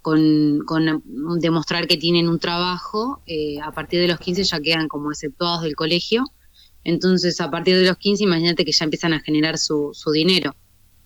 con, 0.00 0.64
con 0.66 1.00
demostrar 1.38 1.86
que 1.86 1.96
tienen 1.96 2.28
un 2.28 2.40
trabajo, 2.40 3.22
eh, 3.26 3.60
a 3.62 3.70
partir 3.70 4.00
de 4.00 4.08
los 4.08 4.18
15 4.18 4.42
ya 4.42 4.58
quedan 4.58 4.88
como 4.88 5.12
exceptuados 5.12 5.62
del 5.62 5.76
colegio, 5.76 6.24
entonces 6.82 7.40
a 7.40 7.52
partir 7.52 7.76
de 7.76 7.84
los 7.84 7.98
15 7.98 8.24
imagínate 8.24 8.64
que 8.64 8.72
ya 8.72 8.84
empiezan 8.84 9.12
a 9.12 9.20
generar 9.20 9.58
su, 9.58 9.90
su 9.94 10.10
dinero. 10.10 10.56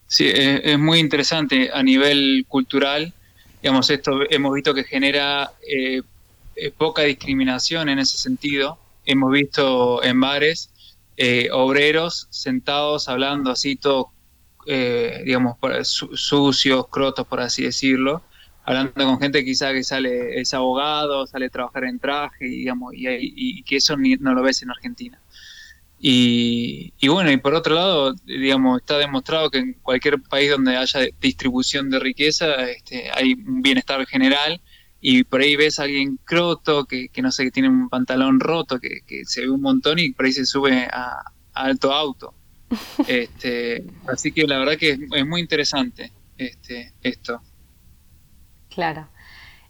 Sí, 0.07 0.31
es, 0.33 0.79
muy 0.79 0.99
interesante 0.99 1.69
a 1.75 1.83
nivel 1.83 2.47
cultural, 2.49 3.13
digamos, 3.63 3.91
esto 3.91 4.21
hemos 4.31 4.55
visto 4.55 4.75
que 4.75 4.85
genera 4.85 5.53
eh, 5.67 6.03
eh, 6.57 6.71
poca 6.71 7.03
discriminación 7.03 7.89
en 7.89 7.99
ese 7.99 8.17
sentido, 8.17 8.79
hemos 9.05 9.31
visto 9.31 10.03
en 10.03 10.21
bares 10.21 10.71
eh, 11.19 11.49
obreros 11.53 12.29
sentados 12.31 13.09
hablando 13.09 13.51
así 13.51 13.77
todo, 13.77 14.11
eh, 14.67 15.23
digamos, 15.25 15.57
sucios, 15.85 16.89
crotos, 16.89 17.27
por 17.27 17.41
así 17.41 17.63
decirlo, 17.63 18.23
hablando 18.65 18.93
con 19.05 19.21
gente 19.21 19.45
quizá 19.45 19.73
que 19.73 19.85
sale, 19.85 20.41
es 20.41 20.55
abogado, 20.55 21.27
sale 21.27 21.47
a 21.47 21.51
trabajar 21.51 21.85
en 21.85 21.99
traje, 21.99 22.47
digamos, 22.47 22.93
y, 22.95 23.63
que 23.63 23.77
eso 23.77 23.97
no 23.97 24.35
lo 24.35 24.43
ves 24.43 24.63
en 24.63 24.71
Argentina. 24.71 25.19
Y, 25.99 26.93
bueno, 27.09 27.31
y 27.31 27.39
por 27.39 27.55
otro 27.55 27.75
lado, 27.75 28.15
digamos, 28.25 28.81
está 28.81 28.99
demostrado 28.99 29.51
que 29.51 29.59
en 29.59 29.73
cualquier 29.83 30.21
país 30.23 30.51
donde 30.51 30.77
haya 30.77 31.01
distribución 31.21 31.91
de 31.91 31.99
riqueza, 31.99 32.65
este, 32.71 33.11
hay 33.13 33.33
un 33.35 33.63
bienestar 33.63 34.05
general 34.07 34.61
y 35.01 35.25
por 35.25 35.41
ahí 35.41 35.57
ves 35.57 35.81
a 35.81 35.85
alguien 35.85 36.19
croto 36.25 36.85
que, 36.85 37.11
no 37.23 37.33
sé, 37.33 37.45
que 37.45 37.51
tiene 37.51 37.69
un 37.69 37.89
pantalón 37.89 38.41
roto, 38.41 38.79
que, 38.79 39.25
se 39.25 39.43
ve 39.43 39.51
un 39.51 39.63
montón 39.63 39.99
y 39.99 40.13
por 40.13 40.27
ahí 40.27 40.33
se 40.33 40.45
sube 40.45 40.87
a, 40.93 41.33
alto 41.55 41.93
auto. 41.93 42.35
Este, 43.07 43.85
así 44.09 44.33
que 44.33 44.45
la 44.45 44.59
verdad 44.59 44.77
que 44.77 44.91
es, 44.91 45.27
muy 45.27 45.41
interesante 45.41 46.13
este, 46.37 46.93
esto. 47.03 47.41
Claro. 48.69 49.09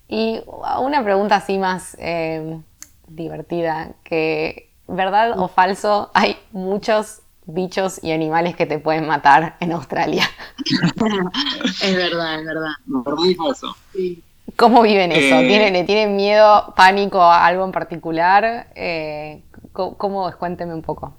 Y 0.08 0.40
una 0.80 1.04
pregunta 1.04 1.36
así 1.36 1.58
más 1.58 1.96
eh, 2.00 2.58
divertida, 3.06 3.94
que 4.02 4.66
verdad 4.88 5.38
o 5.38 5.48
falso, 5.48 6.10
hay 6.14 6.36
muchos 6.52 7.20
bichos 7.46 8.02
y 8.02 8.12
animales 8.12 8.56
que 8.56 8.66
te 8.66 8.78
pueden 8.78 9.06
matar 9.06 9.56
en 9.60 9.72
Australia. 9.72 10.28
es 11.82 11.96
verdad, 11.96 12.40
es 12.40 12.46
verdad. 12.46 12.72
Verdad 12.86 13.24
y 13.24 13.34
falso. 13.34 13.76
Sí. 13.92 14.22
¿Cómo 14.56 14.82
viven 14.82 15.12
eso? 15.12 15.40
Eh, 15.40 15.46
¿Tienen, 15.46 15.86
¿Tienen 15.86 16.16
miedo, 16.16 16.72
pánico 16.76 17.20
a 17.20 17.44
algo 17.44 17.64
en 17.64 17.72
particular? 17.72 18.68
Eh, 18.74 19.42
¿cómo, 19.72 20.30
Cuénteme 20.38 20.72
un 20.72 20.82
poco. 20.82 21.14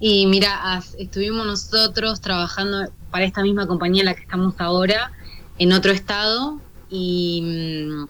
Y 0.00 0.26
mira, 0.26 0.80
estuvimos 0.98 1.44
nosotros 1.44 2.20
trabajando 2.20 2.88
para 3.10 3.24
esta 3.24 3.42
misma 3.42 3.66
compañía 3.66 4.02
en 4.02 4.06
la 4.06 4.14
que 4.14 4.22
estamos 4.22 4.54
ahora, 4.58 5.10
en 5.58 5.72
otro 5.72 5.90
estado, 5.90 6.60
y 6.88 7.42
mm, 7.42 8.08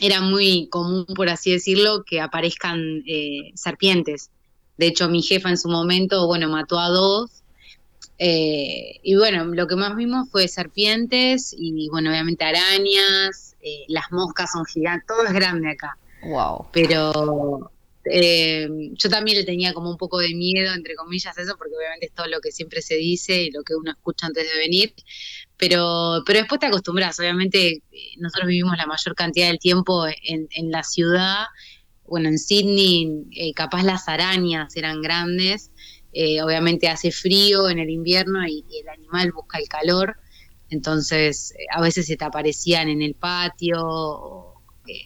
era 0.00 0.20
muy 0.20 0.68
común, 0.68 1.06
por 1.14 1.28
así 1.28 1.52
decirlo, 1.52 2.04
que 2.04 2.20
aparezcan 2.20 3.02
eh, 3.06 3.52
serpientes. 3.54 4.30
De 4.76 4.86
hecho, 4.86 5.08
mi 5.08 5.22
jefa 5.22 5.50
en 5.50 5.58
su 5.58 5.68
momento, 5.68 6.26
bueno, 6.26 6.48
mató 6.48 6.78
a 6.78 6.88
dos. 6.88 7.42
Eh, 8.18 9.00
y 9.02 9.16
bueno, 9.16 9.44
lo 9.44 9.66
que 9.66 9.76
más 9.76 9.96
vimos 9.96 10.28
fue 10.30 10.48
serpientes 10.48 11.54
y, 11.56 11.88
bueno, 11.90 12.10
obviamente 12.10 12.44
arañas, 12.44 13.56
eh, 13.62 13.84
las 13.88 14.10
moscas 14.10 14.52
son 14.52 14.64
gigantes, 14.66 15.06
todo 15.06 15.24
es 15.24 15.32
grande 15.32 15.70
acá. 15.70 15.96
Wow. 16.22 16.66
Pero 16.72 17.70
eh, 18.04 18.68
yo 18.92 19.10
también 19.10 19.38
le 19.38 19.44
tenía 19.44 19.74
como 19.74 19.90
un 19.90 19.96
poco 19.96 20.18
de 20.18 20.34
miedo, 20.34 20.72
entre 20.74 20.94
comillas, 20.94 21.36
eso, 21.36 21.56
porque 21.58 21.74
obviamente 21.76 22.06
es 22.06 22.12
todo 22.12 22.26
lo 22.26 22.40
que 22.40 22.52
siempre 22.52 22.82
se 22.82 22.94
dice 22.96 23.44
y 23.44 23.50
lo 23.50 23.62
que 23.62 23.74
uno 23.74 23.90
escucha 23.90 24.26
antes 24.26 24.50
de 24.50 24.58
venir. 24.58 24.94
Pero, 25.60 26.22
pero 26.24 26.40
después 26.40 26.58
te 26.58 26.66
acostumbras. 26.66 27.20
Obviamente, 27.20 27.82
nosotros 28.18 28.48
vivimos 28.48 28.76
la 28.78 28.86
mayor 28.86 29.14
cantidad 29.14 29.48
del 29.48 29.58
tiempo 29.58 30.06
en, 30.06 30.70
la 30.70 30.82
ciudad. 30.82 31.44
Bueno, 32.06 32.28
en 32.30 32.38
Sydney, 32.38 33.26
eh, 33.32 33.52
capaz 33.52 33.82
las 33.82 34.08
arañas 34.08 34.74
eran 34.76 35.02
grandes. 35.02 35.70
Eh, 36.12 36.42
obviamente 36.42 36.88
hace 36.88 37.12
frío 37.12 37.68
en 37.68 37.78
el 37.78 37.90
invierno 37.90 38.44
y, 38.44 38.64
y, 38.68 38.80
el 38.80 38.88
animal 38.88 39.32
busca 39.32 39.58
el 39.58 39.68
calor. 39.68 40.16
Entonces, 40.70 41.52
a 41.72 41.80
veces 41.82 42.06
se 42.06 42.16
te 42.16 42.24
aparecían 42.24 42.88
en 42.88 43.02
el 43.02 43.14
patio, 43.14 43.78
o, 43.82 44.62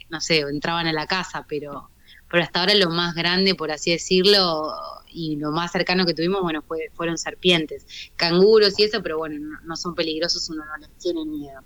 no 0.08 0.20
sé, 0.20 0.44
o 0.44 0.48
entraban 0.48 0.86
a 0.86 0.92
la 0.92 1.06
casa, 1.06 1.44
pero 1.48 1.90
pero 2.34 2.42
hasta 2.42 2.58
ahora 2.58 2.74
lo 2.74 2.90
más 2.90 3.14
grande, 3.14 3.54
por 3.54 3.70
así 3.70 3.92
decirlo, 3.92 4.72
y 5.14 5.36
lo 5.36 5.52
más 5.52 5.72
cercano 5.72 6.04
que 6.04 6.12
tuvimos, 6.12 6.42
bueno, 6.42 6.62
fue, 6.62 6.90
fueron 6.94 7.16
serpientes, 7.16 7.86
canguros 8.16 8.78
y 8.78 8.84
eso, 8.84 9.02
pero 9.02 9.18
bueno, 9.18 9.58
no, 9.64 9.76
son 9.76 9.94
peligrosos, 9.94 10.50
uno 10.50 10.64
no 10.64 10.76
les 10.76 10.90
tiene 10.98 11.24
miedo. 11.24 11.60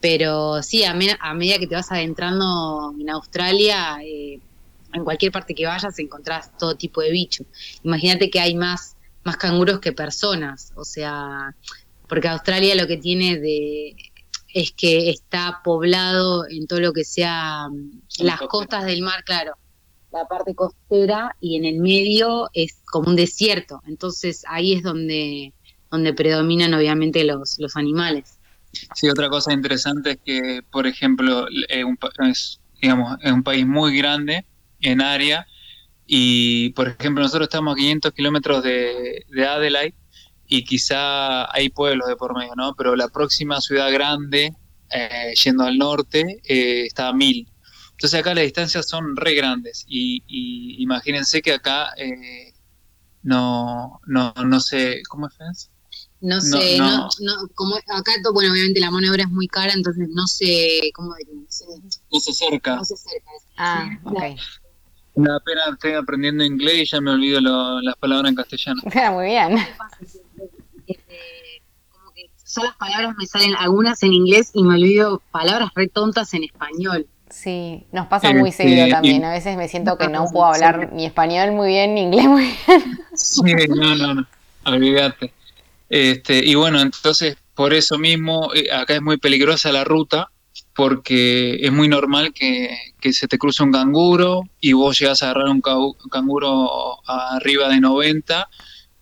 Pero 0.00 0.62
sí, 0.62 0.84
a, 0.84 0.94
medida 0.94 1.58
que 1.58 1.68
te 1.68 1.76
vas 1.76 1.92
adentrando 1.92 2.92
en 2.98 3.08
Australia, 3.08 3.98
eh, 4.02 4.40
en 4.92 5.04
cualquier 5.04 5.30
parte 5.30 5.54
que 5.54 5.64
vayas 5.64 5.98
encontrás 6.00 6.56
todo 6.58 6.74
tipo 6.74 7.00
de 7.00 7.12
bicho. 7.12 7.44
Imagínate 7.84 8.28
que 8.28 8.40
hay 8.40 8.56
más, 8.56 8.96
más 9.22 9.36
canguros 9.36 9.78
que 9.78 9.92
personas, 9.92 10.72
o 10.74 10.84
sea, 10.84 11.54
porque 12.08 12.28
Australia 12.28 12.74
lo 12.74 12.88
que 12.88 12.96
tiene 12.96 13.38
de 13.38 13.94
es 14.52 14.72
que 14.72 15.08
está 15.08 15.60
poblado 15.64 16.46
en 16.46 16.66
todo 16.66 16.80
lo 16.80 16.92
que 16.92 17.04
sea 17.04 17.68
las 18.18 18.40
costas 18.40 18.84
del 18.84 19.00
mar, 19.00 19.24
claro 19.24 19.56
la 20.12 20.26
parte 20.26 20.54
costera 20.54 21.36
y 21.40 21.56
en 21.56 21.64
el 21.64 21.80
medio 21.80 22.50
es 22.52 22.80
como 22.90 23.10
un 23.10 23.16
desierto. 23.16 23.80
Entonces 23.86 24.44
ahí 24.48 24.74
es 24.74 24.82
donde, 24.82 25.52
donde 25.90 26.12
predominan 26.12 26.74
obviamente 26.74 27.24
los, 27.24 27.58
los 27.58 27.76
animales. 27.76 28.38
Sí, 28.94 29.08
otra 29.08 29.28
cosa 29.28 29.52
interesante 29.52 30.12
es 30.12 30.18
que, 30.24 30.62
por 30.70 30.86
ejemplo, 30.86 31.46
es, 31.68 32.60
digamos, 32.80 33.18
es 33.22 33.32
un 33.32 33.42
país 33.42 33.66
muy 33.66 33.96
grande 33.96 34.46
en 34.80 35.00
área 35.00 35.46
y, 36.06 36.70
por 36.70 36.88
ejemplo, 36.88 37.22
nosotros 37.22 37.46
estamos 37.46 37.74
a 37.74 37.76
500 37.76 38.12
kilómetros 38.12 38.62
de, 38.62 39.24
de 39.28 39.46
Adelaide 39.46 39.94
y 40.46 40.64
quizá 40.64 41.50
hay 41.54 41.70
pueblos 41.70 42.08
de 42.08 42.16
por 42.16 42.36
medio, 42.36 42.52
¿no? 42.56 42.74
Pero 42.74 42.96
la 42.96 43.08
próxima 43.08 43.60
ciudad 43.60 43.90
grande, 43.92 44.52
eh, 44.90 45.32
yendo 45.42 45.64
al 45.64 45.78
norte, 45.78 46.40
eh, 46.44 46.84
está 46.86 47.08
a 47.08 47.12
1000. 47.12 47.48
Entonces 48.02 48.18
acá 48.18 48.34
las 48.34 48.42
distancias 48.42 48.88
son 48.88 49.14
re 49.14 49.32
grandes 49.36 49.84
y, 49.86 50.24
imagínense 50.82 51.40
que 51.40 51.52
acá 51.52 51.92
eh, 51.96 52.52
no, 53.22 54.00
no, 54.06 54.34
no 54.44 54.58
sé, 54.58 55.02
¿cómo 55.08 55.28
es? 55.28 55.70
No 56.20 56.40
sé, 56.40 56.78
no, 56.78 57.08
no, 57.20 57.32
como 57.54 57.76
acá, 57.76 58.12
bueno, 58.32 58.50
obviamente 58.50 58.80
la 58.80 58.90
mano 58.90 59.06
de 59.06 59.10
obra 59.12 59.22
es 59.22 59.28
muy 59.28 59.46
cara, 59.46 59.72
entonces 59.72 60.08
no 60.10 60.26
sé, 60.26 60.90
¿cómo 60.94 61.14
diría? 61.14 61.34
No, 61.34 61.46
sé, 61.48 61.64
no 62.12 62.18
se 62.18 62.30
acerca. 62.32 62.74
No 62.74 62.84
se 62.84 62.94
acerca. 62.94 63.30
Ah, 63.56 63.88
ok. 64.02 64.20
Pena 65.14 65.62
estoy 65.72 65.92
aprendiendo 65.92 66.42
inglés 66.42 66.78
y 66.78 66.86
ya 66.86 67.00
me 67.00 67.12
olvido 67.12 67.40
las 67.40 67.94
palabras 68.00 68.30
en 68.30 68.34
castellano. 68.34 68.82
muy 69.12 69.26
bien. 69.26 69.58
Este, 70.88 71.62
como 71.88 72.10
que 72.10 72.28
son 72.42 72.64
las 72.64 72.76
palabras 72.78 73.14
me 73.16 73.26
salen 73.26 73.54
algunas 73.54 74.02
en 74.02 74.12
inglés 74.12 74.50
y 74.54 74.64
me 74.64 74.74
olvido 74.74 75.22
palabras 75.30 75.70
re 75.76 75.86
tontas 75.86 76.34
en 76.34 76.42
español. 76.42 77.06
Sí, 77.32 77.86
nos 77.92 78.08
pasa 78.08 78.32
muy 78.34 78.52
seguido 78.52 78.88
también. 78.88 79.24
A 79.24 79.32
veces 79.32 79.56
me 79.56 79.66
siento 79.66 79.96
que 79.96 80.06
no 80.06 80.26
puedo 80.30 80.44
hablar 80.44 80.92
ni 80.92 81.06
español 81.06 81.52
muy 81.52 81.68
bien 81.68 81.94
ni 81.94 82.02
inglés 82.02 82.26
muy 82.26 82.42
bien. 82.42 82.56
Sí, 83.14 83.42
no, 83.68 83.94
no, 83.96 84.14
no, 84.14 84.26
olvídate. 84.66 85.32
Este, 85.88 86.44
y 86.44 86.54
bueno, 86.54 86.80
entonces 86.80 87.36
por 87.54 87.72
eso 87.72 87.98
mismo 87.98 88.52
eh, 88.54 88.70
acá 88.70 88.94
es 88.94 89.02
muy 89.02 89.16
peligrosa 89.16 89.72
la 89.72 89.84
ruta 89.84 90.30
porque 90.74 91.56
es 91.60 91.72
muy 91.72 91.88
normal 91.88 92.32
que, 92.34 92.76
se 93.12 93.28
te 93.28 93.38
cruce 93.38 93.62
un 93.62 93.72
canguro 93.72 94.42
y 94.60 94.74
vos 94.74 94.98
llegas 94.98 95.22
a 95.22 95.30
agarrar 95.30 95.48
un 95.48 95.62
canguro 96.10 96.98
arriba 97.06 97.68
de 97.68 97.80
90 97.80 98.48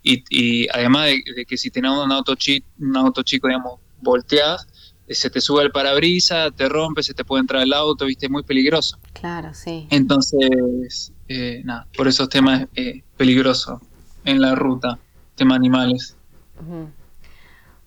y, 0.02 0.24
y 0.30 0.68
además 0.68 1.06
de, 1.06 1.44
que 1.44 1.56
si 1.56 1.70
tenés 1.70 1.90
un 1.90 2.10
auto, 2.12 2.34
un 2.78 2.96
auto 2.96 3.22
chico, 3.22 3.48
digamos, 3.48 3.80
volteás, 4.00 4.66
se 5.14 5.30
te 5.30 5.40
sube 5.40 5.62
el 5.62 5.72
parabrisa, 5.72 6.50
te 6.50 6.68
rompe, 6.68 7.02
se 7.02 7.14
te 7.14 7.24
puede 7.24 7.40
entrar 7.40 7.62
el 7.62 7.72
auto, 7.72 8.06
viste, 8.06 8.26
es 8.26 8.32
muy 8.32 8.42
peligroso. 8.42 8.98
Claro, 9.12 9.54
sí. 9.54 9.86
Entonces, 9.90 11.12
eh, 11.28 11.62
nada, 11.64 11.86
por 11.96 12.08
esos 12.08 12.28
temas 12.28 12.66
eh, 12.74 13.02
peligrosos 13.16 13.80
en 14.24 14.40
la 14.40 14.54
ruta, 14.54 14.98
tema 15.34 15.54
animales. 15.54 16.16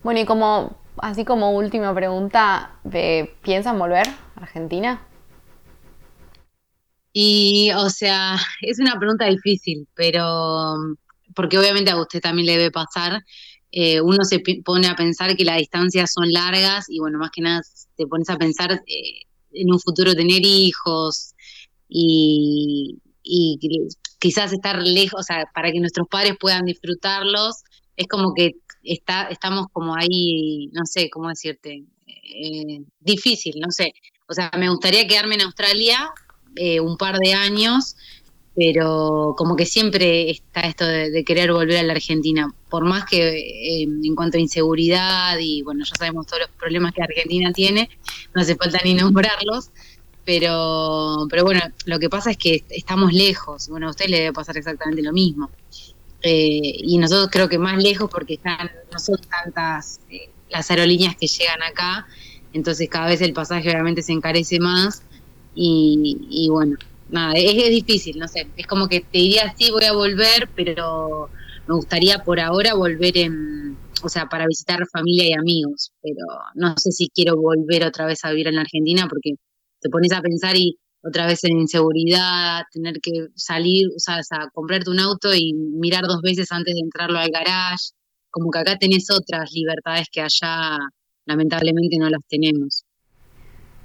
Bueno, 0.04 0.20
y 0.20 0.26
como, 0.26 0.76
así 0.98 1.26
como 1.26 1.52
última 1.52 1.94
pregunta, 1.94 2.76
¿piensan 3.42 3.80
volver 3.80 4.08
a 4.08 4.42
Argentina? 4.42 5.02
Y, 7.14 7.72
o 7.78 7.90
sea, 7.90 8.38
es 8.62 8.80
una 8.80 8.98
pregunta 8.98 9.26
difícil, 9.26 9.88
pero 9.94 10.76
porque 11.36 11.58
obviamente 11.58 11.92
a 11.92 12.00
usted 12.00 12.22
también 12.22 12.48
le 12.48 12.58
debe 12.58 12.72
pasar 12.72 13.24
eh, 13.76 14.00
uno 14.02 14.24
se 14.24 14.40
pone 14.64 14.86
a 14.86 14.96
pensar 14.96 15.36
que 15.36 15.44
las 15.44 15.58
distancias 15.58 16.14
son 16.14 16.32
largas 16.32 16.86
y 16.90 17.00
bueno, 17.00 17.18
más 17.18 17.32
que 17.32 17.42
nada 17.42 17.60
te 17.98 18.06
pones 18.06 18.30
a 18.30 18.38
pensar 18.38 18.72
eh, 18.72 19.22
en 19.52 19.74
un 19.74 19.80
futuro 19.80 20.14
tener 20.14 20.46
hijos 20.46 21.34
y, 21.90 23.00
quizás 24.20 24.54
estar 24.54 24.80
lejos, 24.84 25.22
o 25.22 25.24
sea, 25.24 25.46
para 25.56 25.72
que 25.72 25.80
nuestros 25.80 26.08
padres 26.08 26.36
puedan 26.40 26.66
disfrutarlos, 26.66 27.64
es 27.98 28.08
como 28.08 28.36
que 28.36 28.52
está, 28.84 29.24
estamos 29.24 29.66
como 29.74 29.96
ahí, 29.96 30.68
no 30.72 30.86
sé, 30.86 31.10
¿cómo 31.10 31.30
decirte? 31.30 31.84
Eh, 32.08 32.86
difícil, 33.00 33.56
no 33.60 33.72
sé. 33.72 33.94
O 34.30 34.34
sea, 34.34 34.52
me 34.58 34.70
gustaría 34.70 35.08
quedarme 35.08 35.36
en 35.36 35.42
Australia 35.42 36.12
un 36.82 36.98
par 36.98 37.18
de 37.18 37.34
años, 37.34 37.96
pero 38.56 39.34
como 39.38 39.56
que 39.56 39.66
siempre 39.66 40.30
está 40.30 40.62
esto 40.62 40.86
de, 40.86 41.24
querer 41.24 41.52
volver 41.52 41.78
a 41.78 41.84
la 41.84 41.94
Argentina, 41.94 42.54
por 42.70 42.86
más 42.86 43.06
que 43.06 43.40
eh, 43.40 43.84
en 43.84 44.16
cuanto 44.16 44.38
a 44.38 44.42
inseguridad 44.42 45.38
y 45.40 45.64
bueno, 45.64 45.84
ya 45.86 45.96
sabemos 45.96 46.28
todos 46.28 46.42
los 46.42 46.50
problemas 46.52 46.94
que 46.94 47.02
Argentina 47.02 47.52
tiene, 47.52 47.90
no 48.34 48.42
hace 48.42 48.56
falta 48.56 48.80
ni 48.84 48.94
nombrarlos, 48.94 49.72
pero, 50.24 51.28
pero 51.30 51.44
bueno, 51.44 51.62
lo 51.86 52.00
que 52.00 52.10
pasa 52.10 52.32
es 52.32 52.38
que 52.38 52.64
estamos 52.70 53.12
lejos, 53.12 53.70
bueno, 53.70 53.88
a 53.88 53.90
usted 53.90 54.08
le 54.08 54.20
debe 54.20 54.34
pasar 54.34 54.58
exactamente 54.58 55.02
lo 55.02 55.14
mismo. 55.14 55.50
Eh, 56.26 56.78
y 56.78 56.98
nosotros 57.00 57.28
creo 57.30 57.50
que 57.50 57.58
más 57.58 57.82
lejos 57.84 58.10
porque 58.10 58.36
están, 58.36 58.72
no 58.94 59.00
son 59.00 59.18
tantas 59.30 60.00
eh, 60.10 60.30
las 60.50 60.72
aerolíneas 60.72 61.18
que 61.18 61.28
llegan 61.28 61.62
acá, 61.64 62.08
entonces 62.54 62.88
cada 62.88 63.08
vez 63.08 63.20
el 63.22 63.34
pasaje 63.34 63.70
obviamente 63.70 64.02
se 64.04 64.14
encarece 64.14 64.60
más 64.60 65.02
y, 65.54 66.18
y 66.30 66.48
bueno, 66.50 66.78
nada, 67.14 67.34
es, 67.36 67.70
difícil, 67.70 68.18
no 68.18 68.28
sé, 68.28 68.48
es 68.58 68.68
como 68.68 68.88
que 68.88 69.02
te 69.02 69.20
diría 69.20 69.54
sí 69.58 69.72
voy 69.72 69.86
a 69.86 69.94
volver, 69.94 70.50
pero 70.56 71.30
me 71.68 71.76
gustaría 71.76 72.20
por 72.20 72.40
ahora 72.40 72.74
volver 72.74 73.18
en, 73.18 73.78
o 74.04 74.10
sea, 74.10 74.28
para 74.28 74.48
visitar 74.48 74.80
familia 74.92 75.30
y 75.30 75.34
amigos, 75.34 75.92
pero 76.02 76.26
no 76.56 76.76
sé 76.78 76.92
si 76.92 77.10
quiero 77.10 77.38
volver 77.38 77.86
otra 77.86 78.06
vez 78.06 78.26
a 78.26 78.32
vivir 78.32 78.48
en 78.48 78.56
la 78.56 78.62
Argentina 78.62 79.08
porque 79.08 79.36
te 79.80 79.90
pones 79.90 80.12
a 80.12 80.22
pensar 80.22 80.56
y 80.58 80.78
otra 81.04 81.28
vez 81.28 81.44
en 81.44 81.60
inseguridad, 81.60 82.64
tener 82.72 83.00
que 83.02 83.28
salir, 83.36 83.88
o 83.96 84.00
sea, 84.00 84.16
a 84.16 84.50
comprarte 84.52 84.90
un 84.90 85.00
auto 85.00 85.34
y 85.36 85.54
mirar 85.54 86.04
dos 86.04 86.22
veces 86.22 86.52
antes 86.52 86.74
de 86.74 86.82
entrarlo 86.82 87.20
al 87.20 87.30
garage, 87.30 87.92
como 88.32 88.50
que 88.50 88.60
acá 88.60 88.78
tenés 88.78 89.12
otras 89.12 89.52
libertades 89.52 90.08
que 90.12 90.22
allá 90.22 90.78
lamentablemente 91.26 91.98
no 92.00 92.10
las 92.10 92.22
tenemos. 92.28 92.84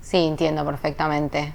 Sí, 0.00 0.16
entiendo 0.16 0.64
perfectamente. 0.64 1.54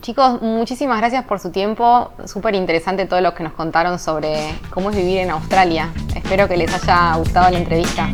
Chicos, 0.00 0.42
muchísimas 0.42 0.98
gracias 0.98 1.24
por 1.24 1.40
su 1.40 1.50
tiempo. 1.50 2.12
Súper 2.26 2.54
interesante 2.54 3.06
todo 3.06 3.20
lo 3.20 3.34
que 3.34 3.42
nos 3.42 3.54
contaron 3.54 3.98
sobre 3.98 4.54
cómo 4.70 4.90
es 4.90 4.96
vivir 4.96 5.18
en 5.18 5.30
Australia. 5.30 5.90
Espero 6.14 6.48
que 6.48 6.56
les 6.56 6.72
haya 6.72 7.16
gustado 7.16 7.50
la 7.50 7.58
entrevista. 7.58 8.10